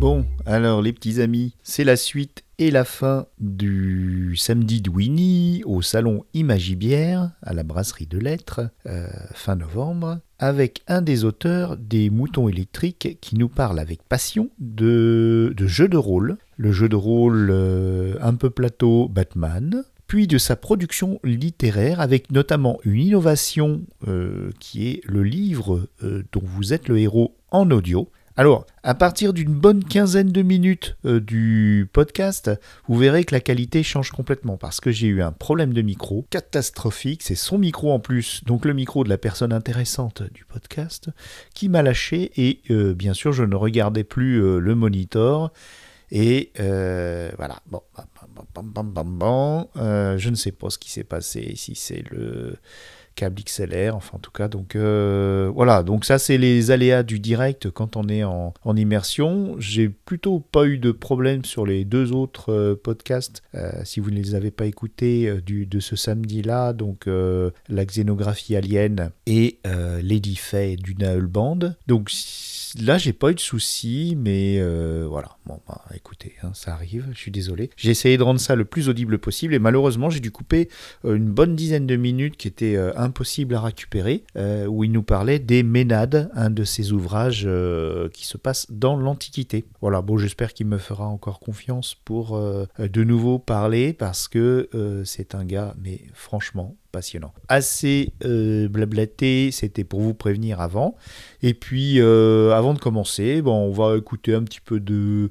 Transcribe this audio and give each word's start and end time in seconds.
Bon, 0.00 0.26
alors 0.44 0.82
les 0.82 0.92
petits 0.92 1.20
amis, 1.20 1.54
c'est 1.62 1.84
la 1.84 1.94
suite 1.94 2.42
et 2.58 2.72
la 2.72 2.84
fin 2.84 3.26
du 3.38 4.34
samedi 4.36 4.80
de 4.80 4.90
Winnie 4.90 5.62
au 5.64 5.82
salon 5.82 6.24
Imagibière 6.34 7.30
à 7.42 7.54
la 7.54 7.62
brasserie 7.62 8.08
de 8.08 8.18
lettres, 8.18 8.70
euh, 8.86 9.06
fin 9.34 9.54
novembre, 9.54 10.18
avec 10.40 10.82
un 10.88 11.00
des 11.00 11.22
auteurs 11.22 11.76
des 11.76 12.10
Moutons 12.10 12.48
électriques 12.48 13.18
qui 13.20 13.38
nous 13.38 13.48
parle 13.48 13.78
avec 13.78 14.02
passion 14.02 14.50
de, 14.58 15.54
jeux 15.60 15.86
de 15.86 15.96
rôle, 15.96 16.36
le 16.56 16.72
jeu 16.72 16.88
de 16.88 16.96
rôle 16.96 17.50
euh, 17.52 18.16
un 18.20 18.34
peu 18.34 18.50
plateau 18.50 19.08
Batman, 19.08 19.84
puis 20.08 20.26
de 20.26 20.38
sa 20.38 20.56
production 20.56 21.20
littéraire 21.22 22.00
avec 22.00 22.32
notamment 22.32 22.80
une 22.82 22.98
innovation 22.98 23.82
euh, 24.08 24.50
qui 24.58 24.88
est 24.88 25.00
le 25.04 25.22
livre 25.22 25.86
dont 26.32 26.42
vous 26.42 26.72
êtes 26.72 26.88
le 26.88 26.98
héros 26.98 27.36
en 27.52 27.70
audio. 27.70 28.08
Alors, 28.34 28.64
à 28.82 28.94
partir 28.94 29.34
d'une 29.34 29.52
bonne 29.52 29.84
quinzaine 29.84 30.32
de 30.32 30.40
minutes 30.40 30.96
euh, 31.04 31.20
du 31.20 31.86
podcast, 31.92 32.50
vous 32.88 32.96
verrez 32.96 33.24
que 33.24 33.34
la 33.34 33.40
qualité 33.40 33.82
change 33.82 34.10
complètement 34.10 34.56
parce 34.56 34.80
que 34.80 34.90
j'ai 34.90 35.08
eu 35.08 35.20
un 35.20 35.32
problème 35.32 35.74
de 35.74 35.82
micro 35.82 36.24
catastrophique. 36.30 37.22
C'est 37.22 37.34
son 37.34 37.58
micro 37.58 37.92
en 37.92 38.00
plus, 38.00 38.42
donc 38.44 38.64
le 38.64 38.72
micro 38.72 39.04
de 39.04 39.10
la 39.10 39.18
personne 39.18 39.52
intéressante 39.52 40.22
du 40.32 40.46
podcast, 40.46 41.10
qui 41.52 41.68
m'a 41.68 41.82
lâché 41.82 42.32
et 42.36 42.60
euh, 42.70 42.94
bien 42.94 43.12
sûr, 43.12 43.34
je 43.34 43.44
ne 43.44 43.54
regardais 43.54 44.04
plus 44.04 44.42
euh, 44.42 44.58
le 44.58 44.74
monitor. 44.74 45.52
Et 46.10 46.52
voilà, 46.56 47.60
bon, 47.70 47.80
bam, 48.54 48.90
bam, 48.92 48.92
bam, 48.92 49.66
je 50.18 50.28
ne 50.28 50.34
sais 50.34 50.52
pas 50.52 50.68
ce 50.68 50.76
qui 50.76 50.90
s'est 50.90 51.04
passé, 51.04 51.54
si 51.56 51.74
c'est 51.74 52.04
le 52.10 52.58
câble 53.14 53.42
XLR, 53.42 53.94
enfin 53.94 54.16
en 54.16 54.18
tout 54.18 54.30
cas, 54.30 54.48
donc 54.48 54.76
euh, 54.76 55.50
voilà, 55.54 55.82
donc 55.82 56.04
ça 56.04 56.18
c'est 56.18 56.38
les 56.38 56.70
aléas 56.70 57.02
du 57.02 57.18
direct 57.20 57.70
quand 57.70 57.96
on 57.96 58.08
est 58.08 58.24
en, 58.24 58.54
en 58.64 58.76
immersion. 58.76 59.56
J'ai 59.58 59.88
plutôt 59.88 60.40
pas 60.40 60.66
eu 60.66 60.78
de 60.78 60.92
problème 60.92 61.44
sur 61.44 61.66
les 61.66 61.84
deux 61.84 62.12
autres 62.12 62.52
euh, 62.52 62.74
podcasts, 62.74 63.42
euh, 63.54 63.70
si 63.84 64.00
vous 64.00 64.10
ne 64.10 64.16
les 64.16 64.34
avez 64.34 64.50
pas 64.50 64.66
écoutés 64.66 65.32
du, 65.44 65.66
de 65.66 65.80
ce 65.80 65.96
samedi-là, 65.96 66.72
donc 66.72 67.06
la 67.06 67.84
xénographie 67.84 68.56
alien 68.56 69.10
et 69.26 69.58
Faye 70.36 70.76
du 70.76 70.94
Naël 70.94 71.26
Band. 71.26 71.58
Donc 71.86 72.10
Là, 72.80 72.96
j'ai 72.96 73.12
pas 73.12 73.30
eu 73.30 73.34
de 73.34 73.40
soucis, 73.40 74.16
mais 74.18 74.56
euh, 74.58 75.06
voilà. 75.08 75.36
Bon, 75.46 75.60
bah, 75.68 75.82
écoutez, 75.94 76.34
hein, 76.42 76.52
ça 76.54 76.72
arrive, 76.72 77.06
je 77.12 77.18
suis 77.18 77.30
désolé. 77.30 77.70
J'ai 77.76 77.90
essayé 77.90 78.16
de 78.16 78.22
rendre 78.22 78.40
ça 78.40 78.54
le 78.54 78.64
plus 78.64 78.88
audible 78.88 79.18
possible 79.18 79.52
et 79.54 79.58
malheureusement, 79.58 80.08
j'ai 80.08 80.20
dû 80.20 80.30
couper 80.30 80.68
euh, 81.04 81.16
une 81.16 81.30
bonne 81.30 81.54
dizaine 81.54 81.86
de 81.86 81.96
minutes 81.96 82.36
qui 82.36 82.48
étaient 82.48 82.76
euh, 82.76 82.92
impossibles 82.96 83.54
à 83.54 83.60
récupérer, 83.60 84.24
où 84.68 84.84
il 84.84 84.92
nous 84.92 85.02
parlait 85.02 85.38
des 85.38 85.62
Ménades, 85.62 86.30
un 86.34 86.50
de 86.50 86.64
ses 86.64 86.92
ouvrages 86.92 87.48
qui 88.12 88.26
se 88.26 88.36
passe 88.36 88.66
dans 88.70 88.96
l'Antiquité. 88.96 89.64
Voilà, 89.80 90.02
bon, 90.02 90.16
j'espère 90.16 90.54
qu'il 90.54 90.66
me 90.66 90.78
fera 90.78 91.06
encore 91.06 91.40
confiance 91.40 91.94
pour 92.04 92.38
de 92.78 93.04
nouveau 93.04 93.38
parler 93.38 93.92
parce 93.92 94.28
que 94.28 94.68
c'est 95.04 95.34
un 95.34 95.44
gars, 95.44 95.74
mais 95.82 96.00
franchement, 96.14 96.76
passionnant. 96.92 97.32
Assez 97.48 98.12
euh, 98.24 98.68
blablaté, 98.68 99.50
c'était 99.50 99.84
pour 99.84 100.00
vous 100.00 100.14
prévenir 100.14 100.60
avant. 100.60 100.96
Et 101.42 101.54
puis, 101.54 102.00
euh, 102.00 102.52
avant 102.52 102.74
de 102.74 102.78
commencer, 102.78 103.42
bon, 103.42 103.54
on 103.54 103.72
va 103.72 103.96
écouter 103.96 104.34
un 104.34 104.42
petit 104.42 104.60
peu 104.60 104.78
de 104.78 105.30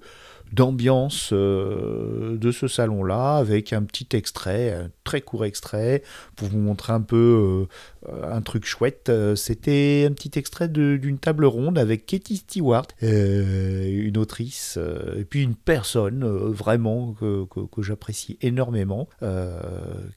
d'ambiance 0.53 1.29
euh, 1.33 2.37
de 2.37 2.51
ce 2.51 2.67
salon-là 2.67 3.37
avec 3.37 3.73
un 3.73 3.83
petit 3.83 4.07
extrait, 4.13 4.73
un 4.73 4.89
très 5.03 5.21
court 5.21 5.45
extrait, 5.45 6.03
pour 6.35 6.47
vous 6.49 6.59
montrer 6.59 6.93
un 6.93 7.01
peu 7.01 7.67
euh, 8.07 8.23
un 8.31 8.41
truc 8.41 8.65
chouette. 8.65 9.09
Euh, 9.09 9.35
C'était 9.35 10.07
un 10.09 10.13
petit 10.13 10.37
extrait 10.37 10.67
d'une 10.67 11.17
table 11.17 11.45
ronde 11.45 11.77
avec 11.77 12.05
Katie 12.05 12.37
Stewart, 12.37 12.87
une 13.01 14.17
autrice, 14.17 14.77
et 15.17 15.25
puis 15.25 15.43
une 15.43 15.55
personne 15.55 16.25
vraiment 16.25 17.13
que, 17.13 17.45
que- 17.45 17.81
j'apprécie 17.81 18.37
énormément, 18.41 19.07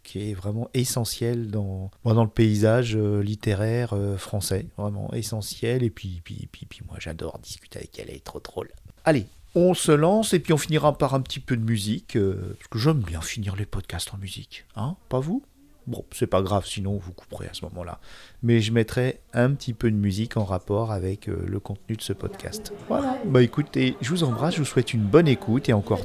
qui 0.02 0.30
est 0.30 0.34
vraiment 0.34 0.68
essentielle 0.74 1.50
dans, 1.50 1.90
dans 2.04 2.24
le 2.24 2.28
paysage 2.30 2.96
littéraire 2.96 3.94
français, 4.18 4.66
vraiment 4.76 5.12
essentiel. 5.12 5.82
Et 5.82 5.90
puis, 5.90 6.20
puis, 6.24 6.48
puis, 6.50 6.66
puis 6.66 6.80
moi 6.86 6.96
j'adore 7.00 7.38
discuter 7.38 7.78
avec 7.78 7.98
elle, 7.98 8.06
elle 8.08 8.16
est 8.16 8.24
trop 8.24 8.40
drôle. 8.40 8.68
Allez, 9.04 9.26
on 9.54 9.74
se 9.74 9.92
lance 9.92 10.34
et 10.34 10.40
puis 10.40 10.52
on 10.52 10.58
finira 10.58 10.96
par 10.96 11.14
un 11.14 11.20
petit 11.20 11.40
peu 11.40 11.56
de 11.56 11.64
musique, 11.64 12.16
euh, 12.16 12.56
parce 12.58 12.68
que 12.68 12.78
j'aime 12.78 13.00
bien 13.00 13.20
finir 13.20 13.56
les 13.56 13.66
podcasts 13.66 14.12
en 14.14 14.18
musique, 14.18 14.66
hein 14.76 14.96
Pas 15.08 15.20
vous? 15.20 15.42
Bon, 15.86 16.02
c'est 16.12 16.26
pas 16.26 16.40
grave, 16.40 16.64
sinon 16.66 16.96
vous 16.96 17.12
couperez 17.12 17.46
à 17.46 17.52
ce 17.52 17.62
moment-là. 17.66 18.00
Mais 18.42 18.60
je 18.60 18.72
mettrai 18.72 19.20
un 19.34 19.50
petit 19.50 19.74
peu 19.74 19.90
de 19.90 19.96
musique 19.96 20.38
en 20.38 20.44
rapport 20.44 20.92
avec 20.92 21.28
euh, 21.28 21.44
le 21.46 21.60
contenu 21.60 21.96
de 21.96 22.02
ce 22.02 22.14
podcast. 22.14 22.72
Voilà. 22.88 23.18
Bah 23.26 23.42
écoutez, 23.42 23.96
je 24.00 24.08
vous 24.08 24.24
embrasse, 24.24 24.54
je 24.54 24.60
vous 24.60 24.64
souhaite 24.64 24.94
une 24.94 25.02
bonne 25.02 25.28
écoute 25.28 25.68
et 25.68 25.74
encore 25.74 26.00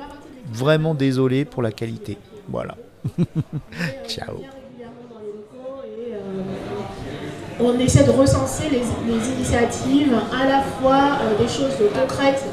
vraiment 0.52 0.96
désolé 0.96 1.46
pour 1.46 1.62
la 1.62 1.72
qualité. 1.72 2.18
Voilà. 2.50 2.76
Ciao. 4.08 4.44
on 7.62 7.78
essaie 7.80 8.04
de 8.04 8.12
recenser 8.12 8.70
les, 8.70 8.80
les 8.80 9.30
initiatives, 9.30 10.14
à 10.34 10.48
la 10.48 10.62
fois 10.62 11.20
euh, 11.22 11.38
des 11.38 11.48
choses 11.48 11.76
concrètes, 11.94 12.44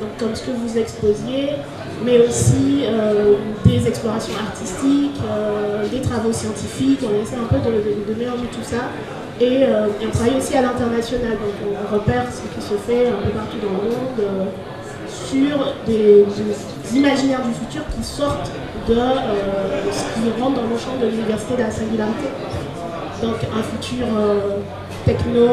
donc 0.00 0.10
comme 0.18 0.34
ce 0.34 0.42
que 0.42 0.50
vous 0.50 0.78
exposiez, 0.78 1.50
mais 2.04 2.18
aussi 2.26 2.84
euh, 2.84 3.34
des 3.64 3.86
explorations 3.86 4.34
artistiques, 4.46 5.20
euh, 5.30 5.86
des 5.88 6.00
travaux 6.00 6.32
scientifiques, 6.32 7.00
on 7.02 7.22
essaie 7.22 7.36
un 7.36 7.46
peu 7.46 7.58
de, 7.58 7.76
de- 7.76 8.12
de 8.12 8.18
mélanger 8.18 8.46
tout 8.52 8.62
ça. 8.64 8.90
Et, 9.40 9.64
euh, 9.64 9.86
et 10.00 10.06
on 10.06 10.10
travaille 10.10 10.36
aussi 10.38 10.56
à 10.56 10.62
l'international, 10.62 11.32
donc 11.32 11.56
on 11.66 11.94
repère 11.94 12.24
ce 12.30 12.42
qui 12.54 12.64
se 12.66 12.74
fait 12.74 13.08
un 13.08 13.20
peu 13.24 13.30
partout 13.30 13.56
dans 13.62 13.82
le 13.82 13.90
monde 13.90 14.48
sur 15.08 15.74
des, 15.86 16.24
des 16.24 16.96
imaginaires 16.98 17.42
du 17.42 17.52
futur 17.54 17.82
qui 17.96 18.04
sortent 18.04 18.50
de 18.88 18.94
ce 18.94 20.04
qui 20.14 20.40
rentre 20.40 20.56
dans 20.56 20.68
le 20.68 20.78
champ 20.78 20.96
de 21.00 21.06
l'université 21.08 21.54
de 21.56 21.62
la 21.62 21.70
singularité. 21.70 22.28
Donc 23.22 23.34
un 23.58 23.62
futur 23.62 24.06
techno 25.06 25.48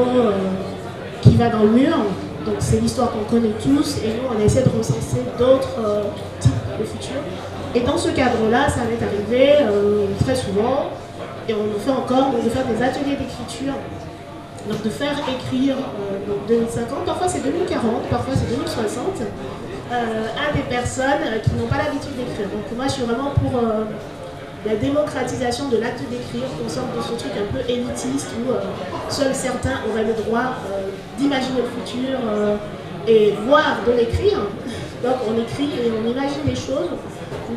qui 1.21 1.35
va 1.37 1.49
dans 1.49 1.63
le 1.63 1.69
mur. 1.69 1.97
Donc 2.45 2.55
c'est 2.59 2.79
l'histoire 2.79 3.11
qu'on 3.11 3.23
connaît 3.23 3.53
tous 3.61 3.97
et 4.03 4.09
nous 4.09 4.35
on 4.35 4.39
essaie 4.43 4.63
de 4.63 4.69
recenser 4.69 5.21
d'autres 5.37 5.77
euh, 5.79 6.03
types 6.39 6.53
de 6.79 6.83
futurs. 6.83 7.21
Et 7.75 7.81
dans 7.81 7.97
ce 7.97 8.09
cadre-là, 8.09 8.69
ça 8.69 8.81
m'est 8.83 9.01
arrivé 9.03 9.61
euh, 9.61 10.07
très 10.23 10.35
souvent, 10.35 10.89
et 11.47 11.53
on 11.53 11.63
le 11.63 11.79
fait 11.79 11.91
encore, 11.91 12.31
de 12.31 12.49
faire 12.49 12.65
des 12.65 12.83
ateliers 12.83 13.15
d'écriture 13.15 13.73
donc 14.69 14.83
de 14.83 14.89
faire 14.89 15.17
écrire 15.27 15.75
euh, 15.75 16.27
donc 16.27 16.45
2050, 16.47 17.05
parfois 17.05 17.27
c'est 17.27 17.43
2040, 17.43 18.09
parfois 18.09 18.33
c'est 18.35 18.55
2060, 18.55 19.21
euh, 19.91 20.27
à 20.37 20.55
des 20.55 20.63
personnes 20.63 21.23
euh, 21.25 21.39
qui 21.39 21.51
n'ont 21.55 21.67
pas 21.67 21.77
l'habitude 21.77 22.15
d'écrire. 22.15 22.47
Donc 22.49 22.65
moi 22.75 22.85
je 22.87 22.93
suis 22.93 23.03
vraiment 23.03 23.31
pour 23.31 23.59
euh, 23.59 23.85
la 24.65 24.75
démocratisation 24.75 25.69
de 25.69 25.77
l'acte 25.77 26.01
d'écrire, 26.09 26.47
qu'on 26.57 26.69
sorte 26.69 26.95
de 26.95 27.01
ce 27.01 27.13
truc 27.17 27.31
un 27.35 27.51
peu 27.51 27.59
élitiste 27.67 28.27
où 28.39 28.51
euh, 28.51 28.59
seuls 29.09 29.33
certains 29.33 29.81
auraient 29.89 30.03
le 30.03 30.13
droit 30.13 30.55
euh, 30.69 30.89
d'imaginer 31.17 31.61
le 31.61 31.81
futur 31.81 32.19
euh, 32.23 32.55
et 33.07 33.33
voire 33.47 33.77
de 33.87 33.91
l'écrire. 33.93 34.39
Donc 35.03 35.15
on 35.27 35.41
écrit 35.41 35.65
et 35.65 35.91
on 35.91 36.07
imagine 36.07 36.43
des 36.45 36.55
choses. 36.55 36.93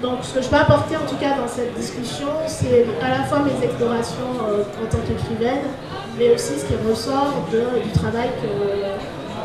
Donc 0.00 0.18
ce 0.22 0.34
que 0.34 0.42
je 0.42 0.48
peux 0.48 0.56
apporter 0.56 0.96
en 0.96 1.06
tout 1.06 1.16
cas 1.16 1.36
dans 1.36 1.48
cette 1.48 1.74
discussion, 1.74 2.28
c'est 2.46 2.86
à 3.02 3.18
la 3.18 3.24
fois 3.24 3.40
mes 3.40 3.64
explorations 3.64 4.32
en 4.40 4.86
tant 4.86 4.98
qu'écrivaine, 5.06 5.64
mais 6.18 6.34
aussi 6.34 6.58
ce 6.58 6.64
qui 6.64 6.74
ressort 6.88 7.46
du 7.50 7.90
travail 7.90 8.30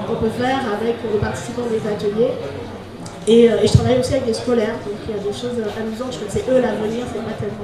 qu'on 0.08 0.16
peut 0.16 0.30
faire 0.30 0.59
avec 0.80 0.96
les 1.12 1.19
participants 1.19 1.68
des 1.69 1.86
ateliers. 1.88 2.31
Et, 3.28 3.50
je 3.68 3.74
travaille 3.74 4.00
aussi 4.00 4.14
avec 4.14 4.25
des 4.25 4.34
scolaires, 4.34 4.75
il 5.09 5.16
y 5.16 5.20
a 5.20 5.24
des 5.24 5.34
choses 5.34 5.58
amusantes. 5.78 6.14
Je 6.14 6.18
trouve 6.18 6.28
que 6.28 6.34
c'est 6.34 6.50
eux 6.50 6.62
l'avenir, 6.62 7.06
c'est 7.12 7.20
pas 7.20 7.31
tellement. 7.34 7.56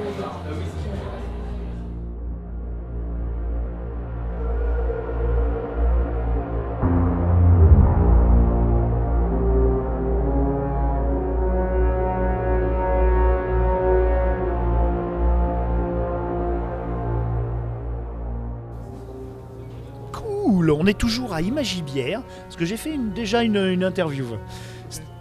Cool, 20.12 20.70
on 20.70 20.86
est 20.86 20.98
toujours 20.98 21.32
à 21.32 21.40
Imagibière, 21.42 22.22
parce 22.42 22.56
que 22.56 22.64
j'ai 22.64 22.76
fait 22.76 22.96
déjà 23.14 23.42
une, 23.42 23.56
une 23.56 23.84
interview. 23.84 24.24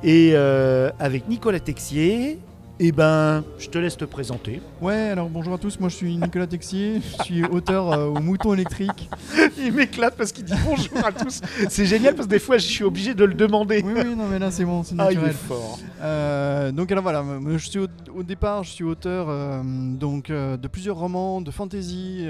Et 0.08 0.32
euh, 0.34 0.92
avec 1.00 1.28
Nicolas 1.28 1.60
Texier, 1.60 2.38
Eh 2.80 2.92
ben, 2.92 3.44
je 3.58 3.70
te 3.70 3.78
laisse 3.80 3.98
te 3.98 4.06
présenter. 4.06 4.62
Ouais, 4.82 4.94
alors 4.94 5.30
bonjour 5.30 5.54
à 5.54 5.58
tous, 5.58 5.80
moi 5.80 5.90
je 5.90 5.96
suis 5.96 6.16
Nicolas 6.18 6.46
Texier, 6.46 7.02
je 7.18 7.24
suis 7.24 7.44
auteur 7.44 7.92
euh, 7.92 8.06
au 8.08 8.20
Mouton 8.20 8.54
électrique. 8.54 9.10
Il 9.58 9.72
m'éclate 9.74 10.16
parce 10.16 10.32
qu'il 10.32 10.44
dit 10.46 10.54
bonjour 10.64 11.04
à 11.04 11.12
tous. 11.12 11.42
C'est 11.70 11.86
génial 11.88 12.14
parce 12.14 12.28
que 12.28 12.32
des 12.34 12.40
fois 12.40 12.58
je 12.60 12.68
suis 12.68 12.84
obligé 12.84 13.16
de 13.16 13.24
le 13.24 13.34
demander. 13.34 13.82
Oui, 13.84 13.94
oui, 13.96 14.16
non 14.16 14.28
mais 14.28 14.38
là 14.38 14.52
c'est 14.52 14.64
bon, 14.66 14.84
c'est 14.84 14.94
Ah, 15.00 15.08
il 15.12 15.18
est 15.18 15.22
naturel. 15.22 15.34
fort. 15.34 15.80
Euh, 16.02 16.72
donc 16.72 16.92
alors 16.92 17.02
voilà, 17.04 17.24
je 17.54 17.58
suis 17.58 17.80
au, 17.80 17.88
au 18.14 18.22
départ, 18.24 18.64
je 18.64 18.70
suis 18.72 18.84
auteur 18.84 19.26
euh, 19.30 19.64
donc 19.64 20.28
de 20.30 20.68
plusieurs 20.68 20.98
romans 20.98 21.42
de 21.42 21.50
fantasy 21.50 22.28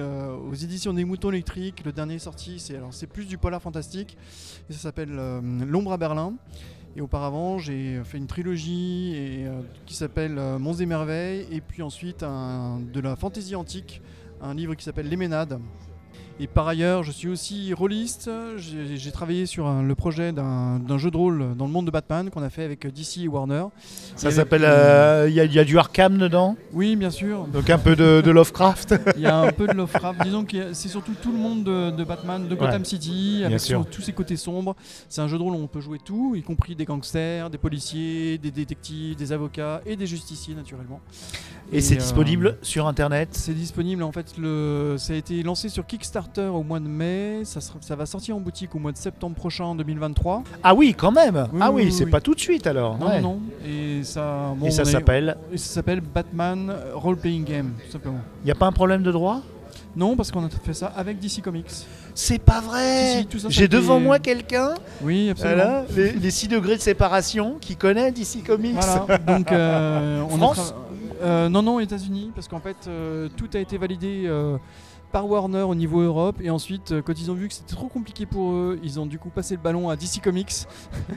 aux 0.49 0.53
éditions 0.53 0.93
des 0.93 1.03
Moutons 1.03 1.31
électriques. 1.31 1.81
Le 1.85 1.91
dernier 1.91 2.19
sorti, 2.19 2.59
c'est 2.59 2.77
alors 2.77 2.93
c'est 2.93 3.07
plus 3.07 3.25
du 3.25 3.37
polar 3.37 3.61
fantastique 3.61 4.15
et 4.69 4.73
ça 4.73 4.79
s'appelle 4.79 5.11
L'ombre 5.67 5.91
à 5.91 5.97
Berlin. 5.97 6.33
Et 6.97 7.01
auparavant, 7.01 7.59
j'ai 7.59 8.01
fait 8.05 8.17
une 8.17 8.27
trilogie 8.27 9.11
euh, 9.15 9.61
qui 9.85 9.95
s'appelle 9.95 10.37
euh, 10.37 10.57
Monts 10.57 10.75
et 10.75 10.85
merveilles 10.85 11.45
et 11.51 11.59
puis 11.59 11.81
ensuite 11.81 12.21
de 12.21 12.99
la 13.01 13.17
fantasy 13.17 13.55
antique, 13.55 14.01
un 14.41 14.53
livre 14.53 14.75
qui 14.75 14.85
s'appelle 14.85 15.09
Les 15.09 15.17
Ménades. 15.17 15.59
Et 16.37 16.47
par 16.47 16.67
ailleurs, 16.67 17.03
je 17.03 17.13
suis 17.13 17.29
aussi 17.29 17.73
rôliste. 17.73 18.29
J'ai 18.57 19.11
travaillé 19.13 19.45
sur 19.45 19.67
un- 19.67 19.81
le 19.83 19.95
projet 19.95 20.33
d'un 20.33 20.97
jeu 20.97 21.09
de 21.09 21.15
rôle 21.15 21.55
dans 21.57 21.65
le 21.65 21.71
monde 21.71 21.85
de 21.85 21.91
Batman 21.91 22.29
qu'on 22.29 22.43
a 22.43 22.49
fait 22.49 22.63
avec 22.63 22.85
DC 22.93 23.21
et 23.23 23.27
Warner. 23.29 23.63
Ça 24.17 24.31
s'appelle. 24.31 24.63
euh, 24.65 25.27
Il 25.29 25.33
y, 25.33 25.39
a- 25.39 25.45
y 25.45 25.59
a 25.59 25.63
du 25.63 25.77
Arkham 25.79 26.17
dedans 26.17 26.57
Oui, 26.73 26.97
bien 26.97 27.09
sûr. 27.09 27.45
Donc 27.47 27.69
un 27.69 27.77
peu 27.77 27.95
de, 27.95 28.19
de 28.19 28.31
Lovecraft 28.31 28.95
Il 29.15 29.21
y 29.21 29.27
a 29.27 29.37
un 29.39 29.51
peu 29.53 29.65
de 29.65 29.71
Lovecraft. 29.73 30.23
Disons 30.23 30.43
que 30.43 30.73
c'est 30.73 30.89
surtout 30.89 31.13
tout 31.21 31.31
le 31.31 31.37
monde 31.37 31.63
de, 31.63 31.91
de 31.91 32.03
Batman, 32.03 32.45
de 32.49 32.55
Gotham 32.55 32.83
City, 32.83 33.43
avec 33.45 33.61
tous 33.89 34.01
ses 34.01 34.11
côtés 34.11 34.35
sombres. 34.35 34.75
C'est 35.07 35.21
un 35.21 35.29
jeu 35.29 35.37
de 35.37 35.43
rôle 35.43 35.53
où 35.53 35.59
on 35.63 35.67
peut 35.67 35.79
jouer 35.81 35.99
tout, 36.03 36.35
y 36.35 36.43
compris 36.43 36.75
des 36.75 36.83
gangsters, 36.85 37.49
des 37.49 37.57
policiers, 37.57 38.37
des 38.39 38.51
détectives, 38.51 39.15
des 39.15 39.31
avocats 39.31 39.81
et 39.85 39.95
des 39.95 40.05
justiciers, 40.07 40.53
naturellement. 40.53 40.99
Et, 41.71 41.79
c'est 41.81 41.95
euh, 41.95 41.99
disponible 41.99 42.57
sur 42.61 42.85
internet 42.87 43.29
C'est 43.31 43.53
disponible 43.53 44.03
en 44.03 44.11
fait, 44.11 44.33
le... 44.37 44.95
ça 44.99 45.13
a 45.13 45.15
été 45.15 45.41
lancé 45.41 45.69
sur 45.69 45.85
Kickstarter 45.87 46.24
au 46.37 46.63
mois 46.63 46.79
de 46.79 46.87
mai, 46.87 47.41
ça, 47.43 47.61
sera- 47.61 47.77
ça 47.81 47.95
va 47.95 48.05
sortir 48.05 48.35
en 48.35 48.39
boutique 48.39 48.75
au 48.75 48.79
mois 48.79 48.91
de 48.91 48.97
septembre 48.97 49.35
prochain 49.35 49.65
en 49.65 49.75
2023. 49.75 50.43
Ah 50.63 50.73
oui, 50.73 50.93
quand 50.97 51.11
même 51.11 51.47
Oui, 51.53 51.59
Ah 51.61 51.71
oui, 51.71 51.83
oui, 51.83 51.87
oui, 51.87 51.91
c'est 51.91 52.05
pas 52.07 52.21
tout 52.21 52.33
de 52.35 52.39
suite 52.39 52.67
alors 52.67 52.97
Non, 52.97 53.07
Ouais. 53.07 53.21
non, 53.21 53.33
non. 53.35 53.39
Et 53.67 54.03
ça, 54.03 54.53
bon, 54.57 54.65
Et 54.67 54.71
ça 54.71 54.81
est- 54.83 54.85
s'appelle 54.85 55.37
ça 55.55 55.73
s'appelle 55.75 56.01
Batman 56.01 56.73
Role 56.93 57.17
Playing 57.17 57.43
Game, 57.45 57.71
tout 57.85 57.91
simplement. 57.91 58.19
Il 58.43 58.45
n'y 58.45 58.51
a 58.51 58.55
pas 58.55 58.67
un 58.67 58.71
problème 58.71 59.03
de 59.03 59.11
droit? 59.11 59.41
Non, 59.95 60.17
parce 60.17 60.29
qu'on 60.29 60.45
a 60.45 60.49
fait 60.49 60.73
ça 60.73 60.87
avec 60.87 61.19
DC 61.19 61.41
Comics. 61.41 61.71
C'est 62.13 62.39
pas 62.39 62.59
vrai 62.59 63.23
Si, 63.31 63.39
si, 63.39 63.45
J'ai 63.49 63.67
devant 63.69 63.97
moi 63.99 64.19
quelqu'un, 64.19 64.73
Oui, 65.01 65.29
absolument. 65.29 65.55
voilà, 65.63 65.85
les, 65.95 66.11
les 66.11 66.31
6 66.31 66.49
degrés 66.49 66.75
de 66.75 66.81
séparation, 66.81 67.55
qui 67.61 67.77
connaît 67.77 68.11
DC 68.11 68.43
Comics. 68.45 68.75
Voilà, 68.75 69.17
donc 69.19 69.51
euh, 69.53 70.21
on 70.29 70.37
France? 70.37 70.73
euh, 71.23 71.47
Non, 71.47 71.61
non, 71.61 71.79
États-Unis, 71.79 72.31
parce 72.35 72.49
qu'en 72.49 72.59
fait, 72.59 72.75
euh, 72.89 73.29
tout 73.37 73.47
a 73.53 73.57
été 73.59 73.77
validé 73.77 74.23
euh, 74.25 74.57
par 75.15 75.29
Warner 75.29 75.61
au 75.61 75.75
niveau 75.75 76.01
Europe, 76.01 76.41
et 76.41 76.49
ensuite, 76.49 76.91
euh, 76.91 77.01
quand 77.01 77.17
ils 77.17 77.31
ont 77.31 77.35
vu 77.35 77.47
que 77.47 77.53
c'était 77.53 77.73
trop 77.73 77.87
compliqué 77.87 78.25
pour 78.25 78.51
eux, 78.51 78.77
ils 78.83 78.99
ont 78.99 79.05
du 79.05 79.17
coup 79.17 79.29
passé 79.29 79.55
le 79.55 79.61
ballon 79.61 79.89
à 79.89 79.95
DC 79.95 80.19
Comics. 80.21 80.51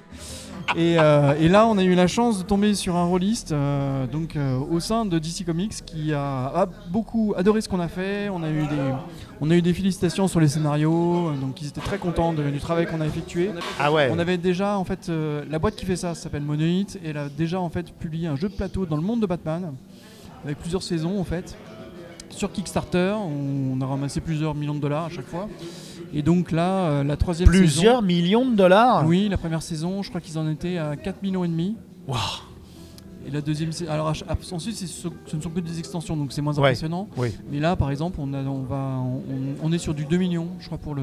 et, 0.77 1.01
euh, 1.01 1.35
et 1.41 1.49
là, 1.49 1.67
on 1.67 1.77
a 1.79 1.83
eu 1.83 1.97
la 1.97 2.07
chance 2.07 2.39
de 2.39 2.45
tomber 2.45 2.75
sur 2.75 2.95
un 2.95 3.07
rôliste, 3.07 3.51
euh, 3.51 4.07
donc 4.07 4.37
euh, 4.37 4.57
au 4.57 4.79
sein 4.79 5.05
de 5.05 5.19
DC 5.19 5.45
Comics, 5.45 5.85
qui 5.85 6.13
a, 6.15 6.47
a 6.47 6.67
beaucoup 6.93 7.35
adoré 7.37 7.61
ce 7.61 7.69
qu'on 7.69 7.81
a 7.81 7.89
fait. 7.89 8.29
On 8.29 8.45
a 8.45 8.51
eu 8.51 8.69
des, 8.69 8.95
on 9.41 9.51
a 9.51 9.57
eu 9.57 9.63
des 9.63 9.75
félicitations 9.75 10.29
sur 10.29 10.39
les 10.39 10.47
scénarios, 10.47 11.33
donc 11.41 11.61
ils 11.61 11.67
étaient 11.67 11.81
très 11.81 11.99
contents 11.99 12.33
de- 12.33 12.51
du 12.51 12.61
travail 12.61 12.87
qu'on 12.87 13.01
a 13.01 13.07
effectué. 13.07 13.51
Ah 13.81 13.91
ouais 13.91 14.11
On 14.13 14.19
avait 14.21 14.39
déjà 14.39 14.79
en 14.79 14.85
fait 14.85 15.11
la 15.51 15.59
boîte 15.59 15.75
qui 15.75 15.87
fait 15.87 15.97
ça 15.97 16.15
s'appelle 16.15 16.43
Monolith 16.43 17.01
et 17.05 17.09
elle 17.09 17.17
a 17.17 17.29
déjà 17.29 17.61
en 17.61 17.69
fait 17.69 17.93
publié 17.93 18.29
un 18.29 18.37
jeu 18.37 18.49
de 18.49 18.55
plateau 18.55 18.87
dans 18.87 18.97
le 18.97 19.03
monde 19.03 19.19
de 19.19 19.27
Batman 19.27 19.75
avec 20.45 20.57
plusieurs 20.59 20.85
saisons 20.85 21.19
en 21.19 21.25
fait. 21.25 21.57
Sur 22.31 22.53
Kickstarter, 22.53 23.15
on 23.19 23.81
a 23.81 23.87
ramassé 23.87 24.21
plusieurs 24.21 24.55
millions 24.55 24.75
de 24.75 24.81
dollars 24.81 25.07
à 25.07 25.09
chaque 25.09 25.27
fois. 25.27 25.49
Et 26.15 26.23
donc 26.23 26.53
là, 26.53 26.71
euh, 26.87 27.05
la 27.05 27.17
troisième 27.17 27.49
Plusieurs 27.49 28.01
millions 28.03 28.47
de 28.49 28.55
dollars. 28.55 29.07
Oui, 29.07 29.29
la 29.29 29.37
première 29.37 29.63
saison, 29.63 30.03
je 30.03 30.09
crois 30.09 30.21
qu'ils 30.21 30.39
en 30.39 30.49
étaient 30.49 30.79
à 30.79 30.97
4 30.97 31.23
millions 31.23 31.45
et 31.45 31.49
demi. 31.49 31.77
Waouh. 32.07 32.19
Et 33.27 33.31
la 33.31 33.41
deuxième 33.41 33.73
saison. 33.73 33.91
Alors 33.91 34.13
ensuite, 34.53 34.77
ce 34.77 34.87
ce 34.87 35.37
ne 35.37 35.41
sont 35.43 35.51
que 35.51 35.61
des 35.61 35.79
extensions, 35.79 36.17
donc 36.17 36.33
c'est 36.33 36.41
moins 36.41 36.55
Ouais. 36.55 36.61
impressionnant. 36.61 37.09
Oui. 37.17 37.29
Mais 37.51 37.61
là, 37.61 37.77
par 37.77 37.91
exemple, 37.91 38.19
on, 38.21 38.33
a, 38.33 38.39
on, 38.43 38.63
va, 38.63 39.01
on, 39.01 39.21
on 39.63 39.73
est 39.73 39.79
sur 39.79 39.93
du 39.95 40.05
2 40.05 40.17
millions, 40.17 40.49
je 40.61 40.67
crois, 40.67 40.79
pour 40.79 40.95
le 40.95 41.03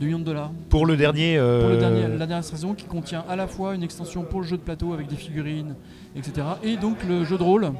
2 0.00 0.06
millions 0.06 0.18
de 0.18 0.24
dollars. 0.24 0.50
Pour 0.70 0.86
le 0.86 0.96
dernier. 0.96 1.36
euh, 1.38 1.60
Pour 1.60 1.68
le 1.70 1.76
dernier, 1.76 2.02
la 2.02 2.26
dernière 2.26 2.44
saison 2.44 2.74
qui 2.74 2.84
contient 2.86 3.24
à 3.28 3.36
la 3.36 3.46
fois 3.46 3.74
une 3.74 3.82
extension 3.82 4.22
pour 4.22 4.40
le 4.40 4.46
jeu 4.46 4.56
de 4.56 4.62
plateau 4.62 4.92
avec 4.92 5.06
des 5.08 5.16
figurines, 5.16 5.74
etc. 6.16 6.46
Et 6.64 6.76
donc 6.76 6.96
le 7.06 7.24
jeu 7.24 7.36
de 7.38 7.42
rôle 7.42 7.70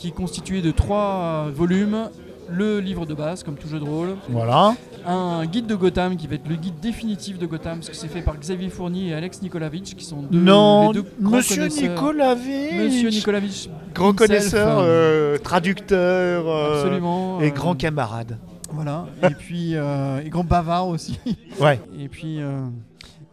qui 0.00 0.08
est 0.08 0.12
constitué 0.12 0.62
de 0.62 0.70
trois 0.70 1.48
volumes. 1.54 2.08
Le 2.52 2.80
livre 2.80 3.06
de 3.06 3.14
base, 3.14 3.44
comme 3.44 3.54
tout 3.54 3.68
jeu 3.68 3.78
de 3.78 3.84
rôle. 3.84 4.16
Voilà. 4.28 4.74
Un 5.06 5.46
guide 5.46 5.66
de 5.66 5.76
Gotham 5.76 6.16
qui 6.16 6.26
va 6.26 6.34
être 6.34 6.48
le 6.48 6.56
guide 6.56 6.80
définitif 6.82 7.38
de 7.38 7.46
Gotham, 7.46 7.76
parce 7.78 7.90
que 7.90 7.94
c'est 7.94 8.08
fait 8.08 8.22
par 8.22 8.36
Xavier 8.38 8.70
Fournier 8.70 9.10
et 9.10 9.14
Alex 9.14 9.40
Nikolavitch, 9.40 9.94
qui 9.94 10.04
sont 10.04 10.22
deux, 10.22 10.36
non, 10.40 10.88
les 10.90 10.94
deux 10.94 11.04
grands 11.20 11.36
Monsieur 11.36 11.56
connaisseurs. 11.58 11.90
Nicolavitch 11.90 12.74
Monsieur 12.74 13.10
Nikolavitch, 13.10 13.68
Grand 13.94 14.10
himself, 14.10 14.28
connaisseur, 14.28 14.78
euh, 14.80 14.82
euh, 14.82 15.38
traducteur 15.38 16.48
euh, 16.48 16.74
absolument. 16.74 17.40
et 17.40 17.52
grand 17.52 17.76
camarade. 17.76 18.36
Voilà. 18.72 19.06
Et 19.22 19.30
puis, 19.34 19.76
euh, 19.76 20.20
et 20.24 20.28
grand 20.28 20.42
bavard 20.44 20.88
aussi. 20.88 21.20
Ouais. 21.60 21.78
Et 22.00 22.08
puis, 22.08 22.40
euh, 22.40 22.62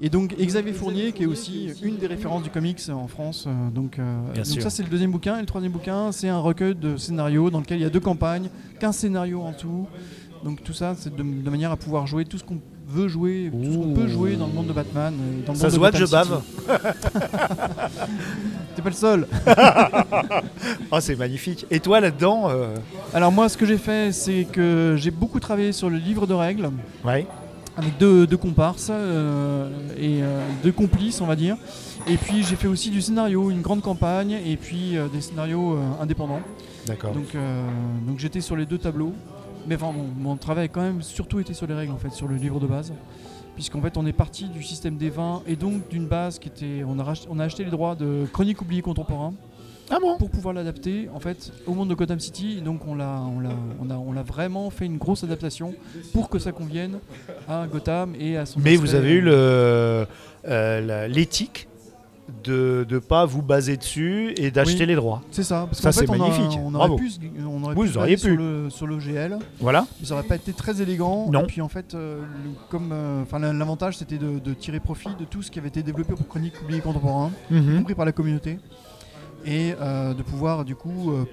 et 0.01 0.09
donc 0.09 0.35
Xavier 0.39 0.73
Fournier, 0.73 1.11
qui 1.11 1.23
est 1.23 1.27
aussi 1.27 1.71
une 1.81 1.97
des 1.97 2.07
références 2.07 2.43
du 2.43 2.49
comics 2.49 2.79
en 2.89 3.07
France. 3.07 3.45
euh, 3.47 3.69
donc, 3.69 3.97
euh, 3.99 4.33
donc 4.35 4.61
ça 4.61 4.69
c'est 4.69 4.83
le 4.83 4.89
deuxième 4.89 5.11
bouquin. 5.11 5.37
Et 5.37 5.41
le 5.41 5.45
troisième 5.45 5.71
bouquin, 5.71 6.11
c'est 6.11 6.29
un 6.29 6.39
recueil 6.39 6.75
de 6.75 6.97
scénarios 6.97 7.49
dans 7.49 7.59
lequel 7.59 7.79
il 7.79 7.83
y 7.83 7.85
a 7.85 7.89
deux 7.89 7.99
campagnes, 7.99 8.49
15 8.79 8.95
scénarios 8.95 9.41
en 9.41 9.53
tout. 9.53 9.87
Donc 10.43 10.63
tout 10.63 10.73
ça, 10.73 10.93
c'est 10.95 11.15
de, 11.15 11.23
de 11.23 11.49
manière 11.49 11.71
à 11.71 11.77
pouvoir 11.77 12.05
jouer 12.05 12.23
tout 12.25 12.37
ce 12.37 12.43
qu'on 12.43 12.59
veut 12.87 13.07
jouer, 13.07 13.51
tout 13.51 13.71
ce 13.71 13.77
qu'on 13.77 13.93
peut 13.93 14.07
jouer 14.07 14.35
dans 14.35 14.45
le 14.47 14.53
monde 14.53 14.67
de 14.67 14.73
Batman. 14.73 15.13
et 15.13 15.45
Dans 15.45 15.53
le 15.53 15.57
Ça 15.57 15.63
monde 15.65 15.71
se 15.71 15.75
de 15.75 15.79
voit 15.79 15.91
que 15.91 15.97
je 15.97 16.05
bave. 16.05 16.41
T'es 18.75 18.81
pas 18.81 18.89
le 18.89 18.95
seul. 18.95 19.27
Oh, 20.91 20.99
c'est 21.01 21.15
magnifique. 21.17 21.65
Et 21.69 21.79
toi 21.81 21.99
là-dedans 21.99 22.49
euh, 22.49 22.75
Alors 23.13 23.31
moi, 23.31 23.49
ce 23.49 23.57
que 23.57 23.65
j'ai 23.65 23.77
fait, 23.77 24.13
c'est 24.13 24.45
que 24.45 24.95
j'ai 24.97 25.11
beaucoup 25.11 25.39
travaillé 25.41 25.73
sur 25.73 25.89
le 25.89 25.97
livre 25.97 26.25
de 26.27 26.33
règles. 26.33 26.69
Ouais. 27.03 27.27
Avec 27.77 27.97
deux, 27.99 28.25
deux 28.25 28.37
comparses 28.37 28.89
euh, 28.91 29.69
et 29.97 30.23
euh, 30.23 30.41
deux 30.63 30.71
complices, 30.71 31.21
on 31.21 31.27
va 31.27 31.35
dire. 31.35 31.55
Et 32.07 32.17
puis 32.17 32.43
j'ai 32.43 32.55
fait 32.55 32.67
aussi 32.67 32.89
du 32.89 33.01
scénario, 33.01 33.51
une 33.51 33.61
grande 33.61 33.81
campagne, 33.81 34.31
et 34.31 34.57
puis 34.57 34.97
euh, 34.97 35.07
des 35.07 35.21
scénarios 35.21 35.77
indépendants. 36.01 36.41
D'accord. 36.87 37.11
Donc, 37.11 37.35
donc 38.07 38.17
j'étais 38.17 38.41
sur 38.41 38.55
les 38.55 38.65
deux 38.65 38.77
tableaux. 38.77 39.13
Mais 39.67 39.75
enfin, 39.75 39.91
mon, 39.91 40.07
mon 40.17 40.37
travail 40.37 40.65
a 40.65 40.67
quand 40.69 40.81
même 40.81 41.01
surtout 41.01 41.39
été 41.39 41.53
sur 41.53 41.67
les 41.67 41.73
règles, 41.73 41.91
en 41.91 41.97
fait, 41.97 42.11
sur 42.11 42.27
le 42.27 42.35
livre 42.35 42.59
de 42.59 42.67
base. 42.67 42.93
Puisqu'en 43.55 43.81
fait, 43.81 43.97
on 43.97 44.05
est 44.05 44.13
parti 44.13 44.45
du 44.45 44.63
système 44.63 44.97
des 44.97 45.09
vins 45.09 45.41
et 45.45 45.55
donc 45.55 45.89
d'une 45.89 46.07
base 46.07 46.39
qui 46.39 46.47
était. 46.47 46.83
On 46.87 46.99
a, 46.99 47.13
on 47.29 47.39
a 47.39 47.43
acheté 47.43 47.65
les 47.65 47.71
droits 47.71 47.95
de 47.95 48.25
Chronique 48.31 48.61
oubliée 48.61 48.81
contemporain 48.81 49.33
Ah 49.89 49.99
bon 50.01 50.17
pour 50.17 50.29
pouvoir 50.29 50.53
l'adapter 50.53 51.07
en 51.13 51.19
fait 51.19 51.51
au 51.65 51.73
monde 51.73 51.89
de 51.89 51.93
Gotham 51.95 52.19
City. 52.19 52.61
Donc 52.61 52.81
on 52.87 52.93
l'a, 52.95 53.21
on 53.35 53.39
l'a, 53.39 53.49
on 53.81 53.89
a, 53.89 53.95
on 53.95 54.11
l'a 54.11 54.23
vraiment 54.23 54.69
fait 54.69 54.85
une 54.85 54.97
grosse 54.97 55.23
adaptation 55.23 55.73
pour 56.13 56.29
que 56.29 56.39
ça 56.39 56.51
convienne 56.51 56.99
à 57.47 57.65
Gotham 57.67 58.13
et 58.19 58.35
à 58.37 58.45
son. 58.45 58.59
Mais 58.59 58.75
vous 58.75 58.95
avez 58.95 59.13
eu 59.13 59.23
euh, 59.27 60.01
le 60.45 60.49
euh, 60.51 60.81
la- 60.81 61.07
l'éthique 61.07 61.67
de 62.43 62.85
ne 62.89 62.99
pas 62.99 63.25
vous 63.25 63.41
baser 63.41 63.77
dessus 63.77 64.33
et 64.35 64.51
d'acheter 64.51 64.81
Oui. 64.81 64.85
les 64.87 64.95
droits. 64.95 65.21
C'est 65.31 65.43
ça. 65.43 65.65
Parce 65.65 65.79
Ça, 65.79 65.91
qu'en 65.91 65.99
fait, 65.99 66.05
c'est 66.05 66.11
on 66.11 66.13
a- 66.15 66.17
magnifique. 66.17 66.59
on 66.61 66.75
aurait 66.75 66.87
Bravo. 66.89 66.95
pu, 66.97 67.09
se- 67.09 67.19
on 67.47 67.63
aurait 67.63 67.75
Oui, 67.75 67.83
pu 67.83 67.87
vous 67.87 67.93
se 67.93 67.97
auriez 67.99 68.15
baser 68.17 68.27
pu. 68.29 68.35
sur 68.35 68.43
le 68.43 68.69
sur 68.69 68.87
l'OGL, 68.87 69.39
Voilà. 69.61 69.87
mais 70.01 70.05
ça 70.05 70.13
aurait 70.15 70.23
pas 70.23 70.35
été 70.35 70.51
très 70.51 70.81
élégant. 70.81 71.29
Non. 71.31 71.43
Et 71.43 71.45
puis 71.47 71.61
en 71.61 71.69
fait, 71.69 71.93
euh, 71.95 72.19
le- 72.19 72.51
comme, 72.69 72.89
euh, 72.91 73.21
enfin 73.23 73.39
l'avantage 73.39 73.97
c'était 73.97 74.17
de, 74.17 74.39
de 74.39 74.53
tirer 74.53 74.81
profit 74.81 75.07
de 75.17 75.23
tout 75.23 75.41
ce 75.41 75.49
qui 75.49 75.59
avait 75.59 75.69
été 75.69 75.81
développé 75.83 76.15
pour 76.15 76.27
Chronique 76.27 76.55
oubliée 76.61 76.81
contemporain, 76.81 77.31
Mhm. 77.49 77.77
compris 77.77 77.95
par 77.95 78.03
la 78.05 78.11
communauté, 78.11 78.59
et 79.47 79.73
euh, 79.79 80.13
de 80.13 80.21
pouvoir 80.21 80.65
du 80.65 80.75
coup 80.75 81.11
euh, 81.11 81.25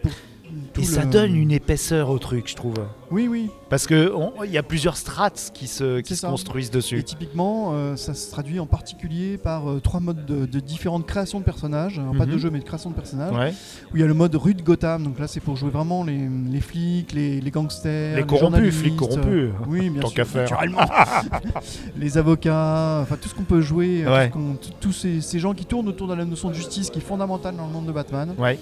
tout 0.73 0.81
Et 0.81 0.85
ça 0.85 1.05
donne 1.05 1.35
une 1.37 1.51
épaisseur 1.53 2.11
au 2.11 2.19
truc, 2.19 2.49
je 2.49 2.55
trouve. 2.57 2.75
Oui, 3.11 3.29
oui. 3.29 3.51
Parce 3.71 3.87
que 3.87 4.13
il 4.45 4.51
y 4.51 4.59
a 4.59 4.63
plusieurs 4.63 4.97
strates 4.97 5.51
qui 5.55 5.67
se, 5.67 6.01
qui 6.01 6.19
construisent 6.21 6.69
Et 6.69 6.73
dessus. 6.73 7.05
typiquement, 7.05 7.71
euh, 7.75 7.97
ça 7.97 8.15
se 8.15 8.31
traduit 8.31 8.59
en 8.59 8.67
particulier 8.67 9.37
par 9.39 9.71
euh, 9.71 9.81
trois 9.81 10.01
modes 10.01 10.25
de, 10.27 10.47
de 10.47 10.61
différentes 10.61 11.07
créations 11.07 11.39
de 11.39 11.45
personnages, 11.45 11.99
Alors, 11.99 12.17
pas 12.17 12.27
de 12.27 12.33
Mhm. 12.33 12.39
jeu 12.39 12.51
mais 12.51 12.59
de 12.59 12.65
création 12.65 12.91
de 12.91 12.95
personnages. 12.95 13.35
Ouais. 13.37 13.53
Où 13.93 13.97
il 13.97 14.01
y 14.01 14.03
a 14.05 14.07
le 14.07 14.15
mode 14.15 14.35
rue 14.35 14.55
de 14.55 14.63
Gotham, 14.63 15.05
donc 15.05 15.19
là 15.19 15.29
c'est 15.29 15.41
pour 15.41 15.57
jouer 15.57 15.71
vraiment 15.71 16.03
les, 16.05 16.29
les 16.51 16.61
flics, 16.61 17.13
les, 17.13 17.41
les 17.41 17.51
gangsters, 17.51 18.17
Les 18.17 18.23
corrompus, 18.23 18.41
journalistes, 18.41 18.79
flics 18.81 18.97
corrompus. 18.97 19.27
euh, 19.27 19.51
oui, 19.69 19.91
bien 19.91 20.03
Tant 20.03 20.09
sûr, 20.09 20.27
faire. 20.27 20.43
naturellement. 20.43 20.81
les 21.99 22.19
avocats, 22.19 23.01
enfin 23.03 23.17
tout 23.21 23.29
ce 23.29 23.35
qu'on 23.35 23.45
peut 23.45 23.61
jouer, 23.61 24.05
euh, 24.07 24.15
Ouais. 24.15 24.33
tous 24.81 24.93
ces, 24.93 25.21
ces 25.21 25.39
gens 25.39 25.55
qui 25.55 25.65
tournent 25.67 25.89
autour 25.89 26.09
de 26.09 26.15
la 26.15 26.25
notion 26.25 26.49
de 26.49 26.55
justice 26.55 26.91
qui 26.91 26.99
est 26.99 27.03
fondamentale 27.03 27.57
dans 27.57 27.67
le 27.67 27.73
monde 27.73 27.87
de 27.87 27.93
Batman. 27.93 28.35
Ouais. 28.39 28.59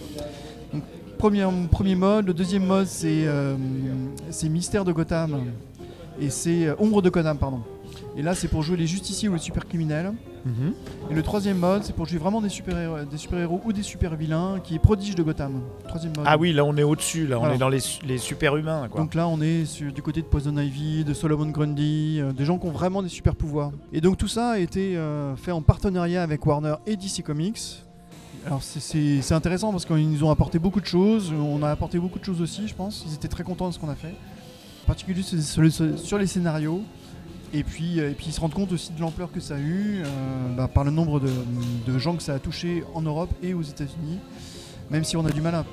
Premier, 1.22 1.46
premier 1.70 1.94
mode, 1.94 2.26
le 2.26 2.34
deuxième 2.34 2.66
mode 2.66 2.88
c'est 2.88 3.28
euh, 3.28 3.54
Mystère 4.50 4.84
de 4.84 4.90
Gotham 4.90 5.38
et 6.20 6.30
c'est 6.30 6.66
euh, 6.66 6.74
Ombre 6.80 7.00
de 7.00 7.10
Gotham, 7.10 7.38
pardon. 7.38 7.60
Et 8.16 8.22
là, 8.22 8.34
c'est 8.34 8.48
pour 8.48 8.64
jouer 8.64 8.76
les 8.76 8.88
justiciers 8.88 9.28
ou 9.28 9.34
les 9.34 9.38
super 9.38 9.64
criminels. 9.68 10.12
Mhm. 10.44 10.74
Et 11.12 11.14
le 11.14 11.22
troisième 11.22 11.58
mode, 11.58 11.84
c'est 11.84 11.94
pour 11.94 12.06
jouer 12.06 12.18
vraiment 12.18 12.40
des 12.42 12.48
super-héros 12.48 13.04
des 13.08 13.16
super 13.16 13.52
ou 13.52 13.72
des 13.72 13.84
super-vilains, 13.84 14.58
qui 14.64 14.74
est 14.74 14.80
Prodige 14.80 15.14
de 15.14 15.22
Gotham. 15.22 15.60
Troisième 15.86 16.12
mode. 16.16 16.24
Ah 16.26 16.36
oui, 16.36 16.52
là 16.52 16.64
on 16.64 16.76
est 16.76 16.82
au-dessus, 16.82 17.28
là 17.28 17.38
on 17.38 17.48
est 17.52 17.56
dans 17.58 17.68
les, 17.68 17.78
les 18.04 18.18
super-humains. 18.18 18.88
quoi. 18.90 19.00
Donc 19.00 19.14
là, 19.14 19.28
on 19.28 19.40
est 19.40 19.64
sur- 19.64 19.92
du 19.92 20.02
côté 20.02 20.22
de 20.22 20.26
Poison 20.26 20.56
Ivy, 20.58 21.04
de 21.04 21.14
Solomon 21.14 21.46
Grundy, 21.50 22.18
euh, 22.20 22.32
des 22.32 22.44
gens 22.44 22.58
qui 22.58 22.66
ont 22.66 22.72
vraiment 22.72 23.00
des 23.00 23.08
super 23.08 23.36
pouvoirs. 23.36 23.70
Et 23.92 24.00
donc 24.00 24.18
tout 24.18 24.26
ça 24.26 24.50
a 24.50 24.58
été 24.58 24.96
euh, 24.96 25.36
fait 25.36 25.52
en 25.52 25.62
partenariat 25.62 26.24
avec 26.24 26.44
Warner 26.44 26.74
et 26.84 26.96
DC 26.96 27.22
Comics. 27.24 27.84
Alors 28.46 28.62
c'est- 28.62 29.32
intéressant 29.32 29.70
parce 29.70 29.84
qu'ils 29.84 30.10
nous 30.10 30.24
ont 30.24 30.30
apporté 30.30 30.58
beaucoup 30.58 30.80
de 30.80 30.86
choses, 30.86 31.32
on 31.32 31.62
a 31.62 31.70
apporté 31.70 31.98
beaucoup 31.98 32.18
de 32.18 32.24
choses 32.24 32.40
aussi, 32.40 32.66
je 32.66 32.74
pense. 32.74 33.04
Ils 33.06 33.14
étaient 33.14 33.28
très 33.28 33.44
contents 33.44 33.68
de 33.68 33.74
ce 33.74 33.78
qu'on 33.78 33.88
a 33.88 33.94
fait. 33.94 34.14
En 34.84 34.86
particulier 34.86 35.22
sur 35.22 35.62
les, 35.62 35.70
sur 35.70 36.18
les 36.18 36.26
scénarios. 36.26 36.82
Et 37.54 37.64
puis, 37.64 38.00
euh, 38.00 38.10
et 38.10 38.14
puis 38.14 38.26
ils 38.28 38.32
se 38.32 38.40
rendent 38.40 38.54
compte 38.54 38.72
aussi 38.72 38.92
de 38.92 39.00
l'ampleur 39.00 39.30
que 39.30 39.38
ça 39.38 39.56
a 39.56 39.58
eu 39.58 40.00
euh, 40.02 40.56
bah, 40.56 40.68
par 40.68 40.84
le 40.84 40.90
nombre 40.90 41.20
de, 41.20 41.28
de 41.86 41.98
gens 41.98 42.16
que 42.16 42.22
ça 42.22 42.32
a 42.34 42.38
touché 42.38 42.82
en 42.94 43.02
Europe 43.02 43.28
et 43.42 43.52
aux 43.52 43.60
États-Unis. 43.62 44.18
Même 44.90 45.04
si 45.04 45.16
on 45.18 45.24
a 45.26 45.30
du 45.30 45.40
mal 45.42 45.54
à. 45.54 45.64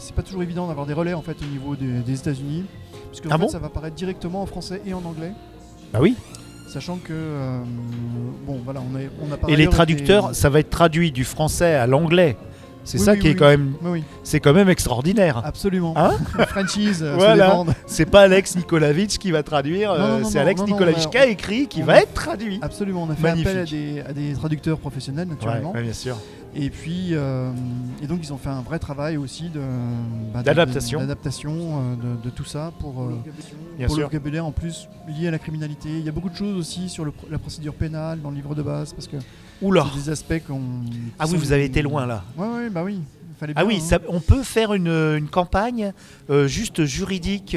C'est 0.00 0.14
pas 0.14 0.22
toujours 0.24 0.42
évident 0.42 0.66
d'avoir 0.66 0.84
des 0.84 0.92
relais 0.92 1.14
en 1.14 1.22
fait 1.22 1.36
au 1.42 1.46
niveau 1.46 1.76
des, 1.76 2.00
des 2.00 2.18
États-Unis. 2.18 2.64
Parce 3.06 3.20
que 3.20 3.28
en 3.28 3.32
Ah 3.32 3.34
fait, 3.38 3.44
bon? 3.44 3.48
ça 3.48 3.58
va 3.60 3.68
apparaître 3.68 3.94
directement 3.96 4.42
en 4.42 4.46
français 4.46 4.82
et 4.84 4.94
en 4.94 5.04
anglais. 5.04 5.32
Bah 5.92 6.00
oui. 6.02 6.16
Sachant 6.68 6.96
que. 6.96 7.12
euh, 7.12 7.60
voilà, 8.66 8.80
on 8.80 8.94
a, 8.94 9.00
on 9.26 9.32
a 9.32 9.36
par 9.38 9.48
Et 9.48 9.56
les 9.56 9.66
traducteurs, 9.68 10.26
été- 10.26 10.34
ça 10.34 10.50
va 10.50 10.58
être 10.60 10.68
traduit 10.70 11.10
du 11.12 11.24
français 11.24 11.74
à 11.74 11.86
l'anglais. 11.86 12.36
C'est 12.84 12.98
Oui, 12.98 13.04
ça 13.04 13.12
oui, 13.14 13.18
qui 13.18 13.24
oui, 13.26 13.32
est 13.32 13.34
quand 13.36 13.48
même, 13.48 13.72
c'est 14.22 14.38
quand 14.38 14.52
même 14.52 14.68
extraordinaire. 14.68 15.42
absolument. 15.44 15.92
Hein 15.96 16.12
Franchise, 16.48 17.02
euh, 17.02 17.14
Voilà. 17.16 17.64
C'est 17.86 18.06
pas 18.06 18.20
Alex 18.20 18.54
Nikolavitch 18.54 19.18
qui 19.18 19.32
va 19.32 19.42
traduire, 19.42 19.90
euh, 19.90 20.20
c'est 20.22 20.38
Alex 20.38 20.62
Nikolavitch 20.62 21.08
qui 21.08 21.18
a 21.18 21.26
écrit, 21.26 21.66
qui 21.66 21.82
va 21.82 22.00
être 22.02 22.12
traduit. 22.14 22.60
Absolument, 22.62 23.02
on 23.08 23.10
a 23.10 23.16
fait 23.16 23.22
Magnifique. 23.22 23.48
appel 23.48 23.58
à 23.58 23.64
des, 23.64 24.00
à 24.08 24.12
des 24.12 24.32
traducteurs 24.34 24.78
professionnels, 24.78 25.26
Ouais, 25.26 25.34
naturellement. 25.34 25.72
ouais, 25.72 25.82
bien 25.82 25.92
sûr. 25.92 26.16
Et 26.58 26.70
puis, 26.70 27.08
euh, 27.12 27.50
et 28.02 28.06
donc 28.06 28.20
ils 28.22 28.32
ont 28.32 28.38
fait 28.38 28.48
un 28.48 28.62
vrai 28.62 28.78
travail 28.78 29.16
aussi 29.18 29.50
de 29.50 29.60
bah, 30.32 30.40
de- 30.40 30.44
D'adaptation. 30.46 31.00
d'adaptation 31.00 31.52
euh, 31.52 32.16
de, 32.16 32.22
de 32.24 32.30
tout 32.30 32.44
ça 32.44 32.72
pour, 32.80 33.02
euh, 33.02 33.14
Bien 33.76 33.86
pour 33.86 33.96
le 33.96 34.04
vocabulaire 34.04 34.46
en 34.46 34.52
plus 34.52 34.88
lié 35.06 35.28
à 35.28 35.30
la 35.30 35.38
criminalité. 35.38 35.88
Il 35.90 36.04
y 36.04 36.08
a 36.08 36.12
beaucoup 36.12 36.30
de 36.30 36.36
choses 36.36 36.56
aussi 36.56 36.88
sur 36.88 37.04
le 37.04 37.12
la 37.30 37.38
procédure 37.38 37.74
pénale 37.74 38.20
dans 38.22 38.30
le 38.30 38.36
livre 38.36 38.54
de 38.54 38.62
base 38.62 38.92
parce 38.94 39.06
que 39.06 39.16
Oula. 39.60 39.86
des 39.94 40.08
aspects 40.10 40.40
qu'on. 40.46 40.60
Ah 41.18 41.26
oui, 41.30 41.36
vous 41.36 41.52
avez 41.52 41.64
été 41.66 41.82
loin 41.82 42.06
là. 42.06 42.24
Ouais, 42.38 42.46
ouais, 42.48 42.70
bah 42.70 42.82
oui. 42.84 43.00
Fallait 43.38 43.52
Ah 43.54 43.60
bien, 43.64 43.68
oui, 43.68 43.80
hein. 43.82 43.86
ça- 43.86 43.98
on 44.08 44.20
peut 44.20 44.42
faire 44.42 44.72
une, 44.72 44.88
une 44.88 45.28
campagne 45.28 45.92
euh, 46.30 46.46
juste 46.48 46.84
juridique. 46.86 47.54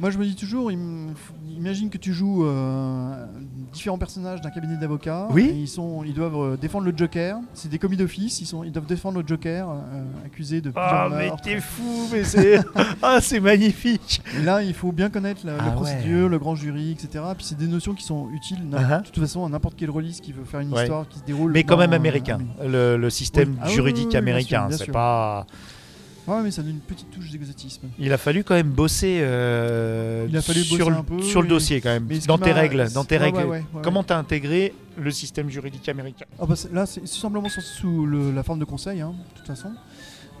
Moi 0.00 0.10
je 0.10 0.18
me 0.18 0.24
dis 0.24 0.34
toujours, 0.34 0.70
im- 0.70 1.12
imagine 1.56 1.88
que 1.88 1.98
tu 1.98 2.12
joues 2.12 2.44
euh, 2.44 3.24
différents 3.72 3.98
personnages 3.98 4.40
d'un 4.40 4.50
cabinet 4.50 4.76
d'avocats. 4.76 5.28
Oui. 5.30 5.44
et 5.44 5.52
Ils, 5.60 5.68
sont, 5.68 6.02
ils 6.04 6.14
doivent 6.14 6.36
euh, 6.36 6.56
défendre 6.56 6.86
le 6.86 6.92
Joker. 6.96 7.36
C'est 7.54 7.68
des 7.70 7.78
commis 7.78 7.96
d'office. 7.96 8.40
Ils, 8.40 8.46
sont, 8.46 8.64
ils 8.64 8.72
doivent 8.72 8.86
défendre 8.86 9.20
le 9.20 9.26
Joker 9.26 9.68
euh, 9.70 10.02
accusé 10.26 10.60
de 10.60 10.72
Ah 10.74 11.08
mais 11.10 11.30
t'es 11.42 11.60
fou, 11.60 12.08
mais 12.12 12.24
c'est 12.24 12.58
ah 13.02 13.20
c'est 13.20 13.38
magnifique. 13.38 14.22
Et 14.38 14.42
là, 14.42 14.62
il 14.62 14.74
faut 14.74 14.90
bien 14.92 15.08
connaître 15.08 15.46
la, 15.46 15.56
la 15.56 15.62
Ah 15.62 15.66
ouais. 15.68 15.72
procédure, 15.74 16.28
le 16.28 16.38
grand 16.38 16.56
jury, 16.56 16.90
etc. 16.92 17.22
Puis 17.36 17.44
c'est 17.46 17.58
des 17.58 17.68
notions 17.68 17.94
qui 17.94 18.04
sont 18.04 18.28
utiles 18.32 18.58
Uh-huh. 18.72 19.00
de 19.02 19.06
toute 19.06 19.18
façon 19.20 19.44
à 19.44 19.48
n'importe 19.48 19.74
quel 19.76 19.90
release 19.90 20.20
qui 20.20 20.32
veut 20.32 20.44
faire 20.44 20.60
une 20.60 20.72
Ouais. 20.72 20.82
histoire 20.82 21.06
qui 21.08 21.18
se 21.18 21.24
déroule. 21.24 21.52
Mais 21.52 21.62
quand 21.64 21.74
dans, 21.74 21.80
même 21.82 21.92
américain. 21.92 22.38
Le, 22.66 22.96
le 22.96 23.10
système 23.10 23.50
Oui. 23.50 23.56
Ah 23.60 23.66
oui, 23.68 23.72
juridique 23.74 23.98
oui, 23.98 24.04
oui, 24.06 24.10
bien 24.10 24.20
américain, 24.20 24.68
c'est 24.70 24.90
pas. 24.90 25.46
Ouais, 26.28 26.40
mais 26.42 26.50
ça 26.52 26.62
donne 26.62 26.72
une 26.72 26.78
petite 26.80 27.10
touche 27.10 27.30
d'exotisme. 27.30 27.88
Il 27.98 28.12
a 28.12 28.18
fallu 28.18 28.44
quand 28.44 28.54
même 28.54 28.70
bosser 28.70 29.18
euh, 29.22 30.26
Il 30.28 30.36
a 30.36 30.42
fallu 30.42 30.62
sur, 30.62 30.78
bosser 30.78 30.90
le, 30.90 30.96
un 30.96 31.02
peu, 31.02 31.22
sur 31.22 31.40
le 31.42 31.46
et- 31.46 31.50
dossier 31.50 31.80
quand 31.80 31.88
même, 31.90 32.06
Mais 32.08 32.20
ce 32.20 32.26
dans 32.28 32.38
qui 32.38 32.44
tes 32.44 32.50
m'a- 32.50 32.60
règles, 32.60 32.92
dans 32.92 33.04
tes 33.04 33.16
Ouais, 33.16 33.22
règles. 33.22 33.38
ouais, 33.38 33.44
ouais, 33.44 33.64
ouais. 33.74 33.82
Comment 33.82 34.02
t'as 34.04 34.18
intégré 34.18 34.72
le 34.96 35.10
système 35.10 35.48
juridique 35.50 35.88
américain? 35.88 36.26
Ah 36.40 36.46
bah, 36.46 36.54
c'est- 36.56 36.72
Là, 36.72 36.86
c'est 36.86 37.00
c'est 37.06 37.20
simplement 37.20 37.48
sous, 37.48 37.60
sous 37.60 38.06
le- 38.06 38.30
la 38.32 38.42
forme 38.44 38.60
de 38.60 38.64
conseil, 38.64 39.00
hein, 39.00 39.14
de 39.32 39.38
toute 39.38 39.46
façon. 39.48 39.70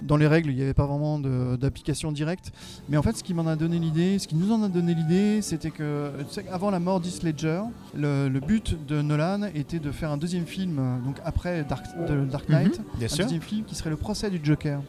Dans 0.02 0.16
les 0.16 0.26
règles, 0.26 0.50
il 0.50 0.56
n'y 0.56 0.62
avait 0.62 0.74
pas 0.74 0.86
vraiment 0.86 1.18
de- 1.20 1.54
d'application 1.56 2.10
directe. 2.10 2.52
Mais 2.88 2.96
en 2.96 3.02
fait, 3.02 3.16
ce 3.16 3.22
qui 3.22 3.34
m'en 3.34 3.46
a 3.46 3.54
donné 3.54 3.78
l'idée, 3.78 4.18
ce 4.18 4.26
qui 4.26 4.34
nous 4.34 4.50
en 4.52 4.62
a 4.64 4.68
donné 4.68 4.94
l'idée, 4.94 5.42
c'était 5.42 5.70
que, 5.70 6.10
tu 6.28 6.34
sais, 6.34 6.44
avant 6.50 6.70
la 6.70 6.80
mort 6.80 6.98
d'Heath 7.00 7.22
Ledger, 7.22 7.62
le, 7.96 8.28
le 8.28 8.40
but 8.40 8.76
de 8.86 9.00
Nolan 9.00 9.42
était 9.54 9.78
de 9.78 9.92
faire 9.92 10.10
un 10.10 10.16
deuxième 10.16 10.46
film, 10.46 10.78
euh, 10.80 10.98
donc 11.04 11.16
après 11.24 11.62
Dark, 11.64 11.84
de 12.08 12.24
Dark 12.24 12.48
Knight, 12.48 12.78
Mhm, 12.80 12.84
Bien 12.98 13.06
un 13.06 13.08
sûr. 13.08 13.24
deuxième 13.24 13.42
film 13.42 13.64
qui 13.64 13.74
serait 13.76 13.90
le 13.90 13.96
procès 13.96 14.28
du 14.30 14.40
Joker. 14.42 14.80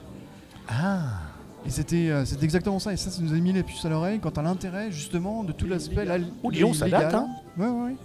Ah. 0.70 1.00
Et 1.66 1.70
c'était 1.70 2.10
euh, 2.10 2.26
exactement 2.42 2.80
ça, 2.80 2.92
et 2.94 2.98
ça, 2.98 3.10
ça 3.10 3.22
nous 3.22 3.34
a 3.34 3.38
mis 3.38 3.54
les 3.54 3.64
puces 3.64 3.86
à 3.86 3.90
l'oreille 3.90 4.20
quant 4.20 4.30
à 4.32 4.42
l'intérêt 4.42 4.92
justement 4.92 5.44
de 5.44 5.54
tout 5.54 5.66
l'aspect 5.66 6.06
dis 6.52 6.60
donc, 6.60 6.76
ça 6.76 6.90
date, 6.90 7.14
hein. 7.14 7.28
Ouais, 7.58 7.68
ouais, 7.68 7.84
ouais. 7.86 7.96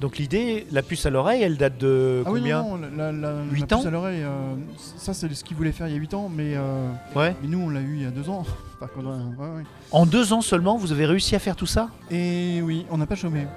Donc 0.00 0.18
l'idée, 0.18 0.66
la 0.72 0.82
puce 0.82 1.06
à 1.06 1.10
l'oreille, 1.10 1.42
elle 1.42 1.56
date 1.56 1.78
de 1.78 2.22
Ah 2.26 2.30
oui, 2.30 2.40
combien 2.40 2.62
non, 2.62 2.76
non, 2.76 2.88
la, 2.96 3.12
la, 3.12 3.32
la 3.32 3.42
Huit 3.50 3.64
puce 3.66 3.72
ans 3.78 3.86
à 3.86 3.90
l'oreille, 3.90 4.22
euh, 4.22 4.54
ça 4.98 5.14
c'est 5.14 5.32
ce 5.32 5.44
qu'ils 5.44 5.56
voulaient 5.56 5.72
faire 5.72 5.86
il 5.88 5.94
y 5.94 5.96
a 5.96 6.00
8 6.00 6.14
ans, 6.14 6.28
mais, 6.34 6.54
euh, 6.56 6.88
Ouais. 7.14 7.34
mais 7.40 7.48
nous 7.48 7.60
on 7.60 7.70
l'a 7.70 7.80
eu 7.80 7.94
il 7.96 8.02
y 8.02 8.06
a 8.06 8.10
2 8.10 8.28
ans. 8.28 8.44
Qu'on 8.94 9.00
a- 9.10 9.16
ouais, 9.16 9.56
ouais. 9.56 9.62
En 9.92 10.04
deux 10.04 10.34
ans 10.34 10.42
seulement, 10.42 10.76
vous 10.76 10.92
avez 10.92 11.06
réussi 11.06 11.34
à 11.34 11.38
faire 11.38 11.56
tout 11.56 11.64
ça 11.64 11.88
Et 12.10 12.60
oui, 12.62 12.84
on 12.90 12.98
n'a 12.98 13.06
pas 13.06 13.14
chômé. 13.14 13.46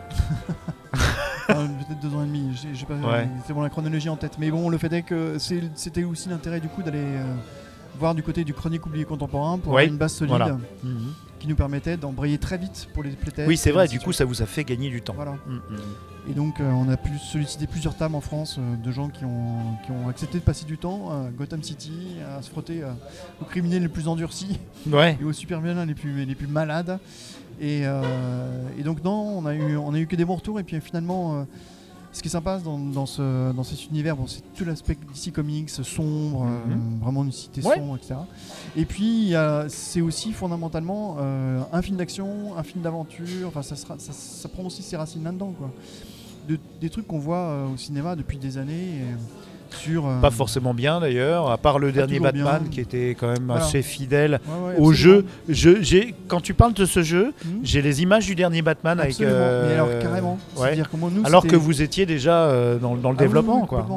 Enfin, 1.49 1.67
Peut-être 1.67 1.99
2 2.01 2.15
ans 2.15 2.23
et 2.23 2.27
demi, 2.27 2.49
j'ai 2.73 2.85
pas 2.85 2.95
c'est 3.45 3.53
bon 3.53 3.61
la 3.61 3.69
chronologie 3.69 4.09
en 4.09 4.15
tête. 4.17 4.33
Mais 4.39 4.51
bon, 4.51 4.69
le 4.69 4.77
fait 4.77 4.91
est 4.93 5.01
que 5.01 5.37
c'était 5.39 6.03
aussi 6.03 6.29
l'intérêt 6.29 6.59
du 6.59 6.67
coup 6.67 6.81
d'aller 6.83 6.97
euh, 6.99 7.33
voir 7.97 8.15
du 8.15 8.23
côté 8.23 8.43
du 8.43 8.53
chronique 8.53 8.85
oublié 8.85 9.05
contemporain 9.05 9.57
pour 9.57 9.73
avoir 9.73 9.85
une 9.85 9.97
base 9.97 10.13
solide 10.13 10.35
voilà. 10.35 10.57
qui 11.39 11.47
nous 11.47 11.55
permettait 11.55 11.97
d'embrayer 11.97 12.37
très 12.37 12.57
vite 12.57 12.87
pour 12.93 13.03
les 13.03 13.11
playtests. 13.11 13.47
Oui, 13.47 13.57
c'est 13.57 13.71
vrai, 13.71 13.87
du 13.87 13.99
coup, 13.99 14.13
ça 14.13 14.25
vous 14.25 14.41
a 14.41 14.45
fait 14.45 14.63
gagner 14.63 14.89
du 14.89 15.01
temps. 15.01 15.13
Voilà. 15.15 15.33
Mm, 15.47 15.55
mm. 15.55 15.77
Et 16.29 16.33
donc 16.33 16.59
euh, 16.59 16.69
on 16.71 16.89
a 16.89 16.97
pu 16.97 17.17
solliciter 17.17 17.67
plusieurs 17.67 17.95
tables 17.95 18.15
en 18.15 18.21
France 18.21 18.57
euh, 18.59 18.75
de 18.75 18.91
gens 18.91 19.07
qui 19.07 19.23
ont, 19.23 19.77
qui 19.85 19.91
ont 19.91 20.09
accepté 20.09 20.39
de 20.39 20.43
passer 20.43 20.65
du 20.65 20.77
temps 20.77 21.09
à 21.09 21.29
Gotham 21.29 21.63
City, 21.63 22.17
à 22.37 22.41
se 22.41 22.49
frotter 22.49 22.83
euh, 22.83 22.91
aux 23.41 23.45
criminels 23.45 23.83
les 23.83 23.87
plus 23.87 24.07
endurcis 24.09 24.59
Ouais. 24.87 25.17
et 25.21 25.23
aux 25.23 25.31
super 25.31 25.61
vilains 25.61 25.85
les 25.85 25.95
plus, 25.95 26.25
les 26.25 26.35
plus 26.35 26.47
malades. 26.47 26.99
Et, 27.59 27.81
et 28.77 28.83
donc 28.83 29.03
non, 29.03 29.39
on 29.39 29.45
a, 29.47 29.55
eu, 29.55 29.77
on 29.77 29.91
a 29.95 29.99
eu 29.99 30.05
que 30.05 30.15
des 30.15 30.25
bons 30.25 30.35
retours. 30.35 30.59
Et 30.59 30.63
puis 30.63 30.79
finalement, 30.79 31.47
ce 32.17 32.21
qui 32.21 32.27
est 32.27 32.31
sympa 32.31 32.59
dans, 32.59 32.77
dans, 32.77 33.05
ce, 33.05 33.51
dans 33.53 33.63
cet 33.63 33.87
univers, 33.89 34.15
bon, 34.17 34.27
c'est 34.27 34.41
tout 34.55 34.65
l'aspect 34.65 34.95
DC 35.13 35.31
Comics 35.33 35.69
sombre, 35.69 36.43
euh, 36.45 36.73
Mhm. 36.75 36.99
vraiment 37.01 37.23
une 37.23 37.31
cité 37.31 37.61
Ouais. 37.61 37.75
sombre, 37.75 37.95
etc. 37.97 38.15
Et 38.75 38.85
puis 38.85 39.33
c'est 39.69 40.01
aussi 40.01 40.33
fondamentalement 40.33 41.17
euh, 41.19 41.61
un 41.71 41.81
film 41.81 41.97
d'action, 41.97 42.57
un 42.57 42.63
film 42.63 42.83
d'aventure. 42.83 43.47
Enfin, 43.47 43.61
ça, 43.61 43.75
sera, 43.75 43.95
ça, 43.99 44.11
ça 44.13 44.49
prend 44.49 44.63
aussi 44.63 44.81
ses 44.83 44.97
racines 44.97 45.23
là-dedans, 45.23 45.53
quoi. 45.57 45.71
De- 46.47 46.59
des 46.81 46.89
trucs 46.89 47.07
qu'on 47.07 47.19
voit 47.19 47.37
euh, 47.49 47.67
au 47.73 47.77
cinéma 47.77 48.15
depuis 48.15 48.37
des 48.37 48.57
années. 48.57 49.01
et, 49.01 49.03
sur, 49.75 50.07
euh, 50.07 50.19
Pas 50.21 50.31
forcément 50.31 50.73
bien 50.73 50.99
d'ailleurs, 50.99 51.49
à 51.51 51.57
part 51.57 51.79
le 51.79 51.91
dernier 51.91 52.19
Batman 52.19 52.61
bien. 52.61 52.69
qui 52.71 52.79
était 52.81 53.15
quand 53.19 53.27
même 53.27 53.45
Voilà. 53.45 53.63
assez 53.63 53.81
fidèle 53.81 54.39
ouais, 54.47 54.69
ouais, 54.69 54.75
au 54.79 54.93
jeu. 54.93 55.25
Je, 55.49 56.11
quand 56.27 56.41
tu 56.41 56.53
parles 56.53 56.73
de 56.73 56.85
ce 56.85 57.01
jeu, 57.03 57.33
Mhm. 57.45 57.59
j'ai 57.63 57.81
les 57.81 58.01
images 58.01 58.25
du 58.25 58.35
dernier 58.35 58.61
Batman 58.61 58.99
Absolument. 58.99 59.33
avec. 59.33 59.41
euh, 59.43 59.67
Mais 59.67 59.73
alors 59.75 59.99
carrément. 60.01 60.33
ouais. 60.55 60.63
C'est-à-dire 60.63 60.89
que 60.89 60.97
moi, 60.97 61.09
nous, 61.13 61.25
Alors 61.25 61.45
que 61.45 61.55
vous 61.55 61.81
étiez 61.81 62.05
déjà 62.05 62.43
euh, 62.45 62.77
dans, 62.77 62.95
dans 62.95 63.11
le 63.11 63.17
Ah 63.19 63.21
développement, 63.23 63.61
oui, 63.61 63.67
quoi. 63.67 63.87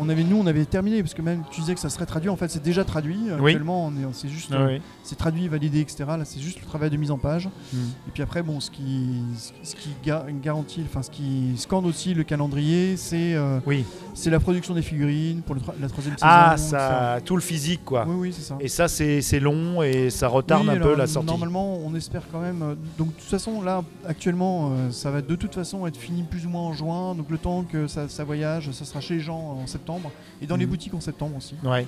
On, 0.00 0.08
avait, 0.08 0.24
nous, 0.24 0.38
on 0.38 0.46
avait 0.46 0.64
terminé 0.64 1.02
parce 1.02 1.14
que 1.14 1.22
même 1.22 1.42
tu 1.50 1.60
disais 1.60 1.74
que 1.74 1.80
ça 1.80 1.88
serait 1.90 2.06
traduit. 2.06 2.28
En 2.28 2.36
fait, 2.36 2.48
c'est 2.50 2.62
déjà 2.62 2.84
traduit. 2.84 3.18
Oui. 3.40 3.52
Actuellement, 3.52 3.86
on 3.86 3.90
est, 3.92 4.06
c'est 4.12 4.28
juste, 4.28 4.52
euh, 4.52 4.78
c'est 5.02 5.16
traduit, 5.16 5.48
validé, 5.48 5.80
etc. 5.80 6.04
Là, 6.08 6.20
c'est 6.24 6.40
juste 6.40 6.60
le 6.60 6.66
travail 6.66 6.90
de 6.90 6.96
mise 6.96 7.10
en 7.10 7.18
page. 7.18 7.48
Mm. 7.72 7.76
Et 8.08 8.10
puis 8.14 8.22
après, 8.22 8.42
bon, 8.42 8.60
ce 8.60 8.70
qui, 8.70 9.20
ce 9.62 9.74
qui 9.74 9.90
ga- 10.04 10.26
garantit, 10.42 10.82
enfin, 10.88 11.02
ce 11.02 11.10
qui 11.10 11.52
scande 11.56 11.86
aussi 11.86 12.14
le 12.14 12.24
calendrier, 12.24 12.96
c'est, 12.96 13.34
euh, 13.34 13.58
Oui. 13.66 13.84
C'est 14.18 14.30
la 14.30 14.40
production 14.40 14.72
des 14.74 14.80
figurines 14.82 15.42
pour 15.42 15.54
le 15.54 15.60
la 15.80 15.88
troisième 15.88 16.16
Ah, 16.22 16.54
saison. 16.56 16.70
ça, 16.70 17.18
tout 17.24 17.36
le 17.36 17.42
physique, 17.42 17.84
quoi. 17.84 18.06
Oui, 18.08 18.16
oui, 18.18 18.32
c'est 18.36 18.42
ça. 18.42 18.56
Et 18.60 18.68
ça, 18.68 18.88
c'est, 18.88 19.38
long 19.40 19.82
et 19.82 20.08
ça 20.10 20.26
retarde 20.28 20.66
Oui, 20.66 20.74
un 20.74 20.80
peu 20.80 20.96
la 20.96 21.06
sortie. 21.06 21.26
Normalement, 21.28 21.78
on 21.84 21.94
espère 21.94 22.22
quand 22.32 22.40
même. 22.40 22.62
euh, 22.62 22.74
Donc, 22.98 23.08
de 23.08 23.20
toute 23.20 23.28
façon, 23.30 23.60
là, 23.62 23.84
actuellement, 24.08 24.70
euh, 24.72 24.90
ça 24.90 25.10
va 25.10 25.20
de 25.20 25.34
toute 25.36 25.54
façon 25.54 25.86
être 25.86 25.98
fini 25.98 26.22
plus 26.22 26.46
ou 26.46 26.48
moins 26.48 26.62
en 26.62 26.72
juin. 26.72 27.14
Donc, 27.14 27.26
le 27.30 27.36
temps 27.38 27.62
que 27.70 27.86
ça, 27.86 28.08
ça 28.08 28.24
voyage, 28.24 28.70
ça 28.72 28.84
sera 28.86 29.00
chez 29.00 29.14
les 29.14 29.20
gens 29.20 29.58
en 29.62 29.66
septembre 29.66 30.10
et 30.40 30.46
dans 30.46 30.56
les 30.56 30.64
Mhm. 30.64 30.70
boutiques 30.70 30.94
en 30.94 31.00
septembre 31.00 31.36
aussi. 31.36 31.54
Ouais. 31.62 31.86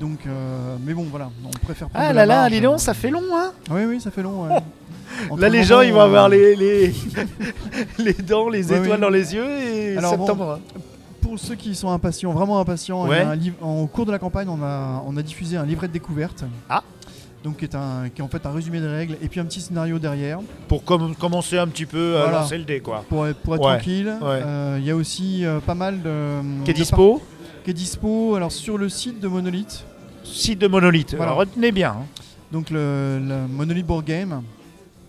Donc, 0.00 0.20
euh, 0.26 0.76
mais 0.86 0.94
bon, 0.94 1.04
voilà, 1.10 1.28
on 1.44 1.50
préfère. 1.50 1.88
prendre 1.88 2.04
Ah 2.08 2.12
là 2.12 2.24
la 2.24 2.42
là, 2.44 2.50
dis 2.50 2.60
donc, 2.60 2.78
ça 2.80 2.94
fait 2.94 3.10
long, 3.10 3.22
hein 3.34 3.52
Oui, 3.70 3.82
oui, 3.86 4.00
ça 4.00 4.10
fait 4.10 4.22
long. 4.22 4.44
ouais. 4.44 4.58
Entre 5.28 5.40
Là, 5.42 5.48
les 5.50 5.58
le 5.58 5.64
gens, 5.64 5.80
ils 5.82 5.92
vont 5.92 6.00
avoir 6.00 6.28
les, 6.30 6.56
les, 6.56 6.94
les 7.98 8.14
dents, 8.14 8.48
les 8.48 8.70
Ouais, 8.72 8.78
étoiles 8.78 8.92
oui. 8.94 9.00
dans 9.00 9.10
les 9.10 9.34
yeux 9.34 9.46
et 9.60 9.98
Alors, 9.98 10.16
bon, 10.16 10.26
septembre. 10.26 10.60
Pour 11.22 11.38
ceux 11.38 11.54
qui 11.54 11.74
sont 11.74 11.90
impatients, 11.90 12.32
vraiment 12.32 12.60
impatients, 12.60 13.06
il 13.06 13.08
y 13.08 13.10
Ouais. 13.12 13.20
a 13.20 13.30
un 13.30 13.34
livre, 13.36 13.56
en, 13.62 13.80
au 13.80 13.86
cours 13.86 14.04
de 14.04 14.12
la 14.12 14.18
campagne, 14.18 14.48
on 14.50 14.62
a, 14.62 15.02
on 15.06 15.16
a 15.16 15.22
diffusé 15.22 15.56
un 15.56 15.64
livret 15.64 15.88
de 15.88 15.92
découverte. 15.94 16.44
Ah. 16.68 16.82
Donc, 17.44 17.56
qui 17.56 17.64
est, 17.64 17.74
un, 17.74 18.08
qui 18.14 18.20
est 18.20 18.24
en 18.24 18.28
fait 18.28 18.44
un 18.46 18.52
résumé 18.52 18.80
des 18.80 18.86
règles 18.86 19.16
et 19.22 19.28
puis 19.28 19.40
un 19.40 19.44
petit 19.44 19.60
scénario 19.60 19.98
derrière 19.98 20.38
Pour 20.68 20.84
com- 20.84 21.14
commencer 21.18 21.58
un 21.58 21.66
petit 21.66 21.86
peu 21.86 22.16
à 22.18 22.22
Voilà. 22.24 22.38
lancer 22.40 22.58
le 22.58 22.64
dé, 22.64 22.80
quoi. 22.80 23.04
pour, 23.08 23.26
être- 23.26 23.38
pour 23.38 23.54
être 23.56 23.62
Ouais, 23.64 23.72
tranquille. 23.76 24.06
ouais. 24.20 24.26
Euh, 24.44 24.76
Il 24.80 24.84
y 24.84 24.90
a 24.90 24.96
aussi 24.96 25.44
euh, 25.44 25.58
pas 25.60 25.74
mal 25.74 26.02
de. 26.02 26.40
Qui 26.64 26.70
est 26.70 26.74
dispo 26.74 27.20
Qui 27.64 27.70
est 27.70 27.74
dispo 27.74 28.34
alors, 28.36 28.52
sur 28.52 28.76
le 28.78 28.88
site 28.88 29.18
de 29.20 29.26
Monolith. 29.28 29.84
Site 30.24 30.58
de 30.60 30.68
Monolith. 30.68 31.10
Voilà. 31.16 31.32
Alors, 31.32 31.38
retenez 31.38 31.72
bien. 31.72 31.90
hein. 32.00 32.06
Donc, 32.52 32.70
le, 32.70 33.18
le 33.20 33.48
Monolith 33.48 33.86
Board 33.86 34.04
Game. 34.04 34.42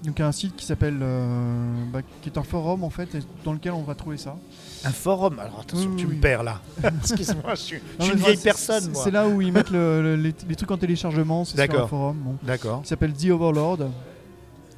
Donc 0.03 0.15
il 0.17 0.21
y 0.21 0.23
a 0.23 0.27
un 0.27 0.31
site 0.33 0.55
qui 0.57 0.65
s'appelle, 0.65 0.99
euh, 1.01 1.85
bah, 1.91 1.99
qui 2.21 2.29
est 2.29 2.37
un 2.37 2.43
forum 2.43 2.83
en 2.83 2.89
fait, 2.89 3.15
et 3.15 3.19
dans 3.45 3.53
lequel 3.53 3.71
on 3.71 3.83
va 3.83 3.95
trouver 3.95 4.17
ça. 4.17 4.35
Un 4.83 4.91
forum 4.91 5.39
Alors 5.39 5.61
attention, 5.61 5.89
Oui, 5.91 5.95
tu 5.95 6.05
oui, 6.05 6.15
me 6.17 6.21
perds 6.21 6.43
là. 6.43 6.59
Excuse-moi, 7.01 7.55
je 7.55 7.61
suis, 7.61 7.77
je 7.99 8.03
suis 8.03 8.13
une 8.13 8.19
vieille 8.19 8.37
personne, 8.37 8.93
c'est- 8.93 9.11
là 9.11 9.27
où 9.29 9.41
ils 9.41 9.51
mettent 9.53 9.69
le- 9.71 10.01
le- 10.01 10.15
les, 10.17 10.35
les 10.47 10.55
trucs 10.55 10.71
en 10.71 10.77
téléchargement, 10.77 11.45
c'est 11.45 11.51
sur 11.51 11.57
D'accord. 11.57 11.83
un 11.85 11.87
forum, 11.87 12.17
bon, 12.17 12.35
D'accord, 12.43 12.81
qui 12.81 12.89
s'appelle 12.89 13.13
The 13.13 13.29
Overlord. 13.29 13.79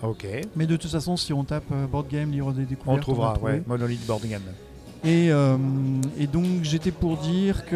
ok. 0.04 0.28
Mais 0.56 0.68
de 0.68 0.76
toute 0.78 0.92
façon, 0.92 1.18
si 1.18 1.34
on 1.34 1.44
tape 1.44 1.64
euh, 1.72 1.88
board 1.88 2.08
game, 2.08 2.32
livre 2.32 2.54
des 2.54 2.66
découvertes, 2.66 2.98
On 3.00 3.02
trouvera, 3.02 3.34
trouver. 3.34 3.54
ouais, 3.54 3.64
Monolith 3.66 4.06
Board 4.06 4.26
Game. 4.28 4.42
Et, 5.06 5.32
euh, 5.32 5.56
et 6.18 6.26
donc 6.26 6.46
j'étais 6.64 6.90
pour 6.90 7.18
dire 7.18 7.66
que 7.66 7.76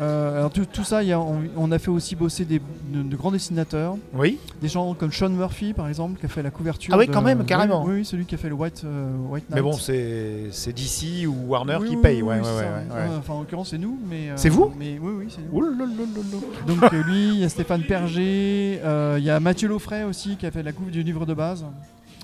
euh, 0.00 0.38
alors 0.38 0.50
tout, 0.50 0.64
tout 0.64 0.82
ça, 0.84 1.02
il 1.02 1.10
y 1.10 1.12
a- 1.12 1.20
on, 1.20 1.42
on 1.56 1.70
a 1.72 1.78
fait 1.78 1.90
aussi 1.90 2.16
bosser 2.16 2.46
des, 2.46 2.58
de, 2.58 3.02
de 3.02 3.16
grands 3.16 3.30
dessinateurs, 3.32 3.96
Oui 4.14 4.38
des 4.62 4.68
gens 4.68 4.94
comme 4.94 5.12
Sean 5.12 5.28
Murphy 5.28 5.72
par 5.74 5.88
exemple, 5.88 6.18
qui 6.18 6.26
a 6.26 6.28
fait 6.30 6.42
la 6.42 6.50
couverture. 6.50 6.94
Ah 6.94 6.98
oui, 6.98 7.06
de- 7.06 7.12
quand 7.12 7.20
même, 7.22 7.44
carrément. 7.44 7.84
Oui, 7.84 7.96
oui, 7.96 8.04
celui 8.04 8.24
qui 8.24 8.34
a 8.34 8.38
fait 8.38 8.48
le 8.48 8.54
White, 8.54 8.82
euh, 8.84 9.10
White 9.28 9.44
Mais 9.50 9.60
bon, 9.60 9.72
c'est 9.72 10.72
DC 10.72 11.26
ou 11.26 11.34
Warner 11.48 11.76
Oui, 11.80 11.88
qui 11.90 11.96
oui, 11.96 12.02
paye. 12.02 12.22
ouais, 12.22 12.40
ouais, 12.40 12.46
ouais, 12.46 13.16
Enfin, 13.18 13.34
en 13.34 13.40
l'occurrence, 13.40 13.70
c'est 13.70 13.78
nous, 13.78 13.98
mais. 14.08 14.30
euh, 14.30 14.34
C'est 14.36 14.48
vous 14.48 14.72
Mais 14.78 14.98
oui, 15.00 15.12
oui, 15.18 15.26
c'est 15.28 15.40
nous. 15.52 15.60
Donc 16.66 16.90
lui, 16.92 17.28
il 17.34 17.40
y 17.40 17.44
a 17.44 17.48
Stéphane 17.50 17.82
Perger, 17.82 18.80
il 19.18 19.24
y 19.24 19.30
a 19.30 19.38
Mathieu 19.40 19.68
Laufray 19.68 20.04
aussi 20.04 20.36
qui 20.36 20.46
a 20.46 20.50
fait 20.50 20.62
la 20.62 20.72
couve 20.72 20.90
du 20.90 21.02
livre 21.02 21.26
de 21.26 21.34
base. 21.34 21.64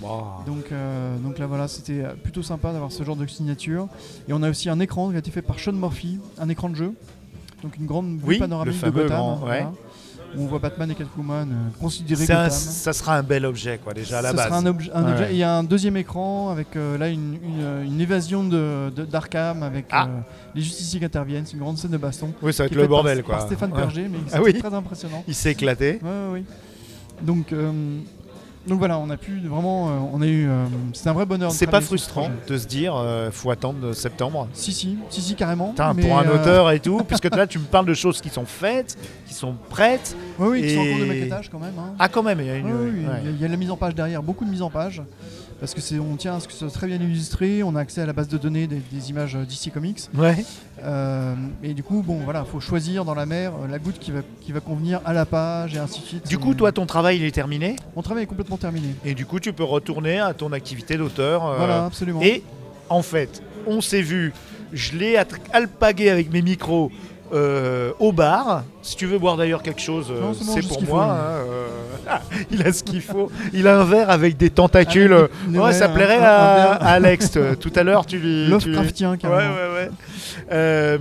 Wow. 0.02 0.44
Donc, 0.46 0.70
euh, 0.72 1.16
donc 1.18 1.38
là 1.38 1.46
voilà, 1.46 1.68
c'était 1.68 2.02
euh, 2.04 2.12
plutôt 2.22 2.42
sympa 2.42 2.72
d'avoir 2.72 2.92
ce 2.92 3.02
genre 3.02 3.16
de 3.16 3.26
signature. 3.26 3.88
Et 4.28 4.32
on 4.32 4.42
a 4.42 4.50
aussi 4.50 4.68
un 4.68 4.78
écran 4.80 5.08
qui 5.10 5.16
a 5.16 5.18
été 5.20 5.30
fait 5.30 5.42
par 5.42 5.58
Sean 5.58 5.72
Murphy, 5.72 6.18
un 6.38 6.48
écran 6.48 6.68
de 6.68 6.74
jeu. 6.76 6.92
Donc 7.62 7.76
une 7.78 7.86
grande 7.86 8.18
vue 8.18 8.24
Oui, 8.24 8.38
panoramique 8.38 8.74
le 8.74 8.78
fameux 8.80 8.92
de 8.92 9.02
Gotham. 9.04 9.16
grand, 9.16 9.32
ouais. 9.38 9.40
voilà, 9.62 9.72
où 10.36 10.42
on 10.42 10.46
voit 10.46 10.58
Batman 10.58 10.90
et 10.90 10.94
Catwoman 10.94 11.48
euh, 11.50 11.54
un- 11.54 12.44
Gotham. 12.44 12.50
ça 12.50 12.92
sera 12.92 13.16
un 13.16 13.22
bel 13.22 13.46
objet, 13.46 13.80
quoi, 13.82 13.94
déjà 13.94 14.18
à 14.18 14.22
la 14.22 14.34
base. 14.34 14.44
sera 14.46 14.58
un, 14.58 14.64
obje- 14.64 14.90
un 14.92 15.04
Ouais, 15.06 15.12
objet. 15.12 15.24
ouais. 15.24 15.30
Et 15.30 15.34
Il 15.36 15.38
y 15.38 15.42
a 15.42 15.56
un 15.56 15.64
deuxième 15.64 15.96
écran 15.96 16.50
avec 16.50 16.76
euh, 16.76 16.98
là 16.98 17.08
une, 17.08 17.38
une- 17.42 17.84
une 17.86 18.00
évasion 18.00 18.44
de, 18.44 18.90
de- 18.94 19.04
d'Arkham 19.06 19.62
avec 19.62 19.86
Ah. 19.90 20.08
euh, 20.08 20.20
les 20.54 20.60
justiciers 20.60 20.98
qui 20.98 21.06
interviennent. 21.06 21.46
C'est 21.46 21.54
une 21.54 21.60
grande 21.60 21.78
scène 21.78 21.92
de 21.92 21.96
baston. 21.96 22.34
Oui, 22.42 22.52
ça 22.52 22.64
va 22.64 22.66
être 22.66 22.74
le 22.74 22.82
par- 22.82 22.88
bordel, 22.90 23.22
par, 23.24 23.38
quoi. 23.38 23.46
Stéphane 23.46 23.72
Ouais. 23.72 23.78
Perger, 23.78 24.08
mais 24.10 24.18
Ah 24.26 24.30
c'est 24.32 24.40
oui. 24.40 24.58
très 24.58 24.74
impressionnant. 24.74 25.24
Il 25.26 25.34
s'est 25.34 25.52
éclaté. 25.52 26.00
Ouais. 26.02 26.44
Donc, 27.22 27.52
euh, 27.54 27.72
donc 28.66 28.78
voilà, 28.78 28.98
on 28.98 29.08
a 29.10 29.16
pu 29.16 29.40
vraiment, 29.44 29.88
euh, 29.88 29.92
on 30.12 30.20
a 30.22 30.26
eu, 30.26 30.48
euh, 30.48 30.64
c'était 30.92 31.08
un 31.08 31.12
vrai 31.12 31.26
bonheur. 31.26 31.52
C'est 31.52 31.66
pas 31.66 31.80
ce 31.80 31.86
frustrant 31.86 32.30
de 32.48 32.58
se 32.58 32.66
dire, 32.66 32.94
euh, 32.96 33.30
faut 33.30 33.50
attendre 33.50 33.92
septembre. 33.92 34.48
Si, 34.52 34.72
si, 34.72 34.98
si, 35.10 35.22
si, 35.22 35.34
carrément. 35.34 35.74
Mais, 35.94 36.02
pour 36.02 36.18
un 36.18 36.28
auteur 36.28 36.70
et 36.70 36.80
tout, 36.80 36.98
puisque 37.08 37.34
là 37.34 37.46
tu 37.46 37.58
me 37.58 37.64
parles 37.64 37.86
de 37.86 37.94
choses 37.94 38.20
qui 38.20 38.28
sont 38.28 38.46
faites, 38.46 38.96
qui 39.26 39.34
sont 39.34 39.54
prêtes. 39.70 40.16
Oui, 40.38 40.48
oui, 40.48 40.62
qui 40.62 40.74
sont 40.74 40.80
en 40.80 40.84
cours 40.84 40.98
de 40.98 41.04
et- 41.04 41.08
maquettage 41.08 41.48
quand 41.50 41.58
même. 41.60 41.74
hein. 41.78 41.94
Ah, 41.98 42.08
quand 42.08 42.22
même, 42.22 42.40
il 42.40 42.46
y 42.46 42.50
a 42.50 42.56
une. 42.56 42.66
Oui, 42.72 42.90
il 42.96 43.02
y 43.02 43.06
a- 43.06 43.10
ouais. 43.10 43.20
il 43.24 43.40
y, 43.40 43.44
a 43.44 43.46
de 43.46 43.52
la 43.52 43.58
mise 43.58 43.70
en 43.70 43.76
page 43.76 43.94
derrière, 43.94 44.22
beaucoup 44.22 44.44
de 44.44 44.50
mise 44.50 44.62
en 44.62 44.70
page. 44.70 45.02
Parce 45.58 45.72
que 45.72 45.80
c'est, 45.80 45.98
on 45.98 46.16
tient 46.16 46.36
à 46.36 46.40
ce 46.40 46.46
que 46.46 46.52
ce 46.52 46.58
soit 46.60 46.70
très 46.70 46.86
bien 46.86 46.96
illustré, 46.96 47.62
on 47.62 47.74
a 47.76 47.80
accès 47.80 48.02
à 48.02 48.06
la 48.06 48.12
base 48.12 48.28
de 48.28 48.36
données 48.36 48.66
des, 48.66 48.82
des 48.92 49.08
images 49.10 49.36
euh, 49.36 49.44
DC 49.46 49.72
Comics. 49.72 50.00
Ouais. 50.14 50.44
Euh, 50.82 51.34
et 51.62 51.72
du 51.72 51.82
coup, 51.82 52.02
bon, 52.02 52.20
voilà, 52.24 52.44
faut 52.44 52.60
choisir 52.60 53.06
dans 53.06 53.14
la 53.14 53.24
mer 53.24 53.52
euh, 53.54 53.66
la 53.66 53.78
goutte 53.78 53.98
qui 53.98 54.10
va, 54.10 54.20
qui 54.42 54.52
va 54.52 54.60
convenir 54.60 55.00
à 55.06 55.14
la 55.14 55.24
page 55.24 55.74
et 55.74 55.78
ainsi 55.78 56.00
de 56.00 56.04
suite. 56.06 56.28
Du 56.28 56.36
coup, 56.36 56.52
toi, 56.54 56.72
ton 56.72 56.84
travail 56.84 57.16
il 57.16 57.24
est 57.24 57.30
terminé, 57.30 57.76
Mon 57.96 58.02
travail 58.02 58.24
est 58.24 58.26
complètement 58.26 58.58
terminé. 58.58 58.88
et 59.04 59.14
du 59.14 59.24
coup, 59.24 59.40
tu 59.40 59.52
peux 59.54 59.64
retourner 59.64 60.18
à 60.18 60.34
ton 60.34 60.52
activité 60.52 60.98
d'auteur. 60.98 61.46
euh, 61.46 61.56
Voilà, 61.56 61.86
absolument. 61.86 62.20
Et 62.20 62.42
en 62.90 63.00
fait, 63.02 63.42
on 63.66 63.80
s'est 63.80 64.02
vu, 64.02 64.34
je 64.74 64.92
l'ai 64.96 65.16
alpagué 65.52 66.10
avec 66.10 66.30
mes 66.30 66.42
micros 66.42 66.92
euh, 67.32 67.92
au 67.98 68.12
bar. 68.12 68.62
Si 68.82 68.96
tu 68.96 69.06
veux 69.06 69.18
boire 69.18 69.36
d'ailleurs 69.36 69.62
quelque 69.62 69.80
chose, 69.80 70.06
euh, 70.10 70.32
c'est 70.34 70.66
pour 70.66 70.82
moi. 70.84 71.04
faut. 71.06 71.10
hein, 71.10 71.16
euh, 72.08 72.16
il 72.50 72.66
a 72.66 72.72
ce 72.72 72.82
qu'il 72.82 73.00
faut. 73.02 73.30
Il 73.52 73.66
a 73.66 73.80
un 73.80 73.84
verre 73.84 74.10
avec 74.10 74.36
des 74.36 74.50
tentacules. 74.50 75.12
Avec 75.12 75.30
des- 75.48 75.58
ouais, 75.58 75.64
ouais, 75.66 75.72
ça 75.72 75.88
plairait 75.88 76.18
un- 76.18 76.22
à, 76.22 76.52
un 76.52 76.54
verre. 76.56 76.82
à 76.82 76.90
Alex. 76.92 77.38
Tout 77.60 77.72
à 77.74 77.82
l'heure, 77.82 78.06
tu 78.06 78.18
lui. 78.18 78.44
tu 78.44 78.50
Lovecraftien, 78.70 79.10
Ouais, 79.12 79.18
carrément. 79.18 79.54
ouais, 79.54 79.90
ouais. 80.50 80.98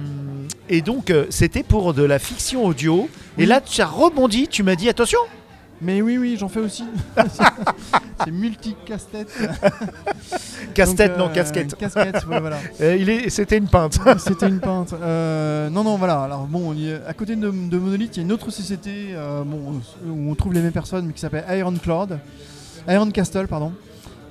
Et 0.69 0.81
donc, 0.81 1.13
c'était 1.29 1.63
pour 1.63 1.93
de 1.93 2.03
la 2.03 2.17
fiction 2.19 2.65
audio. 2.65 3.07
Et 3.37 3.45
là, 3.45 3.61
tu 3.61 3.81
as 3.81 3.85
rebondi, 3.87 4.47
tu 4.47 4.63
m'as 4.63 4.75
dit 4.75 4.89
attention, 4.89 5.19
Mais 5.81 6.01
oui, 6.01 6.17
oui, 6.17 6.37
j'en 6.39 6.47
fais 6.47 6.61
aussi. 6.61 6.85
c'est 8.23 8.31
multi-casse-tête. 8.31 9.27
casse-tête, 9.37 9.83
Donc, 10.75 11.17
non, 11.17 11.25
euh, 11.25 11.33
casquette. 11.33 11.75
Casquette, 11.75 12.25
ouais, 12.27 12.39
voilà. 12.39 12.57
C'était 13.29 13.57
une 13.57 13.67
pinte. 13.67 13.99
C'était 14.17 14.47
une 14.47 14.59
pinte. 14.59 14.93
Euh, 14.93 15.69
non, 15.69 15.83
non, 15.83 15.97
voilà. 15.97 16.21
Alors 16.21 16.45
bon, 16.45 16.73
y 16.73 16.91
à 16.91 17.13
côté 17.13 17.35
de, 17.35 17.49
de 17.49 17.77
Monolith, 17.77 18.15
il 18.15 18.19
y 18.19 18.19
a 18.21 18.23
une 18.23 18.31
autre 18.31 18.51
société 18.51 19.09
euh, 19.13 19.43
bon, 19.43 19.81
où 20.07 20.31
on 20.31 20.35
trouve 20.35 20.53
les 20.53 20.61
mêmes 20.61 20.71
personnes, 20.71 21.05
mais 21.05 21.13
qui 21.13 21.21
s'appelle 21.21 21.45
Iron 21.57 21.73
Cloud, 21.73 22.19
Iron 22.87 23.09
Castle, 23.11 23.47
pardon, 23.47 23.71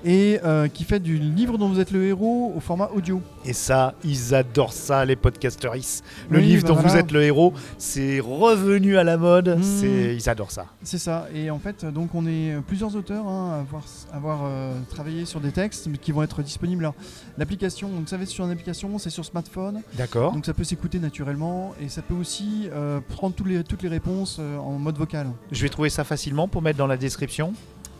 et 0.04 0.38
euh, 0.44 0.68
qui 0.68 0.84
fait 0.84 1.00
du 1.00 1.16
livre 1.18 1.58
dont 1.58 1.68
vous 1.68 1.80
êtes 1.80 1.90
le 1.90 2.04
héros 2.04 2.52
au 2.54 2.60
format 2.60 2.90
audio. 2.94 3.22
Et 3.44 3.52
ça, 3.52 3.94
ils 4.04 4.34
adorent 4.34 4.72
ça, 4.72 5.04
les 5.04 5.16
podcasteris. 5.16 6.02
Le 6.30 6.38
Oui, 6.38 6.44
livre 6.44 6.62
bah 6.62 6.68
dont 6.68 6.74
vous 6.76 6.96
êtes 6.96 7.10
le 7.10 7.22
héros, 7.22 7.52
c'est 7.78 8.20
revenu 8.20 8.98
à 8.98 9.04
la 9.04 9.16
mode. 9.16 9.58
Mm. 9.58 9.62
C'est, 9.62 10.16
ils 10.16 10.28
adorent 10.28 10.50
ça. 10.50 10.66
C'est 10.82 10.98
ça. 10.98 11.26
Et 11.34 11.50
en 11.50 11.58
fait, 11.58 11.84
donc 11.84 12.14
on 12.14 12.26
est 12.26 12.54
plusieurs 12.66 12.94
auteurs 12.96 13.26
hein, 13.26 13.52
à 13.54 13.60
avoir, 13.60 13.82
à 14.12 14.16
avoir, 14.16 14.40
euh, 14.44 14.74
travaillé 14.90 15.24
sur 15.24 15.40
des 15.40 15.52
textes 15.52 15.90
qui 16.00 16.12
vont 16.12 16.22
être 16.22 16.42
disponibles. 16.42 16.84
Alors, 16.84 16.94
l'application, 17.38 17.90
ça 18.06 18.16
va 18.16 18.24
être 18.24 18.28
sur 18.28 18.44
une 18.44 18.50
application, 18.50 18.98
c'est 18.98 19.10
sur 19.10 19.24
smartphone. 19.24 19.80
D'accord. 19.94 20.32
Donc 20.32 20.44
ça 20.44 20.54
peut 20.54 20.64
s'écouter 20.64 20.98
naturellement 20.98 21.74
et 21.80 21.88
ça 21.88 22.02
peut 22.02 22.14
aussi 22.14 22.68
euh, 22.72 23.00
prendre 23.08 23.34
tous 23.34 23.44
les, 23.44 23.64
toutes 23.64 23.82
les 23.82 23.88
réponses 23.88 24.38
en 24.38 24.72
mode 24.72 24.98
vocal. 24.98 25.28
Je 25.50 25.62
vais 25.62 25.68
trouver 25.68 25.90
ça 25.90 26.04
facilement 26.04 26.48
pour 26.48 26.62
mettre 26.62 26.78
dans 26.78 26.86
la 26.86 26.96
description. 26.96 27.54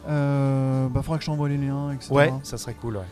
Euh, 0.09 0.89
bah, 0.89 1.03
faudra 1.03 1.19
que 1.19 1.25
je 1.25 1.31
t'envoie 1.31 1.49
les 1.49 1.57
liens, 1.59 1.93
etc. 1.93 2.13
Ouais, 2.13 2.33
ça 2.43 2.57
serait 2.59 2.75
cool. 2.75 2.97
ouais. 2.97 3.03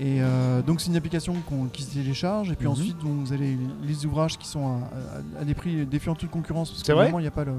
Et 0.00 0.22
euh, 0.22 0.62
donc 0.62 0.80
c'est 0.80 0.88
une 0.88 0.96
application 0.96 1.34
qu'on- 1.48 1.66
qui 1.66 1.82
se 1.82 1.92
télécharge 1.92 2.50
et 2.50 2.54
puis 2.54 2.66
Mhm. 2.66 2.72
ensuite 2.72 2.98
donc, 2.98 3.12
vous 3.26 3.32
avez 3.32 3.58
les, 3.86 4.06
ouvrages 4.06 4.38
qui 4.38 4.48
sont 4.48 4.66
à, 4.66 5.38
à- 5.38 5.42
à 5.42 5.44
des 5.44 5.52
prix 5.54 5.84
défiant 5.84 6.14
toute 6.14 6.30
concurrence 6.30 6.70
parce 6.70 6.80
C'est 6.80 6.86
que 6.88 6.92
vrai 6.92 7.04
vraiment 7.04 7.18
il 7.18 7.22
n'y 7.22 7.28
a 7.28 7.32
pas 7.32 7.44
le. 7.44 7.52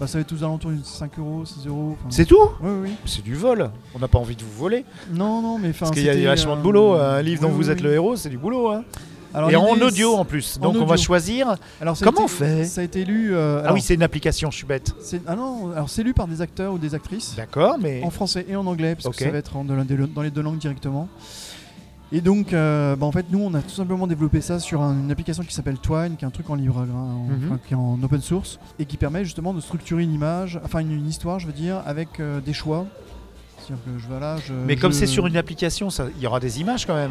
Bah, 0.00 0.06
ça 0.06 0.18
va 0.18 0.22
être 0.22 0.32
aux 0.32 0.42
alentours 0.42 0.70
de 0.72 0.78
5 0.82 1.18
euros, 1.18 1.44
6 1.44 1.66
euros. 1.66 1.96
C'est 2.10 2.24
tout 2.26 2.48
Oui, 2.62 2.70
oui. 2.82 2.90
C'est 3.04 3.22
du 3.22 3.34
vol. 3.34 3.70
On 3.94 3.98
n'a 3.98 4.08
pas 4.08 4.18
envie 4.18 4.36
de 4.36 4.42
vous 4.42 4.52
voler. 4.58 4.84
Non, 5.12 5.40
non, 5.42 5.58
mais 5.58 5.68
enfin. 5.70 5.86
Parce 5.86 5.92
qu'il 5.92 6.04
y 6.04 6.10
a 6.26 6.30
vachement 6.30 6.54
de 6.54 6.60
euh, 6.60 6.62
boulot. 6.62 6.92
Un 6.94 7.22
livre 7.22 7.42
oui, 7.42 7.48
dont 7.48 7.54
vous 7.54 7.64
oui, 7.66 7.70
êtes 7.70 7.80
le 7.82 7.92
héros, 7.92 8.16
c'est 8.16 8.28
du 8.30 8.38
boulot. 8.38 8.70
hein. 8.72 8.82
Alors, 9.34 9.50
Et 9.50 9.56
en 9.56 9.66
audio 9.80 10.14
en 10.14 10.24
plus. 10.24 10.58
en 10.60 10.72
Donc 10.72 10.76
on 10.82 10.86
va 10.86 10.96
choisir. 10.96 11.56
Alors, 11.80 11.96
Comment 11.98 12.12
été- 12.12 12.22
on 12.24 12.28
fait 12.28 12.64
Ça 12.64 12.80
a 12.80 12.84
été 12.84 13.04
lu. 13.04 13.34
euh, 13.34 13.58
Ah 13.58 13.64
alors, 13.64 13.74
oui, 13.74 13.80
c'est 13.82 13.94
une 13.94 14.02
application, 14.02 14.50
je 14.50 14.56
suis 14.56 14.66
bête. 14.66 14.92
c'est- 15.00 15.20
ah 15.26 15.36
non, 15.36 15.72
alors 15.72 15.90
c'est 15.90 16.02
lu 16.02 16.14
par 16.14 16.26
des 16.26 16.40
acteurs 16.40 16.72
ou 16.72 16.78
des 16.78 16.94
actrices. 16.94 17.34
D'accord, 17.36 17.76
mais. 17.80 18.02
en 18.02 18.10
français 18.10 18.46
et 18.48 18.56
en 18.56 18.66
anglais, 18.66 18.94
parce 19.00 19.14
que 19.16 19.24
ça 19.24 19.30
va 19.30 19.38
être 19.38 19.56
en- 19.56 19.64
dans, 19.64 19.74
les- 20.22 20.30
deux 20.30 20.42
langues 20.42 20.58
directement. 20.58 21.08
Et 22.12 22.20
donc, 22.20 22.52
euh, 22.52 22.94
bah, 22.94 23.04
en 23.04 23.10
fait, 23.10 23.26
nous, 23.30 23.40
on 23.40 23.52
a 23.54 23.60
tout 23.60 23.74
simplement 23.74 24.06
développé 24.06 24.40
ça 24.40 24.60
sur 24.60 24.80
un- 24.80 24.92
une 24.94 25.10
application 25.10 25.42
qui 25.42 25.52
s'appelle 25.52 25.76
Twine, 25.78 26.14
qui 26.16 26.24
est 26.24 26.28
un 26.28 26.30
truc 26.30 26.48
en 26.48 26.54
libre, 26.54 26.78
hein, 26.78 26.86
en- 26.88 27.26
Mhm. 27.54 27.58
qui 27.66 27.74
est 27.74 27.76
en 27.76 27.98
open 28.02 28.20
source, 28.20 28.60
et 28.78 28.84
qui 28.84 28.96
permet 28.96 29.24
justement 29.24 29.52
de 29.52 29.60
structurer 29.60 30.04
une 30.04 30.14
image, 30.14 30.60
enfin 30.64 30.78
une, 30.78 30.92
une 30.92 31.08
histoire, 31.08 31.40
je 31.40 31.48
veux 31.48 31.52
dire, 31.52 31.82
avec 31.84 32.20
euh, 32.20 32.40
des 32.40 32.52
choix. 32.52 32.86
Que 33.66 33.72
je, 33.98 34.06
voilà, 34.06 34.36
je, 34.46 34.52
Mais 34.52 34.76
comme 34.76 34.92
je- 34.92 34.98
c'est 34.98 35.06
sur 35.08 35.26
une 35.26 35.36
application, 35.36 35.88
il 36.16 36.22
y 36.22 36.26
aura 36.28 36.38
des 36.38 36.60
images 36.60 36.86
quand 36.86 36.94
même. 36.94 37.10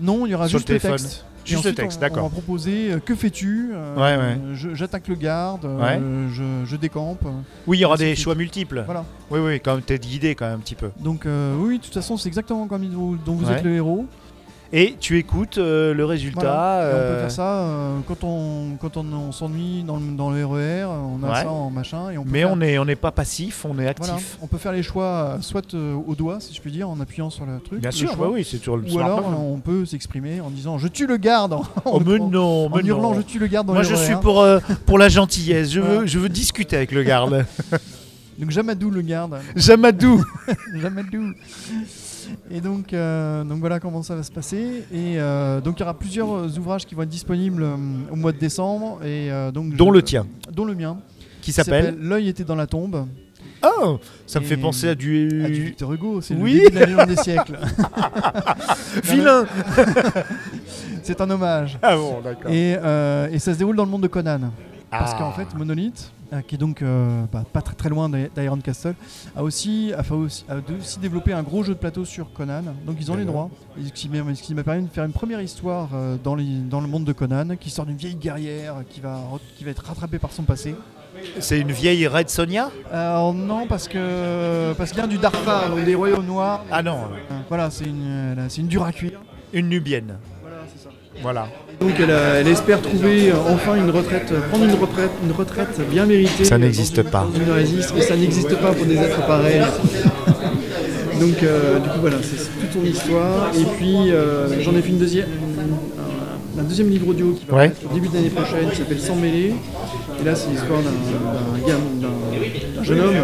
Non, 0.00 0.26
il 0.26 0.30
y 0.30 0.34
aura 0.34 0.48
sur 0.48 0.58
le 0.58 0.60
juste 0.60 0.68
le, 0.70 0.78
téléphone. 0.78 0.98
texte. 0.98 1.24
Juste 1.42 1.52
le 1.64 1.70
ensuite, 1.70 1.76
texte, 1.76 1.96
on- 1.98 2.00
d'accord. 2.02 2.24
On 2.24 2.28
va 2.28 2.32
proposer 2.32 2.92
euh, 2.92 2.98
que 3.00 3.14
fais-tu 3.14 3.70
euh, 3.72 3.94
Ouais, 3.96 4.22
ouais. 4.22 4.38
je- 4.54 4.74
J'attaque 4.74 5.08
le 5.08 5.14
garde, 5.14 5.64
euh, 5.64 6.28
je, 6.30 6.66
je 6.66 6.76
décampe. 6.76 7.24
Oui, 7.66 7.78
il 7.78 7.80
y 7.80 7.84
aura 7.84 7.96
des 7.96 8.14
choix 8.14 8.34
multiples. 8.34 8.82
Voilà. 8.84 9.04
Oui, 9.30 9.40
oui, 9.40 9.58
quand 9.60 9.74
même, 9.74 9.82
t'es 9.82 9.98
guidé 9.98 10.34
quand 10.34 10.44
même 10.46 10.56
un 10.56 10.60
petit 10.60 10.74
peu. 10.74 10.90
Donc, 11.00 11.24
euh, 11.24 11.54
oui, 11.58 11.78
de 11.78 11.82
toute 11.84 11.94
façon, 11.94 12.16
c'est 12.18 12.28
exactement 12.28 12.66
comme 12.68 12.86
dont 12.88 13.16
dont 13.24 13.34
vous 13.34 13.50
êtes 13.50 13.64
le 13.64 13.74
héros. 13.74 14.06
Et 14.72 14.94
tu 15.00 15.18
écoutes 15.18 15.58
euh, 15.58 15.92
le 15.92 16.04
résultat. 16.04 16.40
Voilà. 16.40 16.82
Et 16.84 16.86
on 16.86 16.96
peut 16.96 17.02
euh, 17.02 17.20
faire 17.22 17.30
ça 17.32 17.58
euh, 17.58 17.98
quand 18.06 18.22
on, 18.22 18.76
quand 18.80 18.96
on, 18.96 19.04
on 19.12 19.32
s'ennuie 19.32 19.82
dans 19.82 19.96
le, 19.96 20.16
dans 20.16 20.30
le 20.30 20.46
RER, 20.46 20.84
on 20.84 21.24
a 21.24 21.28
Ouais. 21.28 21.42
ça 21.42 21.50
en 21.50 21.70
machin. 21.70 22.10
Et 22.10 22.18
on 22.18 22.22
peut 22.22 22.30
Mais 22.30 22.38
faire, 22.42 22.52
on 22.52 22.56
n'est 22.56 22.78
on 22.78 22.86
pas 22.96 23.10
passif, 23.10 23.64
on 23.68 23.76
est 23.80 23.88
actif. 23.88 24.06
voilà, 24.06 24.22
on 24.40 24.46
peut 24.46 24.58
faire 24.58 24.70
les 24.70 24.84
choix 24.84 25.38
soit 25.40 25.74
euh, 25.74 25.94
au 26.06 26.14
doigt, 26.14 26.38
si 26.38 26.54
je 26.54 26.60
puis 26.60 26.70
dire, 26.70 26.88
en 26.88 27.00
appuyant 27.00 27.30
sur 27.30 27.46
le 27.46 27.58
truc. 27.58 27.80
Bien 27.80 27.90
le 27.90 27.96
sûr, 27.96 28.12
choix, 28.14 28.30
oui, 28.30 28.46
c'est 28.48 28.58
sur 28.62 28.76
le 28.76 28.84
Ou 28.92 28.98
alors 29.00 29.24
on 29.38 29.58
peut 29.58 29.84
s'exprimer 29.86 30.40
en 30.40 30.50
disant 30.50 30.78
je 30.78 30.86
tue 30.86 31.06
le 31.08 31.16
garde 31.16 31.52
en, 31.54 31.64
Oh, 31.84 32.00
mais 32.06 32.18
non, 32.20 32.66
en 32.66 32.76
mais 32.76 32.84
hurlant 32.84 33.10
non. 33.10 33.16
je 33.16 33.22
tue 33.22 33.40
le 33.40 33.48
garde 33.48 33.66
dans 33.66 33.74
Moi, 33.74 33.82
je 33.82 33.94
RER. 33.96 34.04
suis 34.04 34.16
pour, 34.16 34.46
pour 34.86 34.98
la 34.98 35.08
gentillesse. 35.08 35.72
Je, 35.72 35.80
veux, 35.80 36.06
je 36.06 36.18
veux 36.20 36.28
discuter 36.28 36.76
avec 36.76 36.92
le 36.92 37.02
garde. 37.02 37.44
Donc 38.38 38.50
Jamadou 38.52 38.90
le 38.90 39.02
garde. 39.02 39.36
Jamadou. 39.56 40.24
Jamadou. 40.80 41.32
Et 42.50 42.60
donc, 42.60 42.92
euh, 42.92 43.44
donc 43.44 43.58
voilà 43.60 43.80
comment 43.80 44.02
ça 44.02 44.14
va 44.16 44.22
se 44.22 44.30
passer. 44.32 44.84
Et 44.92 45.18
euh, 45.20 45.60
donc 45.60 45.76
il 45.78 45.80
y 45.80 45.82
aura 45.82 45.94
plusieurs 45.98 46.30
euh, 46.32 46.48
ouvrages 46.58 46.86
qui 46.86 46.94
vont 46.94 47.02
être 47.02 47.08
disponibles 47.08 47.62
euh, 47.62 47.76
au 48.10 48.16
mois 48.16 48.32
de 48.32 48.38
décembre. 48.38 49.00
Et, 49.04 49.30
donc, 49.52 49.74
Dont 49.76 49.88
je- 49.88 49.94
le 49.94 50.02
tien. 50.02 50.26
Dont 50.52 50.64
le 50.64 50.74
mien. 50.74 50.98
Qui 51.42 51.52
s'appelle 51.52 51.96
L'œil 52.00 52.28
était 52.28 52.44
dans 52.44 52.54
la 52.56 52.66
tombe. 52.66 53.06
Oh 53.62 53.98
Ça 54.26 54.40
me 54.40 54.44
fait 54.46 54.56
penser 54.56 54.88
à 54.88 54.94
du 54.94 55.28
du. 55.28 55.64
Victor 55.64 55.92
Hugo, 55.92 56.20
c'est 56.22 56.34
Oui. 56.34 56.54
le 56.54 56.58
début 56.60 56.70
de 56.74 56.80
la 56.80 56.86
légende 56.86 57.08
des 57.08 57.16
siècles. 57.16 57.58
Vilain 59.04 59.44
c'est 61.02 61.20
un 61.20 61.30
hommage. 61.30 61.78
Ah 61.82 61.96
bon, 61.96 62.20
d'accord. 62.22 62.50
Et, 62.50 62.72
et 62.72 63.38
ça 63.38 63.52
se 63.52 63.58
déroule 63.58 63.76
dans 63.76 63.84
le 63.84 63.90
monde 63.90 64.02
de 64.02 64.08
Conan. 64.08 64.40
Parce 64.90 65.12
Ah. 65.14 65.18
qu'en 65.18 65.32
fait, 65.32 65.46
Monolith, 65.56 66.10
qui 66.46 66.54
est 66.54 66.58
donc 66.58 66.82
euh, 66.82 67.24
bah, 67.32 67.44
pas 67.52 67.60
très 67.62 67.74
très 67.74 67.88
loin 67.88 68.08
d'I- 68.08 68.28
d'Iron 68.36 68.58
Castle, 68.60 68.94
a 69.36 69.42
aussi, 69.42 69.92
a, 69.96 70.02
fait 70.02 70.14
aussi, 70.14 70.44
a 70.48 70.56
aussi 70.78 70.98
développé 70.98 71.32
un 71.32 71.42
gros 71.42 71.62
jeu 71.62 71.74
de 71.74 71.78
plateau 71.78 72.04
sur 72.04 72.32
Conan. 72.32 72.62
Donc 72.86 72.96
ils 73.00 73.10
ont 73.10 73.16
les 73.16 73.24
droits. 73.24 73.50
Et 73.78 73.86
ce 73.86 73.92
qui 73.92 74.08
m'a 74.54 74.62
permis 74.62 74.82
de 74.84 74.88
faire 74.90 75.04
une 75.04 75.12
première 75.12 75.40
histoire 75.40 75.88
euh, 75.94 76.16
dans, 76.22 76.34
les- 76.34 76.44
dans 76.60 76.80
le 76.80 76.86
monde 76.86 77.04
de 77.04 77.12
Conan, 77.12 77.56
qui 77.58 77.70
sort 77.70 77.86
d'une 77.86 77.96
vieille 77.96 78.14
guerrière 78.16 78.76
qui 78.88 79.00
va, 79.00 79.18
qui 79.56 79.64
va 79.64 79.70
être 79.72 79.84
rattrapée 79.84 80.18
par 80.18 80.32
son 80.32 80.42
passé. 80.44 80.74
C'est 81.40 81.60
une 81.60 81.72
vieille 81.72 82.06
Red 82.06 82.30
Sonia? 82.30 82.70
Non, 82.92 83.66
parce 83.68 83.88
que 83.88 84.72
parce 84.78 84.90
qu'il 84.90 85.00
vient 85.00 85.08
du 85.08 85.18
Darfa, 85.18 85.68
donc 85.68 85.84
des 85.84 85.94
royaumes 85.94 86.24
noirs. 86.26 86.64
Ah 86.70 86.82
non, 86.82 86.98
Euh, 87.30 87.34
Voilà, 87.48 87.68
c'est 87.70 87.84
une, 87.84 88.04
euh, 88.38 88.46
c'est 88.48 88.60
une 88.60 88.68
dure 88.68 88.84
à 88.84 88.92
cuire. 88.92 89.20
une 89.52 89.68
Nubienne. 89.68 90.16
Voilà, 90.40 90.56
c'est 90.72 90.82
ça. 90.84 90.90
Voilà. 91.20 91.48
Donc 91.80 91.92
elle, 91.98 92.10
a- 92.10 92.34
elle 92.40 92.48
espère 92.48 92.82
trouver 92.82 93.30
euh, 93.30 93.34
enfin 93.48 93.74
une 93.76 93.88
retraite, 93.90 94.30
euh, 94.32 94.40
prendre 94.50 94.64
une 94.66 94.74
retraite, 94.74 95.10
une 95.24 95.32
retraite 95.32 95.80
bien 95.90 96.04
méritée. 96.04 96.44
Ça 96.44 96.58
n'existe 96.58 97.02
pas. 97.04 97.26
une 97.34 98.02
ça 98.02 98.16
n'existe 98.16 98.54
pas 98.56 98.72
pour 98.72 98.84
des 98.84 98.96
êtres 98.96 99.26
pareils. 99.26 99.62
Donc 101.20 101.42
euh, 101.42 101.78
du 101.78 101.88
coup 101.88 102.00
voilà, 102.00 102.16
c'est 102.22 102.36
toute 102.60 102.72
son 102.82 102.86
histoire. 102.86 103.50
Et 103.58 103.64
puis 103.78 104.10
euh, 104.10 104.46
j'en 104.62 104.74
ai 104.76 104.82
fait 104.82 104.90
une 104.90 104.98
deuxième, 104.98 105.26
un, 106.58 106.60
un 106.60 106.64
deuxième 106.64 106.90
livre 106.90 107.08
audio 107.08 107.32
qui 107.32 107.46
va 107.46 107.56
Ouais. 107.56 107.68
paraître 107.70 107.90
au 107.90 107.94
début 107.94 108.08
de 108.08 108.14
l'année 108.14 108.28
prochaine, 108.30 108.68
qui 108.70 108.76
s'appelle 108.76 109.00
Sans 109.00 109.16
mêlée. 109.16 109.54
Et 110.20 110.24
là 110.24 110.34
c'est 110.34 110.50
l'histoire 110.50 110.80
d'un 110.80 112.84
jeune 112.84 113.00
homme 113.00 113.14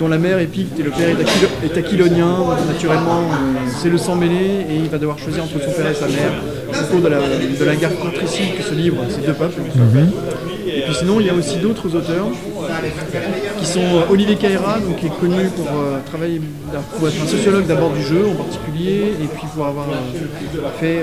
dont 0.00 0.08
la 0.08 0.18
mère 0.18 0.38
est 0.38 0.46
picte 0.46 0.78
et 0.78 0.82
le 0.82 0.90
père 0.90 1.08
est, 1.08 1.22
aquilo- 1.22 1.64
est 1.64 1.76
aquilonien. 1.78 2.36
Naturellement 2.72 3.20
euh, 3.30 3.68
c'est 3.80 3.88
le 3.90 3.98
sang 3.98 4.16
mêlé 4.16 4.66
et 4.70 4.76
il 4.76 4.88
va 4.88 4.98
devoir 4.98 5.18
choisir 5.18 5.44
entre 5.44 5.52
son 5.62 5.70
père 5.70 5.90
et 5.90 5.94
sa 5.94 6.06
mère 6.08 6.32
au 6.68 6.86
cours 6.90 7.00
de 7.00 7.08
la, 7.08 7.18
de 7.18 7.64
la 7.64 7.76
guerre 7.76 7.92
fratricide 7.92 8.56
que 8.56 8.62
se 8.62 8.74
livrent 8.74 9.04
ces 9.08 9.20
deux 9.26 9.32
peuples. 9.34 9.60
Et 9.60 10.53
puis 10.84 10.94
sinon, 10.94 11.20
il 11.20 11.26
y 11.26 11.30
a 11.30 11.34
aussi 11.34 11.58
d'autres 11.58 11.94
auteurs 11.94 12.28
qui 13.58 13.66
sont 13.66 13.80
euh, 13.80 14.10
Olivier 14.10 14.36
Caïra, 14.36 14.78
donc 14.80 14.96
qui 14.96 15.06
est 15.06 15.20
connu 15.20 15.48
pour 15.56 15.66
euh, 15.66 15.98
travailler, 16.06 16.40
pour 16.98 17.08
être 17.08 17.22
un 17.22 17.26
sociologue 17.26 17.66
d'abord 17.66 17.90
du 17.90 18.02
jeu 18.02 18.26
en 18.26 18.34
particulier, 18.34 19.12
et 19.22 19.26
puis 19.26 19.46
pour 19.54 19.66
avoir 19.66 19.86
euh, 19.88 20.68
fait, 20.80 21.02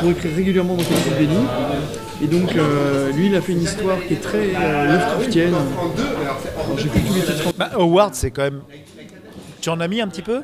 pour 0.00 0.10
écrire 0.10 0.34
régulièrement 0.34 0.74
dans 0.74 0.82
le 0.82 1.18
Béni. 1.18 1.36
Et 2.22 2.26
donc 2.26 2.52
lui, 3.14 3.26
il 3.26 3.36
a 3.36 3.40
fait 3.40 3.52
une 3.52 3.62
histoire 3.62 3.98
qui 4.06 4.14
est 4.14 4.22
très 4.22 4.46
Lovecraftienne. 4.48 5.54
Alors, 5.54 6.78
J'ai 6.78 6.88
plus 6.88 7.00
tous 7.00 7.14
les 7.14 7.20
titres. 7.20 7.52
Bah, 7.56 7.70
Howard, 7.74 8.14
c'est 8.14 8.30
quand 8.30 8.42
même. 8.42 8.60
Tu 9.60 9.70
en 9.70 9.80
as 9.80 9.88
mis 9.88 10.00
un 10.00 10.08
petit 10.08 10.22
peu? 10.22 10.40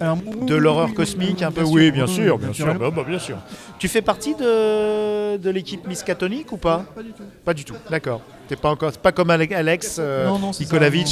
Alors, 0.00 0.18
De 0.46 0.54
l'horreur 0.54 0.92
cosmique 0.94 1.42
un 1.42 1.50
peu 1.52 1.62
Oui, 1.62 1.90
bien 1.90 2.06
sûr, 2.06 2.38
bien 2.38 2.52
sûr. 2.52 2.74
Bah, 2.74 2.90
bah, 2.94 3.04
bien 3.06 3.18
sûr. 3.18 3.36
Tu 3.78 3.88
fais 3.88 4.02
partie 4.02 4.34
de, 4.34 5.36
de 5.36 5.50
l'équipe 5.50 5.86
Miskatonic 5.86 6.50
ou 6.52 6.56
pas? 6.56 6.84
Pas 6.94 7.02
du 7.02 7.10
tout. 7.12 7.22
Pas 7.44 7.54
du 7.54 7.64
tout, 7.64 7.74
d'accord. 7.90 8.20
T'es 8.48 8.56
pas 8.56 8.70
encore, 8.70 8.90
c'est 8.92 9.00
pas 9.00 9.12
comme 9.12 9.30
Ale- 9.30 9.52
Alex 9.54 9.96
euh, 9.98 10.26
Non, 10.26 10.38
non, 10.38 10.52
ça, 10.52 10.64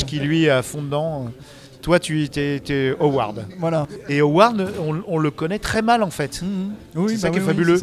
qui 0.07 0.19
lui 0.21 0.45
est 0.45 0.51
à 0.51 0.63
fond 0.63 0.83
dedans. 0.83 1.27
Toi, 1.83 1.99
tu 1.99 2.23
es 2.37 2.95
Howard. 3.01 3.47
Voilà. 3.59 3.87
Et 4.11 4.21
Howard, 4.21 4.69
on, 4.87 5.01
on 5.07 5.17
le 5.19 5.31
connaît 5.31 5.59
très 5.59 5.81
mal 5.81 6.03
en 6.03 6.11
fait. 6.11 6.43
Mhm. 6.43 6.73
Oui, 6.95 7.13
C'est 7.15 7.17
ça 7.23 7.31
qui 7.31 7.39
est 7.39 7.41
oui, 7.41 7.47
fabuleux. 7.47 7.81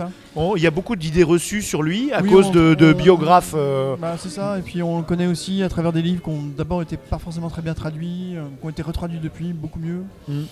Il 0.56 0.62
y 0.62 0.68
a 0.68 0.72
beaucoup 0.72 0.96
d'idées 0.96 1.24
reçues 1.24 1.64
sur 1.64 1.82
lui 1.82 2.14
à 2.14 2.22
cause 2.22 2.46
on- 2.50 2.52
de, 2.52 2.76
de 2.76 2.94
on- 2.94 2.96
biographes. 2.98 3.56
euh, 3.58 3.96
Bah, 4.00 4.16
c'est 4.20 4.30
ça, 4.30 4.60
et 4.60 4.62
puis 4.62 4.84
on 4.84 4.98
le 5.00 5.04
connaît 5.04 5.26
aussi 5.26 5.64
à 5.64 5.70
travers 5.70 5.92
des 5.94 6.04
livres 6.04 6.22
qui 6.22 6.30
ont 6.30 6.44
d'abord 6.56 6.84
été 6.84 6.96
pas 6.96 7.18
forcément 7.18 7.50
très 7.50 7.64
bien 7.64 7.74
traduits, 7.74 8.36
euh, 8.36 8.44
qui 8.62 8.66
ont 8.68 8.70
été 8.70 8.84
retraduits 8.84 9.20
depuis, 9.20 9.52
beaucoup 9.52 9.80
mieux. 9.80 10.04
Mm. 10.28 10.44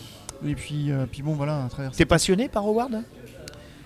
Et 0.45 0.55
puis, 0.55 0.91
euh, 0.91 1.05
puis 1.11 1.21
bon, 1.21 1.33
voilà, 1.33 1.65
à 1.65 1.69
travers 1.69 1.91
T'es 1.91 2.05
passionné 2.05 2.49
par 2.49 2.65
Howard 2.65 3.01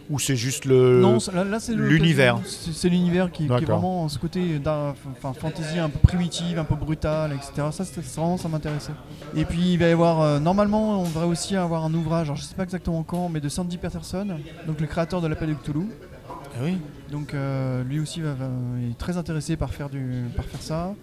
Ou 0.10 0.18
c'est 0.18 0.36
juste 0.36 0.66
le. 0.66 1.00
Non, 1.02 1.20
c'est- 1.20 1.32
là, 1.32 1.44
là, 1.44 1.60
c'est 1.60 1.76
le- 1.76 1.88
l'univers. 1.88 2.40
C'est 2.46 2.72
c'est 2.74 2.90
l'univers 2.90 3.32
qui, 3.32 3.46
qui 3.46 3.64
est 3.64 3.66
vraiment 3.66 4.10
ce 4.10 4.18
côté 4.18 4.60
enfin, 4.66 5.34
fantasy 5.34 5.78
un 5.78 5.90
peu 5.90 6.00
primitive, 6.00 6.58
un 6.58 6.64
peu 6.64 6.74
brutale, 6.76 7.34
etc. 7.34 7.68
Ça, 7.72 7.86
c'était 7.86 8.02
vraiment, 8.02 8.38
ça 8.38 8.48
m'intéressait. 8.50 8.94
Et 9.36 9.46
puis, 9.46 9.74
il 9.74 9.78
va 9.78 9.88
y 9.88 9.92
avoir, 9.92 10.22
euh, 10.22 10.40
normalement, 10.40 11.02
on 11.02 11.04
devrait 11.04 11.26
aussi 11.28 11.56
avoir 11.56 11.86
un 11.86 11.94
ouvrage, 11.94 12.28
alors 12.28 12.38
je 12.38 12.44
sais 12.44 12.56
pas 12.56 12.64
exactement 12.64 13.04
quand, 13.04 13.30
mais 13.30 13.40
de 13.40 13.50
Sandy 13.50 13.78
Peterson, 13.78 14.28
donc 14.66 14.82
le 14.82 14.88
créateur 14.88 15.22
de 15.22 15.28
l'appel 15.28 15.50
de 15.50 15.54
Cthulhu. 15.54 15.86
Ah 16.56 16.64
oui? 16.64 16.78
Donc 17.12 17.34
euh, 17.36 17.84
lui 17.84 18.00
aussi 18.00 18.22
va, 18.22 18.34
va- 18.34 18.46
est 18.90 18.98
très 18.98 19.18
intéressé 19.18 19.56
par 19.56 19.72
faire, 19.74 19.90
du, 19.90 20.24
par 20.36 20.46
faire 20.46 20.62
ça. 20.62 20.94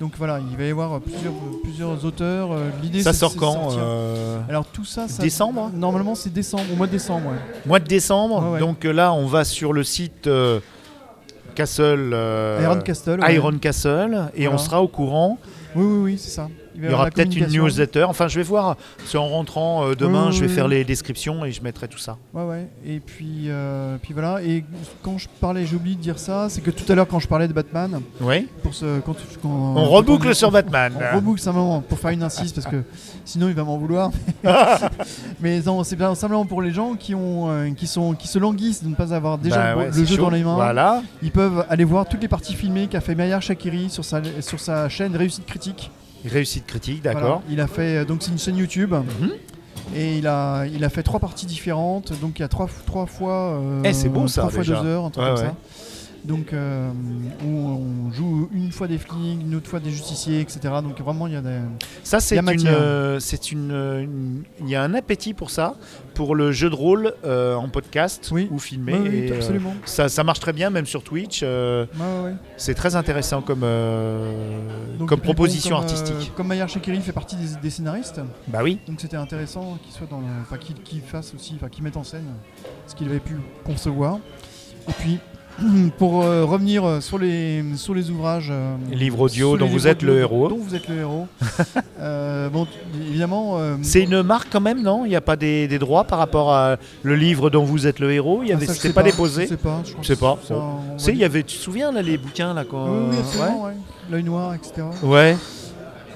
Donc 0.00 0.12
voilà, 0.18 0.40
il 0.50 0.56
va 0.56 0.64
y 0.64 0.70
avoir 0.70 1.00
plusieurs, 1.00 1.32
plusieurs 1.62 2.04
auteurs. 2.04 2.52
Euh, 2.52 2.68
L'idée 2.82 3.02
Ça 3.02 3.12
sort 3.12 3.36
quand 3.36 3.76
euh, 3.78 4.40
Alors 4.48 4.66
tout 4.66 4.84
ça, 4.84 5.06
ça 5.08 5.22
Décembre 5.22 5.70
Normalement 5.72 6.14
c'est 6.14 6.32
décembre, 6.32 6.64
au 6.72 6.76
mois 6.76 6.86
de 6.86 6.92
décembre. 6.92 7.28
ouais. 7.30 7.36
Mois 7.66 7.78
de 7.78 7.86
décembre. 7.86 8.42
Ouais, 8.44 8.50
ouais. 8.54 8.58
Donc 8.58 8.84
euh, 8.84 8.92
là, 8.92 9.12
on 9.12 9.26
va 9.26 9.44
sur 9.44 9.72
le 9.72 9.84
site 9.84 10.26
euh, 10.26 10.58
Castle. 11.54 12.10
euh, 12.12 12.60
Iron 12.62 12.80
Castle. 12.80 13.20
ouais. 13.20 13.34
Iron 13.36 13.58
Castle 13.58 14.30
et 14.34 14.42
Voilà. 14.46 14.54
on 14.54 14.58
sera 14.58 14.82
au 14.82 14.88
courant. 14.88 15.38
Oui, 15.74 15.84
oui, 15.84 16.02
oui, 16.12 16.18
c'est 16.18 16.30
ça. 16.30 16.48
Il 16.76 16.84
y 16.90 16.92
aura 16.92 17.08
peut-être 17.08 17.36
une 17.36 17.46
newsletter. 17.46 18.02
Enfin, 18.02 18.26
je 18.26 18.34
vais 18.36 18.42
voir. 18.42 18.76
C'est 19.06 19.16
en 19.16 19.28
rentrant 19.28 19.86
euh, 19.86 19.94
demain, 19.94 20.22
Oui, 20.24 20.28
oui, 20.30 20.34
je 20.34 20.40
vais 20.40 20.48
oui, 20.48 20.54
faire 20.54 20.66
les 20.66 20.82
descriptions 20.84 21.44
et 21.44 21.52
je 21.52 21.62
mettrai 21.62 21.86
tout 21.86 21.98
ça. 21.98 22.16
Ouais, 22.32 22.42
ouais. 22.42 22.68
Et 22.84 22.98
puis, 22.98 23.44
euh, 23.46 23.96
puis 24.02 24.12
voilà. 24.12 24.42
Et 24.42 24.64
quand 25.02 25.16
je 25.18 25.28
parlais, 25.40 25.66
j'ai 25.66 25.76
oublié 25.76 25.94
de 25.94 26.00
dire 26.00 26.18
ça, 26.18 26.48
c'est 26.48 26.60
que 26.62 26.72
tout 26.72 26.90
à 26.90 26.96
l'heure 26.96 27.06
quand 27.06 27.20
je 27.20 27.28
parlais 27.28 27.46
de 27.46 27.52
Batman, 27.52 28.00
Oui. 28.20 28.48
pour 28.64 28.74
ce, 28.74 28.98
quand, 29.00 29.14
quand- 29.40 29.48
On 29.48 29.84
reboucle 29.84 30.34
sur 30.34 30.50
Batman. 30.50 30.92
On 31.12 31.16
reboucle 31.16 31.40
simplement 31.40 31.80
pour 31.80 31.98
faire 32.00 32.10
une 32.10 32.24
insiste 32.24 32.56
parce 32.56 32.66
que 32.66 32.82
sinon 33.24 33.46
il 33.48 33.54
va 33.54 33.62
m'en 33.62 33.78
vouloir. 33.78 34.10
Mais 35.40 35.60
non, 35.60 35.84
c'est 35.84 35.98
simplement 36.14 36.44
pour 36.46 36.62
les 36.62 36.72
gens 36.72 36.94
qui 36.94 37.14
ont, 37.14 37.50
euh, 37.50 37.70
qui 37.70 37.86
sont, 37.86 38.14
qui 38.14 38.28
se 38.28 38.38
languissent 38.38 38.82
de 38.82 38.88
ne 38.88 38.94
pas 38.94 39.14
avoir 39.14 39.38
déjà 39.38 39.56
Bah 39.56 39.70
le, 39.72 39.78
ouais, 39.78 39.86
le 39.86 39.92
c'est 39.92 40.06
jeu 40.06 40.16
chaud. 40.16 40.22
dans 40.22 40.30
les 40.30 40.42
mains. 40.42 40.54
Voilà. 40.54 41.02
Ils 41.22 41.30
peuvent 41.30 41.64
aller 41.68 41.84
voir 41.84 42.06
toutes 42.06 42.22
les 42.22 42.28
parties 42.28 42.54
filmées 42.54 42.86
qu'a 42.88 43.00
fait 43.00 43.14
Maillard 43.14 43.42
Shakiri 43.42 43.90
sur 43.90 44.04
sa, 44.04 44.20
sur 44.40 44.58
sa 44.60 44.88
chaîne 44.88 45.14
Réussite 45.16 45.46
Critique. 45.46 45.63
Réussite 46.24 46.66
critique, 46.66 47.00
Voilà. 47.02 47.20
d'accord. 47.20 47.42
Il 47.50 47.60
a 47.60 47.66
fait 47.66 47.98
euh, 47.98 48.04
donc 48.04 48.22
c'est 48.22 48.30
une 48.30 48.38
chaîne 48.38 48.56
YouTube. 48.56 48.92
Mhm. 48.94 49.30
Et 49.94 50.16
il 50.18 50.26
a, 50.26 50.64
il 50.66 50.82
a 50.82 50.88
fait 50.88 51.02
trois 51.02 51.20
parties 51.20 51.44
différentes, 51.46 52.12
donc 52.20 52.38
il 52.38 52.42
y 52.42 52.44
a 52.44 52.48
trois, 52.48 52.68
trois 52.86 53.04
fois, 53.06 53.58
euh, 53.60 53.82
Eh, 53.84 53.92
c'est 53.92 54.08
beau, 54.08 54.26
ça, 54.28 54.40
trois 54.42 54.50
fois 54.52 54.62
déjà. 54.62 54.80
deux 54.80 54.88
heures, 54.88 55.04
un 55.04 55.10
truc 55.10 55.24
Ouais, 55.24 55.34
comme 55.34 55.42
ouais. 55.44 55.50
ça. 55.50 55.56
Donc 56.24 56.54
euh, 56.54 56.90
où 57.44 57.48
on 57.48 58.10
joue 58.10 58.48
une 58.54 58.72
fois 58.72 58.88
des 58.88 58.96
flics, 58.96 59.12
une 59.42 59.54
autre 59.56 59.68
fois 59.68 59.78
des 59.78 59.90
justiciers, 59.90 60.40
etc. 60.40 60.60
Donc 60.82 60.98
vraiment 61.00 61.26
il 61.26 61.34
y 61.34 61.36
a 61.36 61.42
des, 61.42 61.58
Ça, 62.02 62.18
c'est 62.18 62.36
une, 62.38 62.66
euh, 62.66 63.20
c'est 63.20 63.52
une, 63.52 63.70
une- 63.70 64.42
Il 64.60 64.68
y 64.70 64.74
a 64.74 64.82
un 64.82 64.94
appétit 64.94 65.34
pour 65.34 65.50
ça, 65.50 65.74
pour 66.14 66.34
le 66.34 66.50
jeu 66.50 66.70
de 66.70 66.74
rôle 66.74 67.12
euh, 67.26 67.54
en 67.56 67.68
podcast 67.68 68.30
Oui. 68.32 68.48
ou 68.50 68.58
filmé. 68.58 68.94
Oui, 68.94 69.08
oui, 69.10 69.16
et, 69.18 69.32
euh, 69.32 69.36
absolument. 69.36 69.74
ça, 69.84 70.08
ça 70.08 70.24
marche 70.24 70.40
très 70.40 70.54
bien, 70.54 70.70
même 70.70 70.86
sur 70.86 71.02
Twitch. 71.02 71.44
c'est 72.56 72.74
très 72.74 72.96
intéressant 72.96 73.42
comme, 73.42 73.60
Donc, 74.98 75.08
comme 75.08 75.18
bon, 75.20 75.24
proposition 75.24 75.76
comme, 75.76 75.84
artistique. 75.84 76.32
comme 76.34 76.46
Maillard 76.48 76.68
Shakiri 76.70 77.00
fait 77.00 77.12
partie 77.12 77.36
des, 77.36 77.60
des 77.62 77.70
scénaristes, 77.70 78.20
Bah 78.48 78.60
oui. 78.62 78.78
donc 78.86 79.00
c'était 79.00 79.16
intéressant 79.18 79.76
qu'il 79.82 79.92
soit 79.92 80.06
dans, 80.08 80.20
le- 80.20 80.26
enfin 80.42 80.56
qu'il 80.56 80.76
qu'il 80.76 81.00
fasse 81.02 81.34
aussi, 81.34 81.54
enfin 81.56 81.68
qu'il 81.68 81.84
mette 81.84 81.96
en 81.98 82.04
scène 82.04 82.24
ce 82.86 82.94
qu'il 82.94 83.08
avait 83.08 83.20
pu 83.20 83.36
concevoir. 83.64 84.18
Et 84.88 84.92
puis 84.92 85.18
pour 85.98 86.22
euh, 86.22 86.44
revenir 86.44 86.84
euh, 86.84 87.00
sur 87.00 87.18
les 87.18 87.62
sur 87.76 87.94
les 87.94 88.10
ouvrages, 88.10 88.48
euh, 88.50 88.76
Livre 88.90 89.20
audio 89.20 89.56
dont 89.56 89.66
vous 89.66 89.86
êtes 89.86 90.02
le 90.02 90.18
héros. 90.18 90.48
dont 90.48 90.58
vous 90.58 90.74
êtes 90.74 90.88
le 90.88 90.98
héros. 90.98 91.26
Euh, 92.00 92.50
bon, 92.50 92.66
évidemment. 93.08 93.58
C'est 93.80 94.02
une 94.02 94.22
marque 94.22 94.48
quand 94.50 94.60
même, 94.60 94.82
non? 94.82 95.06
Il 95.06 95.08
n'y 95.08 95.16
a 95.16 95.22
pas 95.22 95.36
des, 95.36 95.68
des 95.68 95.78
droits 95.78 96.04
par 96.04 96.18
rapport 96.18 96.52
à 96.52 96.76
le 97.02 97.16
livre 97.16 97.48
dont 97.48 97.64
vous 97.64 97.86
êtes 97.86 97.98
le 97.98 98.12
héros? 98.12 98.40
Il 98.42 98.48
y 98.48 98.52
ah, 98.52 98.56
avait, 98.56 98.66
c'était 98.66 98.92
pas, 98.92 99.02
Je 99.02 99.10
déposé? 99.10 99.46
Sais 99.46 99.56
pas. 99.56 99.80
Je 100.02 100.06
sais 100.06 100.16
pas. 100.16 100.38
ça, 100.46 100.54
on 100.54 100.96
il 101.08 101.16
y 101.16 101.24
avait, 101.24 101.42
tu 101.42 101.56
te 101.56 101.62
souviens 101.62 101.92
là 101.92 102.02
les 102.02 102.18
bouquins 102.18 102.52
là 102.52 102.64
quand 102.68 102.84
Oui, 102.86 103.06
oui, 103.10 103.16
absolument, 103.18 103.64
ouais. 103.64 103.72
L'œil 104.10 104.24
noir, 104.24 104.54
etc. 104.54 104.82
ouais. 105.02 105.36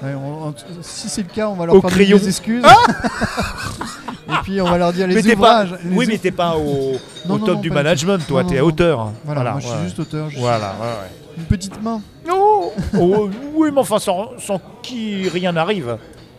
Ouais. 0.03 0.09
Ouais, 0.11 0.15
on- 0.15 0.49
on- 0.49 0.55
si 0.83 1.09
c'est 1.09 1.23
le 1.23 1.29
cas, 1.35 1.49
on 1.49 1.55
va 1.55 1.67
leur 1.67 1.75
Au 1.77 1.81
faire 1.81 1.91
crayon. 1.91 2.17
des 2.19 2.29
excuses. 2.29 2.65
Et 4.29 4.43
puis 4.43 4.61
on 4.61 4.65
va 4.67 4.77
leur 4.79 4.93
dire 4.93 5.07
les 5.07 5.15
mais 5.15 5.23
pas, 5.23 5.33
ouvrages. 5.35 5.75
les 5.85 5.97
oui, 5.97 6.05
ou- 6.05 6.09
mais 6.09 6.19
t'es 6.19 6.31
pas 6.31 6.57
au, 6.57 6.93
Non, 7.27 7.35
au 7.35 7.39
non, 7.39 7.47
top 7.47 7.55
non, 7.57 7.61
du 7.61 7.69
pas 7.71 7.75
du 7.77 7.83
management, 7.85 8.27
toi, 8.27 8.43
Non, 8.43 8.49
t'es 8.49 8.57
non, 8.57 8.61
non. 8.63 8.67
auteur. 8.69 9.13
Voilà, 9.25 9.53
moi 9.53 9.61
je 9.61 9.67
suis 9.67 9.79
juste 9.85 9.99
auteur. 9.99 10.29
je 10.31 10.39
Voilà, 10.39 10.75
ouais. 10.81 11.09
Une 11.39 11.45
petite 11.45 11.83
main. 11.83 12.01
Oh, 12.31 12.73
oh, 12.99 13.31
oui, 13.55 13.71
mais 13.73 13.81
enfin, 13.81 13.99
sans, 13.99 14.31
sans 14.39 14.61
qui 14.83 15.29
rien 15.29 15.53
n'arrive. 15.53 15.97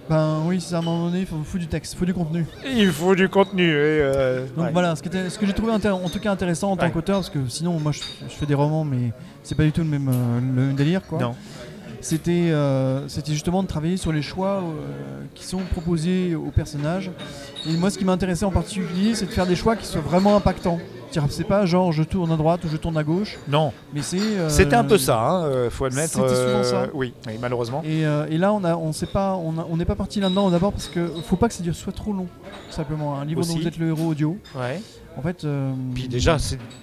Ben 0.10 0.40
oui, 0.46 0.60
c'est 0.60 0.74
à 0.76 0.80
un 0.80 0.82
moment 0.82 1.06
donné, 1.06 1.20
il 1.22 1.26
faut, 1.28 1.36
faut 1.46 1.58
du 1.60 1.68
texte, 1.68 1.94
il 1.94 1.98
faut 2.00 2.06
du 2.06 2.14
contenu. 2.16 2.46
Il 2.66 2.92
faut 2.92 3.14
du 3.16 3.30
contenu. 3.30 3.70
et, 3.70 3.74
euh, 3.76 4.46
Donc 4.56 4.66
ouais. 4.66 4.72
voilà, 4.74 4.96
ce, 4.96 5.02
qui 5.04 5.08
était- 5.08 5.30
ce 5.30 5.38
que 5.38 5.46
j'ai 5.46 5.54
trouvé 5.54 5.72
en 5.72 5.80
tout 5.80 6.20
cas 6.20 6.32
intéressant 6.32 6.72
en 6.72 6.78
tant 6.78 6.90
qu'auteur, 6.90 7.18
parce 7.18 7.30
que 7.30 7.40
sinon 7.48 7.80
moi 7.80 7.92
je, 7.92 8.00
je 8.28 8.34
fais 8.34 8.48
des 8.48 8.56
romans, 8.56 8.84
mais 8.84 9.14
c'est 9.44 9.56
pas 9.56 9.64
du 9.64 9.72
tout 9.72 9.82
le 9.82 9.88
même, 9.88 10.10
euh, 10.10 10.40
le 10.40 10.62
même 10.68 10.76
délire 10.76 11.02
quoi. 11.08 11.20
Non. 11.20 11.36
C'était 12.02 12.50
euh, 12.52 13.08
c'était 13.10 13.34
justement 13.34 13.62
de 13.62 13.68
travailler 13.68 13.98
sur 13.98 14.12
les 14.12 14.22
choix 14.22 14.64
euh, 14.64 15.24
qui 15.36 15.44
sont 15.46 15.60
proposés 15.72 16.34
aux 16.36 16.52
personnages. 16.52 17.12
Et 17.68 17.74
moi 17.78 17.90
ce 17.90 17.98
qui 17.98 18.06
m'intéressait 18.06 18.46
en 18.46 18.52
particulier, 18.52 19.16
c'est 19.16 19.26
de 19.26 19.32
faire 19.32 19.46
des 19.48 19.56
choix 19.56 19.76
qui 19.76 19.86
soient 19.86 20.02
vraiment 20.02 20.36
impactants. 20.36 20.80
C'est 21.30 21.44
pas 21.44 21.66
genre 21.66 21.92
je 21.92 22.04
tourne 22.04 22.32
à 22.32 22.38
droite 22.38 22.64
ou 22.66 22.68
je 22.70 22.78
tourne 22.78 22.96
à 22.96 23.04
gauche, 23.04 23.40
Non, 23.48 23.74
mais 23.96 24.04
c'est. 24.04 24.20
euh, 24.20 24.48
c'était 24.48 24.76
un 24.76 24.84
peu 24.84 25.00
ça, 25.00 25.20
hein, 25.20 25.70
faut 25.72 25.86
admettre. 25.86 26.14
c'était 26.14 26.36
souvent 26.36 26.64
ça. 26.64 26.86
Oui, 26.94 27.14
oui, 27.26 27.34
malheureusement. 27.42 27.82
Et, 27.84 28.02
et 28.02 28.38
là, 28.38 28.54
on 28.54 28.64
a, 28.64 28.76
on 28.76 28.94
sait 28.94 29.08
pas, 29.08 29.34
on 29.36 29.76
n'est 29.76 29.86
pas 29.86 29.96
parti 29.96 30.20
là-dedans 30.20 30.52
d'abord 30.52 30.72
parce 30.72 30.88
que 30.88 31.08
faut 31.26 31.36
pas 31.36 31.48
que 31.48 31.56
ça 31.56 31.64
dure- 31.64 31.74
soit 31.76 31.94
trop 31.94 32.14
long, 32.14 32.28
tout 32.68 32.76
simplement. 32.76 33.18
Un 33.20 33.26
livre 33.26 33.40
Aussi. 33.42 33.56
dont 33.56 33.60
vous 33.62 33.68
êtes 33.68 33.78
le 33.80 33.88
héros 33.88 34.10
audio. 34.12 34.38
Ouais. 34.56 34.80
En 35.20 35.22
fait. 35.22 35.44
euh, 35.44 35.74
Puis 35.94 36.08
déjà, 36.08 36.38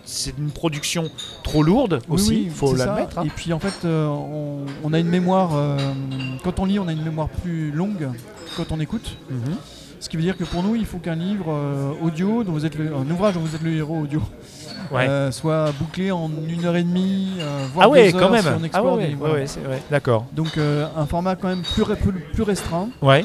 c'est 0.04 0.34
une 0.36 0.50
production 0.50 1.04
trop 1.42 1.62
lourde 1.62 2.00
aussi, 2.10 2.28
oui, 2.30 2.48
faut 2.54 2.74
l'admettre. 2.74 3.18
hein. 3.18 3.22
Et 3.24 3.30
puis 3.30 3.54
en 3.54 3.58
fait, 3.58 3.86
euh, 3.86 4.06
on, 4.08 4.66
on 4.84 4.92
a 4.92 4.98
une 4.98 5.08
mémoire. 5.08 5.52
euh, 5.56 5.78
quand 6.44 6.58
on 6.60 6.66
lit, 6.66 6.78
on 6.78 6.86
a 6.86 6.92
une 6.92 7.02
mémoire 7.02 7.30
plus 7.30 7.70
longue 7.70 8.10
quand 8.58 8.72
on 8.72 8.78
écoute. 8.80 9.16
Mhm. 9.30 9.54
Ce 10.00 10.10
qui 10.10 10.18
veut 10.18 10.22
dire 10.22 10.36
que 10.36 10.44
pour 10.44 10.62
nous, 10.62 10.74
il 10.74 10.84
faut 10.84 10.98
qu'un 10.98 11.14
livre 11.14 11.50
audio, 12.02 12.44
dont 12.44 12.52
vous 12.52 12.66
êtes 12.66 12.76
le, 12.76 12.94
un 12.94 13.10
ouvrage 13.10 13.32
dont 13.34 13.40
vous 13.40 13.54
êtes 13.54 13.62
le 13.62 13.72
héros 13.74 14.00
audio, 14.02 14.20
Ouais. 14.92 15.08
soit 15.32 15.72
bouclé 15.80 16.10
en 16.10 16.30
une 16.46 16.66
heure 16.66 16.76
et 16.76 16.82
demie, 16.82 17.30
voire 17.72 17.86
ah 17.86 17.88
ouais, 17.88 18.12
deux 18.12 18.18
quand 18.18 18.26
heures 18.26 18.30
même. 18.32 18.42
si 18.42 18.48
on 18.48 18.68
ah 18.74 18.82
ouais, 18.94 19.16
voilà. 19.18 19.44
D'accord. 19.90 20.26
Donc 20.34 20.58
un 20.58 21.06
format 21.06 21.36
quand 21.36 21.48
même 21.48 21.62
plus, 21.62 21.84
plus, 21.96 22.12
plus 22.34 22.42
restreint. 22.42 22.90
Ouais. 23.00 23.24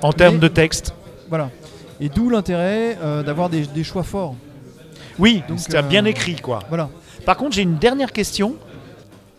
En 0.00 0.12
termes 0.12 0.38
de 0.38 0.46
texte. 0.48 0.94
Voilà. 1.28 1.50
Et 2.00 2.08
d'où 2.08 2.28
l'intérêt 2.30 2.98
euh, 3.00 3.22
d'avoir 3.22 3.48
des, 3.48 3.66
des 3.66 3.84
choix 3.84 4.02
forts. 4.02 4.34
Oui, 5.18 5.42
Donc, 5.48 5.60
c'est 5.60 5.76
euh, 5.76 5.82
bien 5.82 6.04
écrit, 6.04 6.36
quoi. 6.36 6.60
Voilà. 6.68 6.88
Par 7.24 7.36
contre, 7.36 7.52
j'ai 7.54 7.62
une 7.62 7.76
dernière 7.78 8.12
question. 8.12 8.56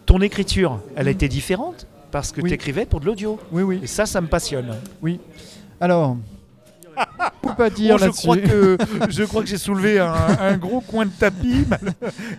Ton 0.05 0.21
écriture, 0.21 0.79
elle 0.95 1.07
a 1.07 1.11
été 1.11 1.27
différente 1.27 1.85
parce 2.11 2.31
que 2.31 2.41
Oui. 2.41 2.49
tu 2.49 2.55
écrivais 2.55 2.85
pour 2.85 2.99
de 3.01 3.05
l'audio. 3.05 3.39
Oui, 3.51 3.63
oui. 3.63 3.79
Et 3.83 3.87
ça, 3.87 4.05
ça 4.05 4.21
me 4.21 4.27
passionne. 4.27 4.73
Alors, 5.81 6.15
faut 6.95 7.01
pas 7.57 7.69
dire 7.69 7.95
Oh, 7.95 7.97
je, 7.99 8.05
là-dessus. 8.05 8.21
crois 8.23 8.37
que, 8.37 8.77
je 9.09 9.23
crois 9.23 9.41
que 9.41 9.47
j'ai 9.47 9.57
soulevé 9.57 9.99
un, 9.99 10.13
un 10.39 10.57
gros 10.57 10.81
coin 10.81 11.05
de 11.05 11.11
tapis. 11.11 11.65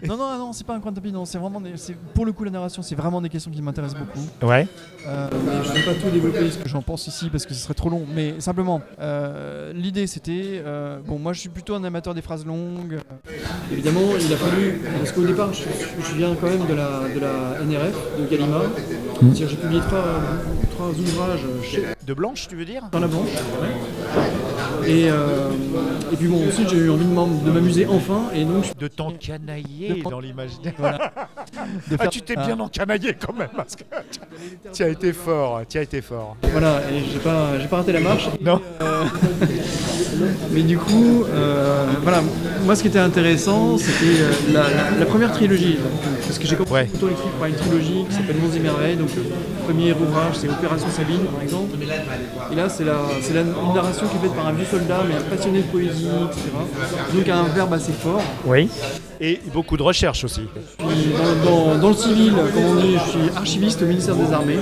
Non, 0.07 0.17
non, 0.17 0.39
non, 0.39 0.53
c'est 0.53 0.67
pas 0.67 0.75
un 0.75 0.81
coin 0.81 0.91
de 0.93 0.97
tapis. 0.97 1.13
Non, 1.13 1.25
c'est 1.25 1.39
vraiment, 1.39 1.61
des- 1.61 1.77
c'est 1.77 1.95
pour 2.15 2.27
le 2.27 2.33
coup 2.33 2.45
la 2.45 2.51
narration, 2.51 2.83
c'est 2.83 2.95
vraiment 2.95 3.21
des 3.21 3.29
questions 3.29 3.51
qui 3.51 3.63
m'intéressent 3.63 3.99
beaucoup. 3.99 4.47
Ouais. 4.47 4.67
Euh, 5.07 5.29
je 5.65 5.69
ne 5.71 5.75
vais 5.75 5.83
pas 5.85 5.95
tout 5.95 6.11
développer 6.11 6.51
ce 6.51 6.59
que 6.59 6.69
j'en 6.69 6.83
pense 6.83 7.07
ici 7.07 7.29
parce 7.31 7.47
que 7.47 7.55
ce 7.55 7.61
serait 7.61 7.75
trop 7.75 7.89
long. 7.89 8.05
Mais 8.15 8.35
simplement, 8.41 8.81
euh, 9.01 9.73
l'idée 9.73 10.07
c'était. 10.07 10.63
euh, 10.65 10.99
bon, 11.07 11.19
moi 11.19 11.33
je 11.33 11.41
suis 11.41 11.49
plutôt 11.49 11.75
un 11.75 11.85
amateur 11.85 12.13
des 12.15 12.23
phrases 12.23 12.45
longues. 12.45 12.99
Évidemment, 13.73 14.01
il 14.21 14.33
a 14.33 14.37
fallu. 14.37 14.81
Parce 14.99 15.13
qu'au 15.13 15.25
départ, 15.25 15.53
je, 15.53 15.63
je 15.63 16.15
viens 16.17 16.35
quand 16.35 16.49
même 16.49 16.67
de 16.67 16.75
la, 16.75 17.03
de 17.15 17.21
la 17.21 17.65
NRF, 17.65 17.95
de 18.19 18.27
Gallimard. 18.27 18.63
C'est-à-dire, 19.21 19.49
J'ai 19.49 19.57
publié 19.57 19.81
trois, 19.81 20.05
trois 20.73 20.89
ouvrages 20.89 21.41
chez, 21.63 21.85
De 22.07 22.13
blanche, 22.15 22.49
tu 22.49 22.57
veux 22.57 22.65
dire? 22.65 22.83
Dans 22.93 22.99
la 23.01 23.07
blanche. 23.07 23.29
Et, 24.87 25.11
euh, 25.11 25.51
et 26.13 26.17
puis 26.17 26.29
bon, 26.29 26.47
ensuite 26.49 26.69
j'ai 26.71 26.77
eu 26.77 26.91
envie 26.91 27.05
de 27.05 27.13
m'am- 27.13 27.43
de 27.45 27.51
m'amuser 27.51 27.87
enfin. 27.91 28.23
Et 28.35 28.45
donc, 28.45 28.65
je- 28.65 28.75
De 28.79 28.89
t'encanailler 28.89 30.03
De- 30.05 30.09
dans 30.11 30.21
l'imaginaire. 30.21 30.75
voilà. 30.79 31.13
Ah, 31.99 32.09
tu 32.09 32.21
t'es 32.23 32.35
Ah. 32.37 32.45
bien 32.47 32.59
encanaillé 32.61 33.15
quand 33.15 33.33
même. 33.33 33.49
Parce 33.57 33.75
que 33.77 33.83
tu 34.73 34.83
as 34.83 34.89
été 34.89 35.13
fort. 35.13 35.63
Tu 35.69 35.79
as 35.79 35.83
été 35.83 36.01
fort. 36.03 36.37
Voilà, 36.53 36.81
et 36.93 37.03
j'ai 37.13 37.19
pas, 37.19 37.59
j'ai 37.61 37.67
pas 37.67 37.77
raté 37.79 37.93
la 37.93 38.01
marche. 38.01 38.29
Non. 38.41 38.61
Euh, 38.81 39.05
mais 40.51 40.63
du 40.63 40.77
coup, 40.79 41.25
euh, 41.29 41.85
voilà, 42.03 42.23
moi 42.65 42.75
ce 42.77 42.83
qui 42.83 42.89
était 42.89 42.99
intéressant, 42.99 43.79
c'était 43.79 44.53
la, 44.53 44.63
la- 44.63 44.99
la 44.99 45.07
première 45.07 45.33
trilogie. 45.33 45.79
Parce 46.27 46.39
que 46.39 46.47
j'ai 46.47 46.57
commencé 46.57 46.75
Ouais. 46.75 46.85
plutôt 46.85 47.09
écrit 47.09 47.29
par 47.39 47.49
une 47.49 47.55
trilogie 47.55 48.05
qui 48.09 48.15
s'appelle 48.15 48.37
Monts 48.37 48.55
et 48.55 48.61
Merveilles. 48.61 48.97
Donc 48.97 49.09
le 49.17 49.23
premier 49.65 49.93
ouvrage, 49.93 50.35
c'est 50.35 50.49
Opération 50.49 50.89
Sabine, 50.91 51.25
par 51.33 51.43
exemple. 51.43 51.77
Et 52.53 52.55
là, 52.55 52.69
c'est 52.69 52.85
la, 52.85 52.99
c'est 53.23 53.35
la- 53.35 53.43
une 53.43 53.75
narration 53.75 54.07
qui 54.09 54.17
est 54.17 54.21
faite 54.21 54.35
par 54.35 54.47
un 54.49 54.53
vieux 54.53 54.65
soldat, 54.79 55.03
mais 55.09 55.15
un 55.15 55.23
passionné 55.23 55.61
de 55.63 55.67
poésie, 55.67 56.07
etc. 56.07 56.41
Donc 57.15 57.29
un 57.29 57.45
verbe 57.45 57.73
assez 57.73 57.93
fort. 57.93 58.23
Oui. 58.45 58.69
Et 59.19 59.41
beaucoup 59.53 59.79
de 59.79 59.83
recherche 59.83 60.25
aussi. 60.25 60.43
Dans, 60.79 61.51
dans- 61.51 61.79
dans 61.79 61.89
le 61.89 61.95
civil, 61.95 62.35
comme 62.53 62.65
on 62.65 62.75
dit, 62.75 62.97
je 63.07 63.11
suis 63.11 63.31
archiviste 63.35 63.81
au 63.81 63.87
ministère 63.87 64.15
des 64.15 64.31
Armées. 64.31 64.59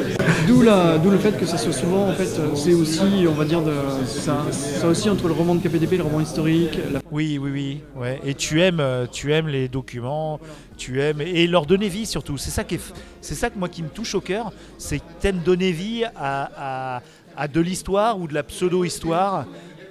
D'où 0.46 0.62
la- 0.62 0.96
d'où 0.98 1.10
le 1.10 1.18
fait 1.18 1.32
que 1.36 1.44
ça 1.44 1.58
soit 1.58 1.72
souvent, 1.72 2.08
en 2.08 2.12
fait, 2.12 2.28
c'est 2.54 2.72
aussi, 2.74 3.26
on 3.28 3.32
va 3.32 3.44
dire, 3.44 3.62
de, 3.62 3.72
ça, 4.06 4.44
ça 4.52 4.86
aussi 4.86 5.10
entre 5.10 5.26
le 5.26 5.34
roman 5.34 5.56
de 5.56 5.60
KPDP, 5.66 5.96
le 5.96 6.04
roman 6.04 6.20
historique, 6.20 6.78
la 6.92 7.00
Oui, 7.10 7.36
oui, 7.42 7.50
oui. 7.52 7.80
Ouais. 8.00 8.20
Et 8.24 8.34
tu 8.34 8.62
aimes, 8.62 8.78
euh, 8.78 9.06
tu 9.10 9.32
aimes 9.32 9.48
les 9.48 9.66
documents, 9.66 10.38
tu 10.76 11.00
aimes 11.02 11.20
et 11.20 11.48
leur 11.48 11.66
donner 11.66 11.88
vie 11.88 12.06
surtout. 12.06 12.36
C'est 12.38 12.50
ça 12.52 12.62
qui 12.62 12.76
est, 12.76 12.80
c'est 13.20 13.34
ça 13.34 13.50
que 13.50 13.58
moi 13.58 13.68
qui 13.68 13.82
me 13.82 13.88
touche 13.88 14.14
au 14.14 14.20
cœur, 14.20 14.52
c'est 14.78 14.98
que 15.00 15.04
t'aimes 15.18 15.40
donner 15.44 15.72
vie 15.72 16.04
à, 16.14 16.96
à- 16.96 17.02
à 17.36 17.48
de 17.48 17.60
l'histoire 17.60 18.20
ou 18.20 18.28
de 18.28 18.34
la 18.34 18.44
pseudo-histoire. 18.44 19.46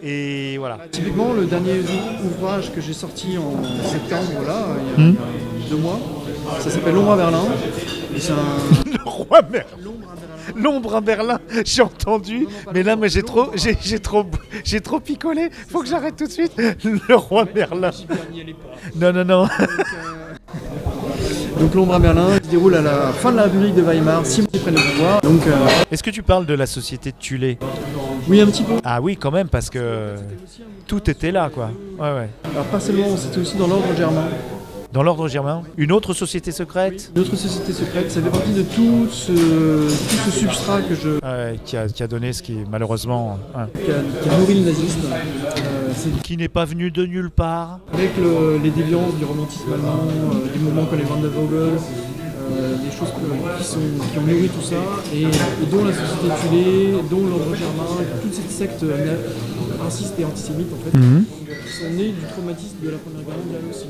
Et 0.05 0.57
voilà. 0.57 0.79
Typiquement, 0.91 1.31
le 1.33 1.45
dernier 1.45 1.79
ou- 1.79 2.25
ouvrage 2.27 2.71
que 2.73 2.81
j'ai 2.81 2.93
sorti 2.93 3.37
en 3.37 3.63
septembre, 3.87 4.45
là, 4.45 4.65
il 4.97 5.03
y 5.03 5.07
a, 5.07 5.09
Hmm. 5.11 5.15
deux 5.69 5.77
mois, 5.77 5.99
ça 6.59 6.69
s'appelle 6.69 6.93
L'ombre 6.95 7.11
à 7.13 7.17
Berlin. 7.17 7.43
Et 8.15 8.19
c'est 8.19 8.33
un. 8.33 8.35
Le 8.91 9.09
roi 9.09 9.41
Merlin. 9.49 9.65
L'ombre 9.81 10.07
à 10.11 10.15
Berlin. 10.15 10.61
L'ombre 10.61 10.95
à 10.95 11.01
Berlin, 11.01 11.39
j'ai 11.65 11.81
entendu, 11.81 12.47
mais 12.73 12.83
là, 12.83 12.95
moi, 12.97 13.07
j'ai 13.07 13.23
trop, 13.23 13.47
j'ai, 13.55 13.77
j'ai 13.81 13.99
trop, 13.99 14.25
j'ai 14.65 14.81
trop 14.81 14.99
picolé. 14.99 15.49
Faut 15.69 15.79
que 15.81 15.87
j'arrête 15.87 16.17
tout 16.17 16.25
de 16.27 16.31
suite. 16.31 16.51
Le 16.83 17.15
roi 17.15 17.45
Merlin. 17.55 17.91
Non, 18.95 19.13
non, 19.13 19.23
non. 19.23 19.43
Donc 19.43 19.49
L'ombre 21.73 21.95
à 21.95 21.99
Berlin 21.99 22.35
se 22.35 22.49
déroule 22.49 22.75
à 22.75 22.81
la 22.81 23.11
fin 23.13 23.31
de 23.31 23.37
la 23.37 23.43
République 23.43 23.73
de 23.73 23.81
Weimar, 23.81 24.23
six 24.25 24.41
mois 24.41 24.49
après 24.55 24.71
le 24.71 24.77
pouvoir. 24.77 25.21
Donc, 25.21 25.41
euh, 25.47 25.51
Est-ce 25.91 26.03
que 26.03 26.11
tu 26.11 26.21
parles 26.21 26.45
de 26.45 26.53
la 26.53 26.67
société 26.67 27.11
de 27.11 27.15
Tulé? 27.17 27.57
Oui, 28.27 28.39
un 28.41 28.45
petit 28.45 28.61
peu. 28.63 28.73
Ah 28.83 29.01
oui, 29.01 29.17
quand 29.17 29.31
même, 29.31 29.47
parce 29.47 29.69
que 29.71 30.13
tout 30.85 31.09
était 31.09 31.31
là, 31.31 31.49
quoi. 31.53 31.71
Ouais, 31.99 32.13
ouais. 32.15 32.29
Alors, 32.51 32.65
pas 32.65 32.79
seulement, 32.79 33.17
c'était 33.17 33.39
aussi 33.39 33.57
dans 33.57 33.67
l'ordre 33.67 33.87
germain. 33.97 34.25
Dans 34.91 35.01
l'ordre 35.01 35.27
germain, 35.27 35.63
une 35.77 35.91
autre 35.91 36.13
société 36.13 36.51
secrète? 36.51 37.11
Notre 37.15 37.35
société 37.35 37.73
secrète, 37.73 38.11
ça 38.11 38.21
fait 38.21 38.29
partie 38.29 38.51
de 38.53 38.61
tout 38.61 39.07
ce, 39.11 39.31
tout 39.31 40.29
ce 40.29 40.31
substrat 40.31 40.81
que 40.81 40.93
je, 40.93 41.09
Ouais, 41.25 41.59
qui, 41.65 41.75
a, 41.75 41.87
qui 41.87 42.03
a 42.03 42.07
donné 42.07 42.31
ce 42.33 42.43
qui 42.43 42.57
malheureusement. 42.69 43.39
ouais. 43.55 43.81
qui, 43.83 43.89
a, 43.91 43.95
qui 44.21 44.29
a 44.29 44.37
nourri 44.37 44.53
le 44.59 44.65
nazisme. 44.69 44.99
Qui 46.23 46.37
n'est 46.37 46.47
pas 46.49 46.65
venu 46.65 46.89
de 46.91 47.05
nulle 47.05 47.29
part. 47.29 47.79
avec 47.93 48.11
le- 48.17 48.57
les 48.63 48.71
déviances 48.71 49.13
du 49.15 49.25
romantisme 49.25 49.71
allemand, 49.73 50.07
euh, 50.07 50.51
du 50.51 50.59
comme 50.89 50.97
les 50.97 51.03
Van 51.05 51.17
der 51.21 51.29
Vogel, 51.29 51.73
euh, 51.77 52.75
des 52.77 52.91
choses 52.97 53.09
qui, 53.57 53.63
sont, 53.63 53.79
qui 54.11 54.17
ont 54.17 54.21
nourri 54.21 54.49
tout 54.49 54.61
ça, 54.65 54.75
et, 55.13 55.21
et 55.21 55.65
dont 55.71 55.85
la 55.85 55.93
société 55.93 56.27
tulée, 56.49 56.93
dont 57.09 57.27
l'ordre 57.27 57.55
germain, 57.55 58.03
toute 58.23 58.33
cette 58.33 58.49
secte 58.51 58.83
na- 59.83 59.89
raciste 59.89 60.15
et 60.19 60.25
antisémite 60.25 60.67
en 60.73 60.79
fait, 60.83 60.91
qui 60.97 61.71
sont 61.73 61.89
nées 61.91 62.11
du 62.11 62.25
traumatisme 62.31 62.77
de 62.83 62.89
la 62.89 62.97
Première 62.97 63.21
Guerre 63.27 63.37
mondiale 63.37 63.61
aussi, 63.69 63.85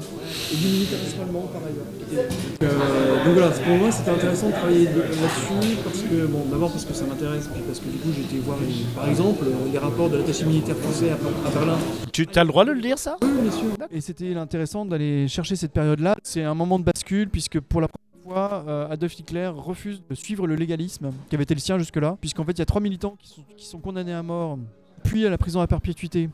et 0.54 0.56
du 0.58 0.68
militarisme 0.68 1.22
allemand 1.22 1.46
par 1.54 1.62
ailleurs. 1.62 1.90
Et, 2.12 2.66
euh, 2.66 3.26
donc 3.26 3.34
voilà, 3.34 3.50
pour 3.52 3.76
moi 3.78 3.92
c'était 3.92 4.12
intéressant 4.12 4.48
de 4.48 4.54
travailler 4.54 4.88
de- 4.88 5.02
là-dessus, 5.02 5.78
parce 5.84 6.02
que, 6.02 6.26
bon, 6.28 6.46
d'abord 6.52 6.72
parce 6.72 6.86
que 6.86 6.94
ça 6.94 7.06
m'intéresse, 7.06 7.48
puis 7.54 7.62
parce 7.66 7.80
que 7.80 7.86
du 7.90 7.98
coup 7.98 8.10
j'ai 8.16 8.24
été 8.24 8.38
voir, 8.40 8.58
les- 8.60 8.86
par 8.96 9.08
exemple, 9.10 9.46
euh, 9.46 9.72
les 9.72 9.78
rapports 9.80 10.10
de 10.10 10.18
l'attaché 10.18 10.46
militaire 10.46 10.76
français 10.78 11.10
à, 11.12 11.48
à 11.48 11.52
Berlin, 11.52 11.78
Tu 12.12 12.28
as 12.36 12.44
le 12.44 12.48
droit 12.50 12.66
de 12.66 12.72
le 12.72 12.82
dire, 12.82 12.98
ça? 13.00 13.18
Oui, 13.22 13.30
bien 13.42 13.52
sûr. 13.52 13.70
Et 13.92 14.02
c'était 14.02 14.36
intéressant 14.36 14.86
d'aller 14.86 15.28
chercher 15.28 15.56
cette 15.56 15.72
période-là. 15.72 16.16
C'est 16.24 16.44
un 16.44 16.54
moment 16.54 16.78
de 16.78 16.84
bascule 16.84 17.28
puisque 17.30 17.60
pour 17.60 17.82
la 17.82 17.88
première 17.88 18.24
fois, 18.24 18.64
euh, 18.68 18.88
Adolf 18.92 19.18
Hitler 19.20 19.48
refuse 19.54 20.02
de 20.08 20.16
suivre 20.16 20.46
le 20.48 20.56
légalisme 20.56 21.10
qui 21.30 21.36
avait 21.36 21.44
été 21.44 21.54
le 21.56 21.60
sien 21.60 21.78
jusque-là, 21.80 22.16
puisqu'en 22.22 22.44
fait 22.46 22.52
il 22.54 22.60
y 22.60 22.62
a 22.62 22.66
trois 22.66 22.82
militants 22.82 23.16
qui 23.20 23.28
sont, 23.30 23.42
qui 23.58 23.66
sont 23.66 23.80
condamnés 23.80 24.14
à 24.14 24.22
mort, 24.24 24.58
puis 25.04 25.26
à 25.26 25.30
la 25.30 25.38
prison 25.38 25.62
à 25.62 25.68
perpétuité. 25.68 26.30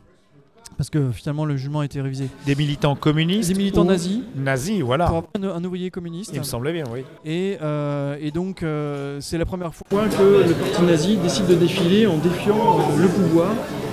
Parce 0.77 0.89
que 0.89 1.11
finalement 1.11 1.45
le 1.45 1.57
jugement 1.57 1.79
a 1.79 1.85
été 1.85 1.99
révisé. 1.99 2.27
Des 2.45 2.55
militants 2.55 2.95
communistes 2.95 3.49
Des 3.49 3.57
militants 3.57 3.83
nazis 3.83 4.19
Nazis, 4.35 4.81
voilà. 4.81 5.07
pour 5.07 5.23
un, 5.35 5.43
un 5.43 5.63
ouvrier 5.63 5.89
communiste. 5.89 6.31
Il 6.33 6.39
me 6.39 6.43
semblait 6.45 6.71
bien, 6.71 6.83
oui. 6.93 7.01
Et, 7.25 7.57
euh, 7.61 8.15
et 8.21 8.31
donc, 8.31 8.61
euh, 8.63 9.17
c'est 9.19 9.37
la 9.37 9.45
première 9.45 9.73
fois 9.73 9.85
que 9.89 10.47
le 10.47 10.53
parti 10.53 10.81
nazi 10.83 11.17
décide 11.17 11.47
de 11.47 11.55
défiler 11.55 12.05
en 12.07 12.17
défiant 12.17 12.77
le 12.97 13.07
pouvoir. 13.07 13.49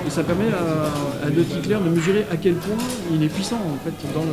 Et 0.07 0.11
ça 0.11 0.23
permet 0.23 0.53
à, 0.53 1.25
à 1.25 1.27
Adolf 1.29 1.51
Hitler 1.57 1.79
de 1.85 1.89
mesurer 1.91 2.27
à 2.31 2.37
quel 2.37 2.55
point 2.55 2.77
il 3.12 3.23
est 3.23 3.29
puissant 3.29 3.57
en 3.57 3.79
fait 3.85 4.12
dans 4.15 4.23
le, 4.23 4.31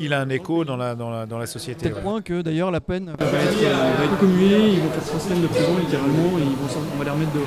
Il 0.00 0.12
a 0.12 0.20
un 0.20 0.28
écho 0.28 0.64
dans 0.64 0.76
la, 0.76 0.94
dans 0.94 1.08
la, 1.08 1.24
dans 1.24 1.38
la 1.38 1.46
société. 1.46 1.84
tel 1.84 1.94
ouais. 1.94 2.02
point 2.02 2.20
que 2.20 2.42
d'ailleurs 2.42 2.70
la 2.70 2.80
peine 2.80 3.06
va 3.18 3.24
être, 3.24 3.32
euh, 3.64 3.94
va 3.96 4.04
être 4.04 4.18
commuée, 4.18 4.72
ils 4.74 4.80
vont 4.80 4.90
faire 4.90 5.04
trois 5.04 5.20
semaines 5.20 5.40
de 5.42 5.46
prison 5.46 5.78
littéralement 5.80 6.38
et 6.38 6.42
ils 6.42 6.48
vont 6.48 6.82
on 6.94 6.98
va 6.98 7.04
les 7.04 7.10
remettre 7.10 7.32
dehors. 7.32 7.44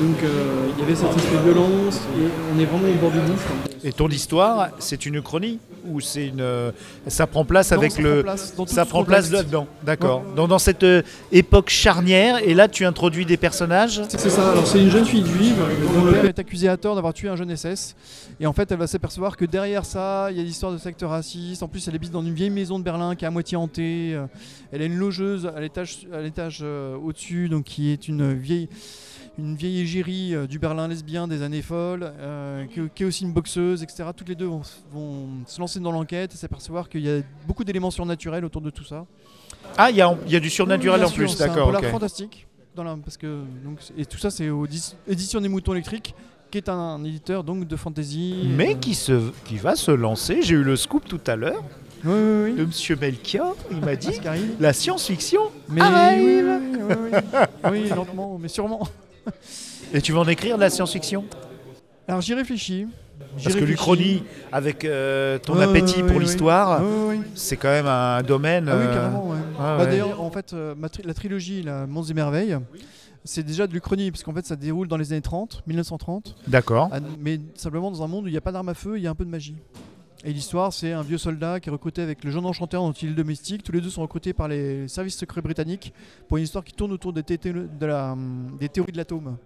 Donc 0.00 0.22
euh, 0.22 0.68
il 0.76 0.80
y 0.80 0.82
avait 0.84 0.94
cet 0.94 1.08
aspect 1.08 1.36
de 1.36 1.42
violence 1.42 1.96
et 2.16 2.28
on 2.54 2.60
est 2.60 2.64
vraiment 2.64 2.88
au 2.88 3.00
bord 3.00 3.10
du 3.10 3.18
gouffre. 3.18 3.50
Et 3.82 3.92
ton 3.92 4.08
histoire, 4.08 4.70
c'est 4.78 5.06
une 5.06 5.22
chronie 5.22 5.58
ou 5.86 6.00
c'est 6.00 6.28
une 6.28 6.40
euh, 6.40 6.70
ça 7.06 7.26
prend 7.26 7.44
place 7.44 7.72
Non, 7.72 7.78
avec 7.78 7.92
ça 7.92 8.02
le 8.02 8.14
prend 8.14 8.22
place 8.22 8.54
dans 8.56 8.66
tout 8.66 8.74
ça 8.74 8.84
prend 8.84 9.04
place 9.04 9.30
là-dedans. 9.30 9.66
D'accord. 9.82 10.22
Dans, 10.36 10.46
dans 10.46 10.58
cette 10.58 10.84
euh, 10.84 11.02
époque 11.32 11.70
charnière 11.70 12.38
et 12.46 12.54
là 12.54 12.68
tu 12.68 12.84
introduis 12.84 13.26
des 13.26 13.36
personnages? 13.36 14.02
C'est 14.08 14.30
ça, 14.30 14.52
alors 14.52 14.66
c'est 14.66 14.80
une 14.80 14.90
jeune 14.90 15.04
fille 15.04 15.26
juive 15.26 15.56
dont 15.94 16.04
le 16.04 16.12
père 16.12 16.24
est 16.26 16.38
accusé 16.38 16.68
à 16.68 16.76
tort 16.76 16.94
d'avoir 16.94 17.14
tué 17.14 17.28
un 17.28 17.36
jeune 17.36 17.54
SS. 17.56 17.96
Et 18.40 18.46
en 18.46 18.52
fait, 18.52 18.70
elle 18.70 18.78
va 18.78 18.86
s'apercevoir 18.86 19.36
que 19.36 19.44
derrière 19.44 19.84
ça, 19.84 20.28
il 20.30 20.36
y 20.36 20.40
a 20.40 20.44
l'histoire 20.44 20.70
de 20.70 20.78
secte 20.78 21.02
raciste. 21.02 21.62
En 21.64 21.68
plus, 21.68 21.88
elle 21.88 21.96
habite 21.96 22.12
dans 22.12 22.22
une 22.22 22.34
vieille 22.34 22.50
maison 22.50 22.78
de 22.78 22.84
Berlin 22.84 23.16
qui 23.16 23.24
est 23.24 23.28
à 23.28 23.32
moitié 23.32 23.56
hantée. 23.56 24.16
Elle 24.70 24.82
a 24.82 24.84
une 24.84 24.96
logeuse 24.96 25.50
à 25.54 25.60
l'étage, 25.60 26.06
à 26.12 26.20
l'étage 26.20 26.60
euh, 26.62 26.96
au-dessus, 26.96 27.48
donc 27.48 27.64
qui 27.64 27.90
est 27.90 28.06
une 28.06 28.34
vieille, 28.34 28.68
une 29.38 29.54
vieille 29.54 29.80
égérie 29.80 30.34
euh, 30.34 30.46
du 30.46 30.58
Berlin 30.58 30.88
lesbien 30.88 31.28
des 31.28 31.42
années 31.42 31.62
folles, 31.62 32.12
euh, 32.18 32.66
qui, 32.66 32.80
qui 32.94 33.02
est 33.04 33.06
aussi 33.06 33.24
une 33.24 33.32
boxeuse, 33.32 33.82
etc. 33.82 34.04
Toutes 34.16 34.28
les 34.28 34.34
deux 34.34 34.46
vont, 34.46 34.62
vont 34.92 35.28
se 35.46 35.60
lancer 35.60 35.78
dans 35.80 35.92
l'enquête 35.92 36.34
et 36.34 36.36
s'apercevoir 36.36 36.88
qu'il 36.88 37.02
y 37.02 37.10
a 37.10 37.20
beaucoup 37.46 37.64
d'éléments 37.64 37.90
surnaturels 37.92 38.44
autour 38.44 38.60
de 38.62 38.70
tout 38.70 38.84
ça. 38.84 39.06
Ah, 39.76 39.90
il 39.90 39.96
y, 39.96 40.00
a- 40.02 40.16
il 40.26 40.32
y 40.32 40.36
a 40.36 40.40
du 40.40 40.50
surnaturel 40.50 41.00
Oui, 41.00 41.06
en 41.06 41.10
plus, 41.10 41.28
c'est 41.28 41.46
d'accord. 41.46 41.66
polar 41.66 41.82
ok. 41.82 41.90
fantastique. 41.90 42.46
Dans 42.74 42.82
la, 42.84 42.96
parce 42.96 43.16
que, 43.16 43.42
donc, 43.64 43.78
et 43.96 44.04
tout 44.06 44.18
ça, 44.18 44.30
c'est 44.30 44.50
aux 44.50 44.66
éditions 45.08 45.40
des 45.40 45.48
moutons 45.48 45.72
électriques, 45.72 46.14
qui 46.50 46.58
est 46.58 46.68
un, 46.68 47.02
éditeur 47.04 47.44
donc 47.44 47.66
de 47.66 47.76
fantasy. 47.76 48.48
Mais 48.56 48.74
euh, 48.74 48.78
qui, 48.78 48.94
se, 48.94 49.30
qui 49.44 49.56
va 49.56 49.76
se 49.76 49.90
lancer, 49.90 50.42
j'ai 50.42 50.54
eu 50.54 50.62
le 50.64 50.76
scoop 50.76 51.04
tout 51.06 51.20
à 51.26 51.36
l'heure 51.36 51.62
Oui, 52.04 52.12
oui, 52.12 52.42
oui. 52.44 52.54
de 52.56 52.64
Monsieur 52.64 52.96
Melchior, 52.96 53.54
il 53.70 53.80
m'a 53.80 53.94
dit 53.96 54.12
la 54.58 54.72
science-fiction 54.72 55.40
Mais 55.68 55.80
arrive. 55.82 56.24
oui, 56.24 56.42
oui, 56.42 56.80
oui, 56.82 56.94
oui, 57.12 57.20
oui. 57.64 57.70
Oui, 57.70 57.88
lentement, 57.90 58.38
mais 58.38 58.48
sûrement. 58.48 58.88
Et 59.94 60.00
tu 60.02 60.12
vas 60.12 60.20
en 60.20 60.28
écrire 60.28 60.56
de 60.56 60.62
la 60.62 60.70
science-fiction? 60.70 61.24
Alors 62.06 62.20
j'y 62.20 62.34
réfléchis. 62.34 62.86
Parce 63.42 63.56
que 63.56 63.64
l'Uchronie, 63.64 64.22
avec 64.52 64.84
euh, 64.84 65.38
ton 65.38 65.58
appétit 65.60 66.02
pour 66.02 66.18
l'histoire, 66.20 66.80
c'est 67.34 67.56
quand 67.56 67.68
même 67.68 67.86
un 67.86 68.22
domaine. 68.22 68.68
Ah 68.68 68.76
oui, 68.76 68.84
euh, 68.86 68.94
carrément, 68.94 69.28
ouais. 69.30 69.36
ah 69.58 69.76
Bah, 69.76 69.84
ouais. 69.84 69.90
D'ailleurs, 69.90 70.20
en 70.22 70.30
fait, 70.30 70.52
euh, 70.52 70.74
ma 70.76 70.88
tri- 70.88 71.02
la 71.04 71.14
trilogie, 71.14 71.62
la 71.62 71.86
Monts 71.86 72.04
et 72.04 72.14
Merveilles, 72.14 72.56
c'est 73.24 73.42
déjà 73.42 73.66
de 73.66 73.72
l'Uchronie, 73.72 74.10
parce 74.10 74.22
qu'en 74.22 74.32
fait, 74.32 74.46
ça 74.46 74.56
déroule 74.56 74.88
dans 74.88 74.96
les 74.96 75.12
années 75.12 75.20
30, 75.20 75.62
1930, 75.66 76.36
D'accord. 76.46 76.88
ah, 76.92 76.98
mais 77.20 77.40
simplement 77.54 77.90
dans 77.90 78.02
un 78.02 78.06
monde 78.06 78.24
où 78.24 78.28
il 78.28 78.32
n'y 78.32 78.38
a 78.38 78.40
pas 78.40 78.52
d'armes 78.52 78.68
à 78.70 78.74
feu, 78.74 78.96
il 78.96 79.02
y 79.02 79.06
a 79.06 79.10
un 79.10 79.14
peu 79.14 79.24
de 79.24 79.30
magie. 79.30 79.56
Et 80.24 80.32
l'histoire, 80.32 80.72
c'est 80.72 80.92
un 80.92 81.02
vieux 81.02 81.16
soldat 81.18 81.60
qui 81.60 81.68
est 81.68 81.72
recruté 81.72 82.02
avec 82.02 82.24
le 82.24 82.30
jeune 82.30 82.44
enchanteur 82.44 82.82
dont 82.82 82.92
il 82.92 83.10
est 83.10 83.14
domestique. 83.14 83.62
Tous 83.62 83.70
les 83.72 83.80
deux 83.80 83.90
sont 83.90 84.02
recrutés 84.02 84.32
par 84.32 84.48
les 84.48 84.88
services 84.88 85.16
secrets 85.16 85.40
britanniques 85.42 85.92
pour 86.26 86.38
une 86.38 86.44
histoire 86.44 86.64
qui 86.64 86.72
tourne 86.72 86.90
autour 86.90 87.12
des, 87.12 87.22
thé- 87.22 87.38
de 87.38 87.86
la, 87.86 88.16
des 88.58 88.68
théories 88.68 88.90
de 88.92 88.96
l'atome. 88.96 89.36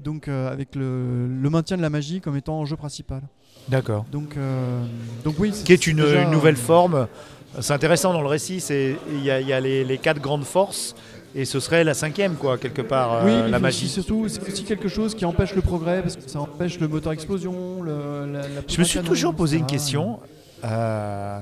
Donc, 0.00 0.26
euh, 0.26 0.50
avec 0.52 0.74
le, 0.74 1.28
le 1.28 1.50
maintien 1.50 1.76
de 1.76 1.82
la 1.82 1.88
magie 1.90 2.20
comme 2.20 2.36
étant 2.36 2.58
enjeu 2.58 2.76
principal. 2.76 3.22
D'accord. 3.68 4.04
Donc, 4.10 4.36
euh, 4.36 4.84
donc 5.24 5.36
oui. 5.38 5.52
Qui 5.64 5.72
est 5.72 5.86
une, 5.86 5.98
déjà, 5.98 6.22
une 6.22 6.30
nouvelle 6.30 6.56
forme. 6.56 7.06
C'est 7.60 7.72
intéressant 7.72 8.12
dans 8.12 8.20
le 8.20 8.26
récit, 8.26 8.56
il 9.08 9.22
y 9.22 9.30
a, 9.30 9.40
il 9.40 9.48
y 9.48 9.52
a 9.52 9.60
les, 9.60 9.84
les 9.84 9.98
quatre 9.98 10.20
grandes 10.20 10.44
forces 10.44 10.94
et 11.38 11.44
ce 11.44 11.60
serait 11.60 11.84
la 11.84 11.94
cinquième 11.94 12.34
quoi 12.34 12.56
quelque 12.58 12.82
part 12.82 13.12
euh, 13.14 13.24
Oui, 13.26 13.32
mais 13.44 13.50
la 13.50 13.58
magie. 13.58 13.88
surtout, 13.88 14.26
c'est 14.28 14.42
aussi 14.50 14.64
quelque 14.64 14.88
chose 14.88 15.14
qui 15.14 15.24
empêche 15.24 15.54
le 15.54 15.60
progrès 15.62 16.00
parce 16.02 16.16
que 16.16 16.28
ça 16.28 16.40
empêche 16.40 16.80
le 16.80 16.88
moteur 16.88 17.12
explosion. 17.12 17.82
Le, 17.82 18.26
la, 18.32 18.40
la 18.40 18.48
Je 18.66 18.78
me 18.78 18.84
suis 18.84 18.98
canon, 18.98 19.08
toujours 19.08 19.34
posé 19.34 19.58
une 19.58 19.66
question. 19.66 20.18
euh, 20.64 21.38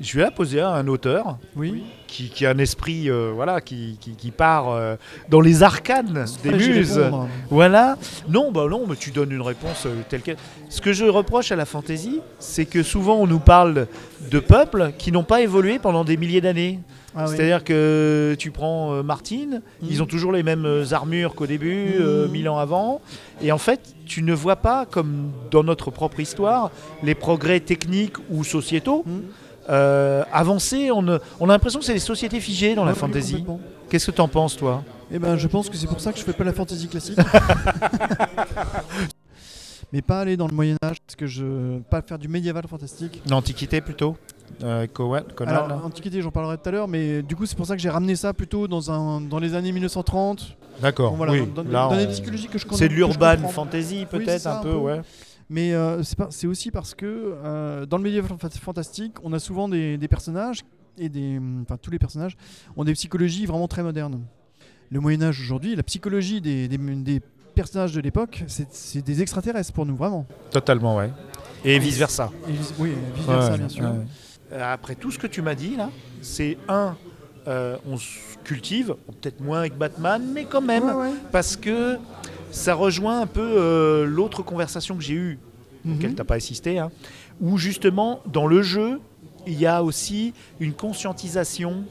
je 0.00 0.16
vais 0.16 0.22
la 0.24 0.30
poser 0.30 0.60
à 0.60 0.70
un 0.70 0.88
auteur 0.88 1.36
Oui. 1.56 1.82
qui, 2.06 2.30
qui 2.30 2.46
a 2.46 2.50
un 2.50 2.58
esprit 2.58 3.10
euh, 3.10 3.32
voilà 3.34 3.60
qui, 3.60 3.98
qui- 4.00 4.12
qui 4.16 4.30
part 4.30 4.70
euh, 4.70 4.96
dans 5.28 5.42
les 5.42 5.62
arcanes 5.62 6.24
des 6.42 6.52
muses. 6.52 6.98
Voilà. 7.50 7.98
Non, 8.26 8.50
bah 8.50 8.64
non, 8.70 8.86
mais 8.88 8.96
tu 8.96 9.10
donnes 9.10 9.30
une 9.30 9.42
réponse 9.42 9.86
telle 10.08 10.22
quelle. 10.22 10.36
Ce 10.70 10.80
que 10.80 10.94
je 10.94 11.04
reproche 11.04 11.52
à 11.52 11.56
la 11.56 11.66
fantaisie, 11.66 12.20
c'est 12.38 12.64
que 12.64 12.82
souvent 12.82 13.16
on 13.16 13.26
nous 13.26 13.40
parle 13.40 13.86
de 14.30 14.38
peuples 14.38 14.92
qui 14.96 15.12
n'ont 15.12 15.22
pas 15.24 15.42
évolué 15.42 15.78
pendant 15.78 16.02
des 16.04 16.16
milliers 16.16 16.40
d'années. 16.40 16.80
Ah 17.16 17.26
oui. 17.28 17.36
C'est-à-dire 17.36 17.64
que 17.64 18.34
tu 18.38 18.50
prends 18.50 18.92
euh, 18.94 19.02
Martine, 19.02 19.62
Mhm. 19.82 19.88
ils 19.90 20.02
ont 20.02 20.06
toujours 20.06 20.32
les 20.32 20.42
mêmes 20.42 20.64
euh, 20.66 20.84
armures 20.92 21.34
qu'au 21.34 21.46
début, 21.46 21.94
euh, 22.00 22.26
Mhm. 22.26 22.32
mille 22.32 22.48
ans 22.48 22.58
avant. 22.58 23.00
Et 23.42 23.52
en 23.52 23.58
fait, 23.58 23.80
tu 24.06 24.22
ne 24.22 24.32
vois 24.32 24.56
pas, 24.56 24.86
comme 24.86 25.30
dans 25.50 25.62
notre 25.64 25.90
propre 25.90 26.20
histoire, 26.20 26.70
les 27.02 27.14
progrès 27.14 27.60
techniques 27.60 28.16
ou 28.30 28.44
sociétaux 28.44 29.02
Hmm. 29.06 29.20
euh, 29.70 30.22
avancer. 30.32 30.90
On, 30.92 31.06
a 31.08 31.20
l'impression 31.46 31.78
que 31.80 31.84
c'est 31.84 31.92
des 31.94 31.98
sociétés 32.00 32.40
figées 32.40 32.74
dans 32.74 32.84
la 32.84 32.92
oui, 32.92 32.98
fantasy. 32.98 33.44
Qu'est-ce 33.88 34.10
que 34.10 34.16
tu 34.16 34.20
en 34.20 34.28
penses, 34.28 34.56
toi? 34.56 34.82
Eh 35.12 35.18
ben, 35.18 35.36
je 35.36 35.48
pense 35.48 35.68
que 35.68 35.76
c'est 35.76 35.88
pour 35.88 36.00
ça 36.00 36.12
que 36.12 36.18
je 36.20 36.24
fais 36.24 36.32
pas 36.32 36.44
la 36.44 36.52
fantasy 36.52 36.86
classique. 36.88 37.18
Mais 39.92 40.02
pas 40.02 40.20
aller 40.20 40.36
dans 40.36 40.46
le 40.46 40.54
Moyen 40.54 40.76
Âge, 40.84 40.98
parce 41.04 41.16
que 41.16 41.26
je 41.26 41.78
pas 41.90 42.00
faire 42.02 42.18
du 42.18 42.28
médiéval 42.28 42.64
fantastique. 42.68 43.20
L'Antiquité 43.28 43.80
plutôt? 43.80 44.16
Euh, 44.62 44.86
Cowan, 44.86 45.24
Conan, 45.34 45.50
Alors, 45.64 45.84
Antiquité, 45.86 46.20
j'en 46.22 46.30
parlerai 46.30 46.56
tout 46.58 46.68
à 46.68 46.72
l'heure, 46.72 46.88
mais 46.88 47.22
du 47.22 47.36
coup, 47.36 47.46
c'est 47.46 47.56
pour 47.56 47.66
ça 47.66 47.76
que 47.76 47.82
j'ai 47.82 47.90
ramené 47.90 48.16
ça 48.16 48.32
plutôt 48.34 48.68
dans 48.68 48.90
un 48.90 49.20
dans 49.20 49.38
les 49.38 49.54
années 49.54 49.72
1930. 49.72 50.56
D'accord. 50.82 51.10
Bon, 51.12 51.16
voilà, 51.18 51.32
oui. 51.32 51.46
dans, 51.54 51.92
on- 51.92 52.06
psychologies 52.10 52.48
que 52.48 52.58
je 52.58 52.64
connais. 52.66 52.78
C'est 52.78 52.88
de 52.88 52.94
l'urban 52.94 53.36
fantasy 53.48 54.06
peut-être 54.10 54.46
un 54.46 54.58
un 54.58 54.62
peu, 54.62 54.70
peu. 54.70 54.76
ouais. 54.76 55.00
Mais 55.48 55.72
euh, 55.74 56.02
c'est 56.02 56.16
pas- 56.16 56.28
c'est 56.30 56.46
aussi 56.46 56.70
parce 56.70 56.94
que 56.94 57.34
euh, 57.44 57.84
dans 57.86 57.98
le 57.98 58.22
fa- 58.22 58.48
fantastique, 58.50 59.14
on 59.24 59.32
a 59.32 59.38
souvent 59.38 59.68
des, 59.68 59.98
des 59.98 60.08
personnages 60.08 60.60
et 60.96 61.08
des, 61.08 61.38
enfin 61.62 61.76
tous 61.80 61.90
les 61.90 61.98
personnages 61.98 62.36
ont 62.76 62.84
des 62.84 62.92
psychologies 62.92 63.46
vraiment 63.46 63.66
très 63.68 63.82
modernes. 63.82 64.20
Le 64.90 65.00
Moyen 65.00 65.22
Âge 65.22 65.40
aujourd'hui, 65.40 65.74
la 65.76 65.82
psychologie 65.82 66.40
des, 66.40 66.68
des- 66.68 66.78
des 66.78 67.20
personnages 67.54 67.92
de 67.92 68.00
l'époque, 68.00 68.44
c'est 68.46 69.02
des 69.04 69.22
extraterrestres 69.22 69.72
pour 69.72 69.84
nous 69.86 69.96
vraiment. 69.96 70.24
Totalement, 70.52 70.96
ouais. 70.96 71.10
Et 71.64 71.78
vice 71.80 71.98
versa. 71.98 72.30
Et 72.48 72.52
vice- 72.52 72.72
oui, 72.78 72.92
vice 73.16 73.26
versa 73.26 73.56
bien 73.58 73.68
sûr. 73.68 73.84
Après 74.52 74.94
tout 74.94 75.10
ce 75.10 75.18
que 75.18 75.26
tu 75.26 75.42
m'as 75.42 75.54
dit 75.54 75.76
là, 75.76 75.90
c'est 76.22 76.58
un, 76.68 76.96
euh, 77.46 77.76
on 77.88 77.96
se 77.96 78.18
cultive, 78.44 78.96
peut-être 79.20 79.40
moins 79.40 79.60
avec 79.60 79.76
Batman, 79.76 80.22
mais 80.32 80.44
quand 80.44 80.60
même, 80.60 80.84
Ouais, 80.84 80.92
ouais. 80.94 81.10
parce 81.30 81.56
que 81.56 81.98
ça 82.50 82.74
rejoint 82.74 83.20
un 83.20 83.26
peu 83.26 83.40
euh, 83.56 84.04
l'autre 84.06 84.42
conversation 84.42 84.96
que 84.96 85.02
j'ai 85.02 85.14
eue, 85.14 85.38
Mhm. 85.84 85.94
auquel 85.94 86.10
tu 86.10 86.16
n'as 86.16 86.24
pas 86.24 86.34
assisté, 86.34 86.78
hein, 86.78 86.90
où 87.40 87.56
justement 87.58 88.20
dans 88.26 88.46
le 88.46 88.60
jeu, 88.62 89.00
il 89.46 89.58
y 89.58 89.66
a 89.66 89.82
aussi 89.84 90.34
une 90.58 90.72
conscientisation 90.74 91.84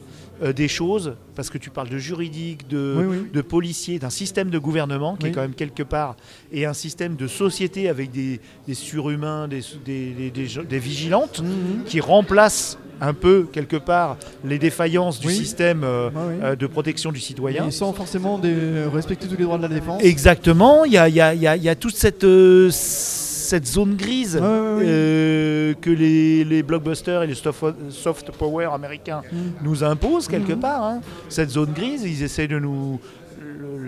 euh, 0.44 0.54
des 0.54 0.68
choses, 0.68 1.16
parce 1.36 1.50
que 1.50 1.58
tu 1.58 1.70
parles 1.70 1.90
de 1.90 1.98
juridique, 1.98 2.68
de, 2.68 2.96
Oui, 3.00 3.06
oui. 3.10 3.18
de 3.34 3.42
policiers, 3.42 4.00
d'un 4.00 4.10
système 4.10 4.50
de 4.50 4.58
gouvernement 4.60 5.16
qui 5.16 5.24
Oui. 5.26 5.30
est 5.30 5.34
quand 5.34 5.42
même 5.42 5.54
quelque 5.54 5.84
part, 5.84 6.16
et 6.52 6.66
un 6.66 6.74
système 6.74 7.16
de 7.16 7.28
société 7.28 7.90
avec 7.90 8.12
des, 8.12 8.40
des 8.68 8.74
surhumains, 8.74 9.48
des, 9.48 9.62
des, 9.86 10.32
des- 10.32 10.80
vigilantes, 10.80 11.42
Mhm. 11.42 11.84
qui 11.86 12.00
remplacent 12.00 12.78
un 13.02 13.14
peu 13.14 13.48
quelque 13.52 13.78
part 13.78 14.18
les 14.44 14.60
défaillances 14.60 15.20
du 15.22 15.30
système 15.32 15.84
euh, 15.86 16.10
euh, 16.44 16.56
de 16.56 16.68
protection 16.68 17.12
du 17.14 17.20
citoyen. 17.20 17.68
Et 17.68 17.72
sans 17.72 17.94
forcément 17.94 18.38
des- 18.38 18.84
respecter 18.94 19.28
tous 19.28 19.38
les 19.38 19.44
droits 19.46 19.58
de 19.58 19.64
la 19.64 19.70
défense. 19.70 20.04
Exactement, 20.04 20.84
il 20.86 20.94
y 20.94 20.98
a, 20.98 21.08
y 21.08 21.22
a- 21.22 21.34
y 21.34 21.48
a- 21.48 21.56
il 21.56 21.64
y 21.64 21.70
a 21.70 21.76
toute 21.76 21.96
cette, 21.96 22.24
cette 23.50 23.66
zone 23.68 23.96
grise 23.96 24.36
Ouais, 24.36 24.42
ouais, 24.42 24.48
ouais. 24.48 24.84
euh, 24.86 25.74
que 25.82 25.90
les, 25.90 26.44
les 26.44 26.62
blockbusters 26.62 27.24
et 27.24 27.28
les 27.28 27.34
soft, 27.36 28.32
power 28.38 28.66
américains 28.72 29.22
Mhm. 29.32 29.40
nous 29.64 29.84
imposent 29.84 30.28
quelque 30.28 30.54
Mhm. 30.54 30.60
part. 30.60 30.84
hein. 30.84 31.02
Cette 31.30 31.50
zone 31.50 31.74
grise, 31.74 32.04
ils 32.04 32.22
essaient 32.24 32.48
de 32.48 32.60
nous... 32.60 33.00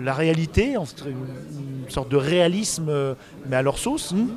La 0.04 0.14
réalité, 0.14 0.74
une 0.74 1.88
sorte 1.90 2.10
de 2.10 2.16
réalisme, 2.16 2.86
euh, 2.88 3.14
mais 3.48 3.54
à 3.56 3.62
leur 3.62 3.78
sauce, 3.78 4.12
Mhm. 4.12 4.30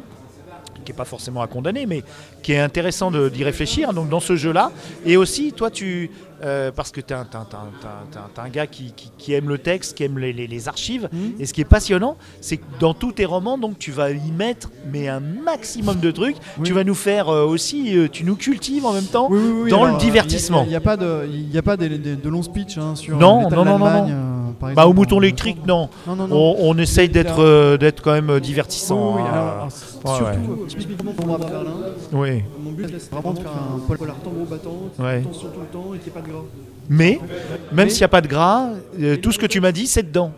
Qui 0.86 0.92
n'est 0.92 0.98
pas 0.98 1.04
forcément 1.06 1.42
à 1.42 1.48
condamner, 1.48 1.86
mais 1.86 2.04
qui 2.44 2.54
est 2.54 2.60
intéressant 2.60 3.12
de- 3.12 3.28
d'y 3.30 3.44
réfléchir 3.44 3.94
donc 3.94 4.08
dans 4.10 4.20
ce 4.22 4.36
jeu-là. 4.36 4.72
Et 5.06 5.18
aussi, 5.18 5.52
toi, 5.52 5.70
tu, 5.72 6.10
euh, 6.44 6.72
parce 6.72 6.92
que 6.92 7.02
tu 7.02 7.14
es, 7.14 7.18
un 7.18 8.50
gars 8.50 8.68
qui, 8.68 8.94
qui- 8.96 9.12
qui 9.18 9.34
aime 9.34 9.50
le 9.50 9.58
texte, 9.58 9.98
qui 9.98 10.04
aime 10.04 10.18
les, 10.20 10.34
les- 10.34 10.48
les 10.48 10.68
archives, 10.68 11.10
Mhm. 11.12 11.34
et 11.40 11.46
ce 11.46 11.54
qui 11.54 11.62
est 11.62 11.66
passionnant, 11.66 12.18
c'est 12.42 12.58
que 12.58 12.64
dans 12.80 12.94
tous 12.94 13.12
tes 13.14 13.26
romans, 13.26 13.58
donc 13.58 13.80
tu 13.80 13.92
vas 13.92 14.12
y 14.12 14.32
mettre 14.32 14.70
mais 14.92 15.08
un 15.08 15.20
maximum 15.20 16.00
de 16.00 16.12
trucs. 16.12 16.38
Oui. 16.58 16.64
Tu 16.64 16.74
vas 16.74 16.84
nous 16.84 16.96
faire 16.96 17.30
euh, 17.30 17.46
aussi, 17.46 17.98
euh, 17.98 18.08
tu 18.10 18.24
nous 18.24 18.36
cultives 18.36 18.86
en 18.86 18.94
même 18.94 19.06
temps. 19.06 19.28
Oui, 19.30 19.40
oui, 19.42 19.62
oui, 19.64 19.72
dans 19.72 19.86
le 19.86 19.98
divertissement. 19.98 20.64
Il 20.66 20.70
n'y 20.70 20.76
a, 20.76 20.82
pas 20.82 20.98
de, 20.98 21.28
il 21.32 21.52
y 21.52 21.58
a 21.58 21.62
pas 21.62 21.78
des- 21.78 21.90
des- 21.98 22.16
de 22.16 22.30
longs 22.30 22.44
speech 22.44 22.78
hein, 22.78 22.96
sur 22.96 23.18
Non, 23.18 23.44
non, 23.44 23.50
de 23.50 23.56
non, 23.56 23.66
non, 23.66 23.78
euh, 24.56 24.60
par 24.60 24.70
Bah, 24.70 24.82
exemple, 24.84 24.90
au 24.90 24.94
mouton 24.94 25.22
électrique, 25.22 25.58
non. 25.68 25.90
Non, 26.08 26.16
non, 26.16 26.28
non. 26.28 26.36
On, 26.36 26.56
on 26.70 26.78
essaye 26.78 27.10
d'être 27.10 27.40
euh, 27.40 27.78
d'être 27.78 28.02
quand 28.02 28.14
même 28.14 28.30
Oui, 28.30 28.42
divertissant. 28.42 29.16
oui, 29.16 29.22
hein. 29.22 29.32
alors, 29.34 29.48
alors, 29.48 29.72
surtout, 29.72 30.62
euh, 30.64 30.66
typiquement 30.68 31.12
pour 31.14 31.28
moi, 31.28 31.38
Berlin, 31.38 31.72
Oui. 32.14 32.44
mon 32.64 32.72
but 32.72 32.88
c'est 32.98 33.12
vraiment 33.12 33.34
de 33.34 33.40
faire 33.40 33.52
un 33.52 33.96
polar 33.96 34.16
tambour 34.18 34.46
battant, 34.46 34.78
Ouais. 35.00 35.22
tension 35.22 35.48
tout 35.50 35.60
le 35.60 35.66
temps 35.68 35.94
et 35.94 35.98
qu'il 36.00 36.12
n'y 36.12 36.18
ait 36.18 36.22
pas 36.22 36.28
de 36.28 36.32
gras. 36.34 36.42
Mais, 36.88 37.20
même 37.72 37.90
s'il 37.90 38.00
n'y 38.02 38.06
a 38.06 38.10
pas 38.10 38.22
de 38.22 38.28
gras, 38.28 38.70
euh, 39.02 39.18
tout 39.18 39.32
ce 39.32 39.40
que 39.40 39.48
tu 39.48 39.60
m'as 39.60 39.72
dit, 39.72 39.88
c'est 39.88 40.04
dedans. 40.04 40.32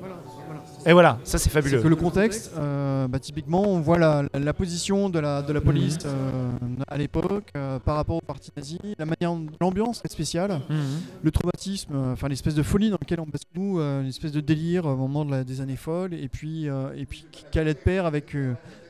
Et 0.89 0.93
voilà, 0.93 1.19
ça 1.25 1.37
c'est 1.37 1.49
fabuleux. 1.49 1.81
que 1.81 1.87
le 1.89 1.97
contexte, 1.97 2.53
euh, 2.57 3.09
bah, 3.09 3.19
typiquement, 3.19 3.61
on 3.67 3.81
voit 3.81 3.97
la, 3.97 4.23
la 4.33 4.53
position 4.53 5.09
de 5.09 5.19
la, 5.19 5.41
de 5.41 5.51
la 5.51 5.59
police 5.59 5.97
euh, 6.05 6.49
à 6.87 6.97
l'époque 6.97 7.49
euh, 7.57 7.77
par 7.79 7.97
rapport 7.97 8.15
au 8.15 8.21
parti 8.21 8.51
nazi, 8.55 8.79
la 8.97 9.05
manière, 9.05 9.37
l'ambiance 9.59 10.01
est 10.05 10.11
spéciale, 10.11 10.61
Mhm. 10.69 10.77
le 11.23 11.31
traumatisme, 11.31 11.93
enfin 12.13 12.29
l'espèce 12.29 12.55
de 12.55 12.63
folie 12.63 12.89
dans 12.89 12.97
laquelle 13.01 13.19
on 13.19 13.25
passe 13.25 13.41
nous, 13.53 13.79
euh, 13.79 14.01
une 14.01 14.07
espèce 14.07 14.31
de 14.31 14.39
délire 14.39 14.85
au 14.85 14.95
moment 14.95 15.25
de 15.25 15.43
des 15.43 15.59
années 15.59 15.75
folles, 15.75 16.13
et 16.13 16.29
puis, 16.29 16.67
et 16.95 17.05
puis 17.05 17.25
qui 17.51 17.59
allait 17.59 17.73
de 17.73 17.79
pair 17.79 18.05
avec, 18.05 18.35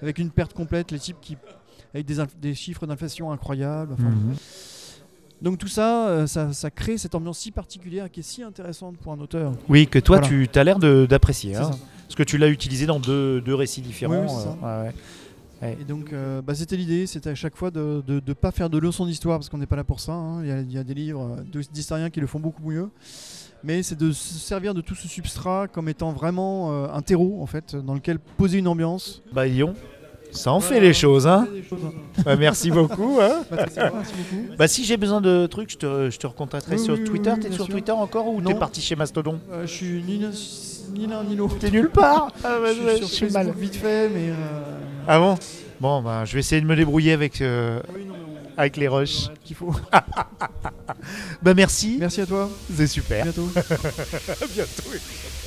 avec 0.04 0.20
une 0.20 0.30
perte 0.30 0.54
complète, 0.54 0.92
les 0.92 1.00
types 1.00 1.18
qui, 1.20 1.36
avec 1.96 2.06
des, 2.40 2.54
chiffres 2.54 2.86
d'inflation 2.86 3.32
incroyables. 3.32 3.94
enfin, 3.94 4.04
Mhm. 4.10 4.36
Donc 5.42 5.58
tout 5.60 5.68
ça, 5.68 6.08
euh, 6.08 6.28
ça, 6.28 6.52
ça 6.54 6.72
crée 6.72 6.98
cette 6.98 7.14
ambiance 7.16 7.38
si 7.40 7.52
particulière 7.52 8.10
qui 8.10 8.22
est 8.22 8.24
si 8.24 8.42
intéressante 8.44 8.98
pour 8.98 9.12
un 9.14 9.20
auteur. 9.20 9.54
Oui, 9.70 9.88
que 9.88 10.00
toi 10.00 10.18
Voilà. 10.20 10.28
tu 10.50 10.50
as 10.60 10.64
l'air 10.64 10.80
d'apprécier. 10.80 11.56
Hein. 11.56 11.72
Parce 12.08 12.16
que 12.16 12.24
tu 12.24 12.38
l'as 12.38 12.48
utilisé 12.48 12.86
dans 12.86 13.00
deux, 13.00 13.42
deux 13.42 13.54
récits 13.56 13.82
différents. 13.82 14.14
Oui, 14.22 14.28
oui, 14.28 14.44
euh, 14.64 14.84
ouais, 14.84 14.88
ouais. 14.90 14.94
Ouais. 15.62 15.78
Et 15.82 15.84
donc, 15.86 16.14
euh, 16.14 16.42
bah, 16.42 16.54
c'était 16.56 16.78
l'idée, 16.78 17.08
c'était 17.08 17.32
à 17.32 17.36
chaque 17.36 17.56
fois 17.56 17.72
de 17.72 18.04
ne 18.08 18.34
pas 18.34 18.52
faire 18.52 18.70
de 18.70 18.78
leçons 18.78 19.06
d'histoire, 19.06 19.40
parce 19.40 19.50
qu'on 19.50 19.58
n'est 19.58 19.66
pas 19.66 19.76
là 19.76 19.84
pour 19.84 20.00
ça. 20.00 20.14
hein. 20.14 20.42
Il 20.44 20.48
y 20.48 20.52
a- 20.52 20.62
il 20.62 20.72
y, 20.72 20.78
a 20.78 20.84
des 20.84 20.94
livres 20.94 21.38
d'historiens 21.74 22.10
qui 22.12 22.20
le 22.20 22.28
font 22.28 22.40
beaucoup 22.40 22.64
mieux. 22.70 22.90
Mais 23.64 23.82
c'est 23.82 23.98
de 23.98 24.12
se 24.12 24.36
servir 24.36 24.76
de 24.76 24.82
tout 24.82 24.94
ce 24.94 25.08
substrat 25.08 25.68
comme 25.68 25.90
étant 25.90 26.12
vraiment 26.12 26.72
euh, 26.72 26.88
un 26.94 27.02
terreau, 27.02 27.40
en 27.42 27.48
fait, 27.48 27.76
dans 27.76 27.96
lequel 27.96 28.20
poser 28.20 28.60
une 28.60 28.68
ambiance. 28.68 29.24
Bah 29.34 29.48
Lyon, 29.48 29.74
ça 30.32 30.52
en 30.52 30.60
fait 30.60 30.80
les 30.80 30.94
choses, 30.94 31.26
hein. 31.28 31.48
Hein. 31.72 31.78
Bah, 32.24 32.36
merci 32.36 32.70
beaucoup. 32.72 33.18
Hein. 33.22 33.44
Bah. 33.52 33.66
Bah 34.58 34.68
si 34.68 34.84
j'ai 34.86 34.98
besoin 34.98 35.22
de 35.22 35.46
trucs, 35.48 35.72
je 35.72 35.78
te, 35.78 36.10
je 36.10 36.18
te 36.18 36.28
recontacterai 36.28 36.76
Oui, 36.78 36.84
sur 36.84 36.94
oui, 36.96 37.04
Twitter. 37.04 37.32
oui, 37.36 37.40
T'es 37.42 37.52
sur 37.52 37.66
sûr. 37.66 37.74
Twitter 37.74 37.92
encore 37.92 38.28
ou 38.28 38.42
Non. 38.42 38.52
t'es 38.52 38.60
parti 38.60 38.82
chez 38.82 38.96
Mastodon 38.96 39.40
Euh, 39.52 39.62
je 39.66 39.72
suis 39.72 40.04
ni, 40.04 40.20
ni 40.94 41.08
l'un 41.08 41.24
ni 41.24 41.36
l'autre. 41.36 41.58
T'es 41.60 41.72
nulle 41.72 41.90
part. 41.90 42.32
Ah, 42.44 42.58
bah, 42.62 42.70
je 42.74 42.82
ouais, 42.84 43.02
suis 43.06 43.28
je 43.30 43.34
mal. 43.34 43.52
vite 43.58 43.76
fait, 43.76 44.10
mais. 44.10 44.30
euh, 44.30 44.34
Ah 45.08 45.20
bon? 45.20 45.36
Bon, 45.80 46.02
bah 46.02 46.26
je 46.26 46.34
vais 46.34 46.40
essayer 46.40 46.60
de 46.62 46.66
me 46.66 46.76
débrouiller 46.76 47.14
avec, 47.14 47.40
euh, 47.42 47.80
non, 48.08 48.16
on- 48.16 48.60
avec 48.60 48.78
les 48.78 48.88
rushs. 48.88 49.30
qu'il 49.44 49.56
faut. 49.56 49.72
Bah 51.44 51.54
merci, 51.54 51.98
Merci 52.00 52.22
à 52.22 52.26
toi. 52.26 52.50
c'est 52.76 52.84
À 52.84 52.88
super. 52.88 53.24
bientôt. 53.24 53.48
À 53.56 54.46
bientôt. 54.54 54.84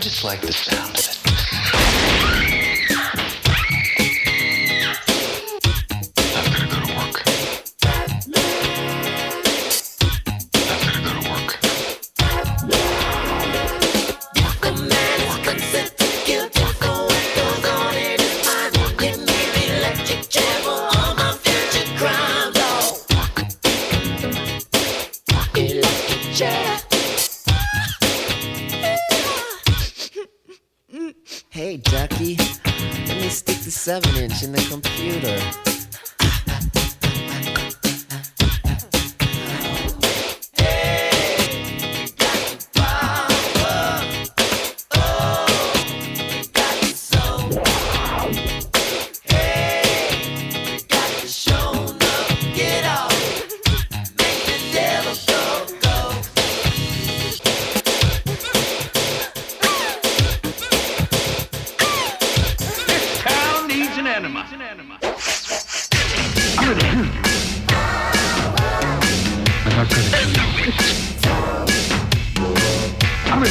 just 0.00 0.24
like 0.24 0.40
the 0.40 0.52
sound 0.52 0.98
of 0.98 1.26
it. 1.26 1.29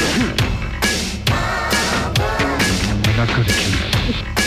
We're 0.09 0.25
not 3.15 3.27
gonna 3.27 3.43
kill 3.45 4.33
you. 4.33 4.38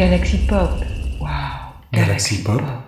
Galaxy 0.00 0.38
Pop. 0.48 0.80
Wow. 1.20 1.74
Galaxy 1.92 2.42
Pop. 2.42 2.79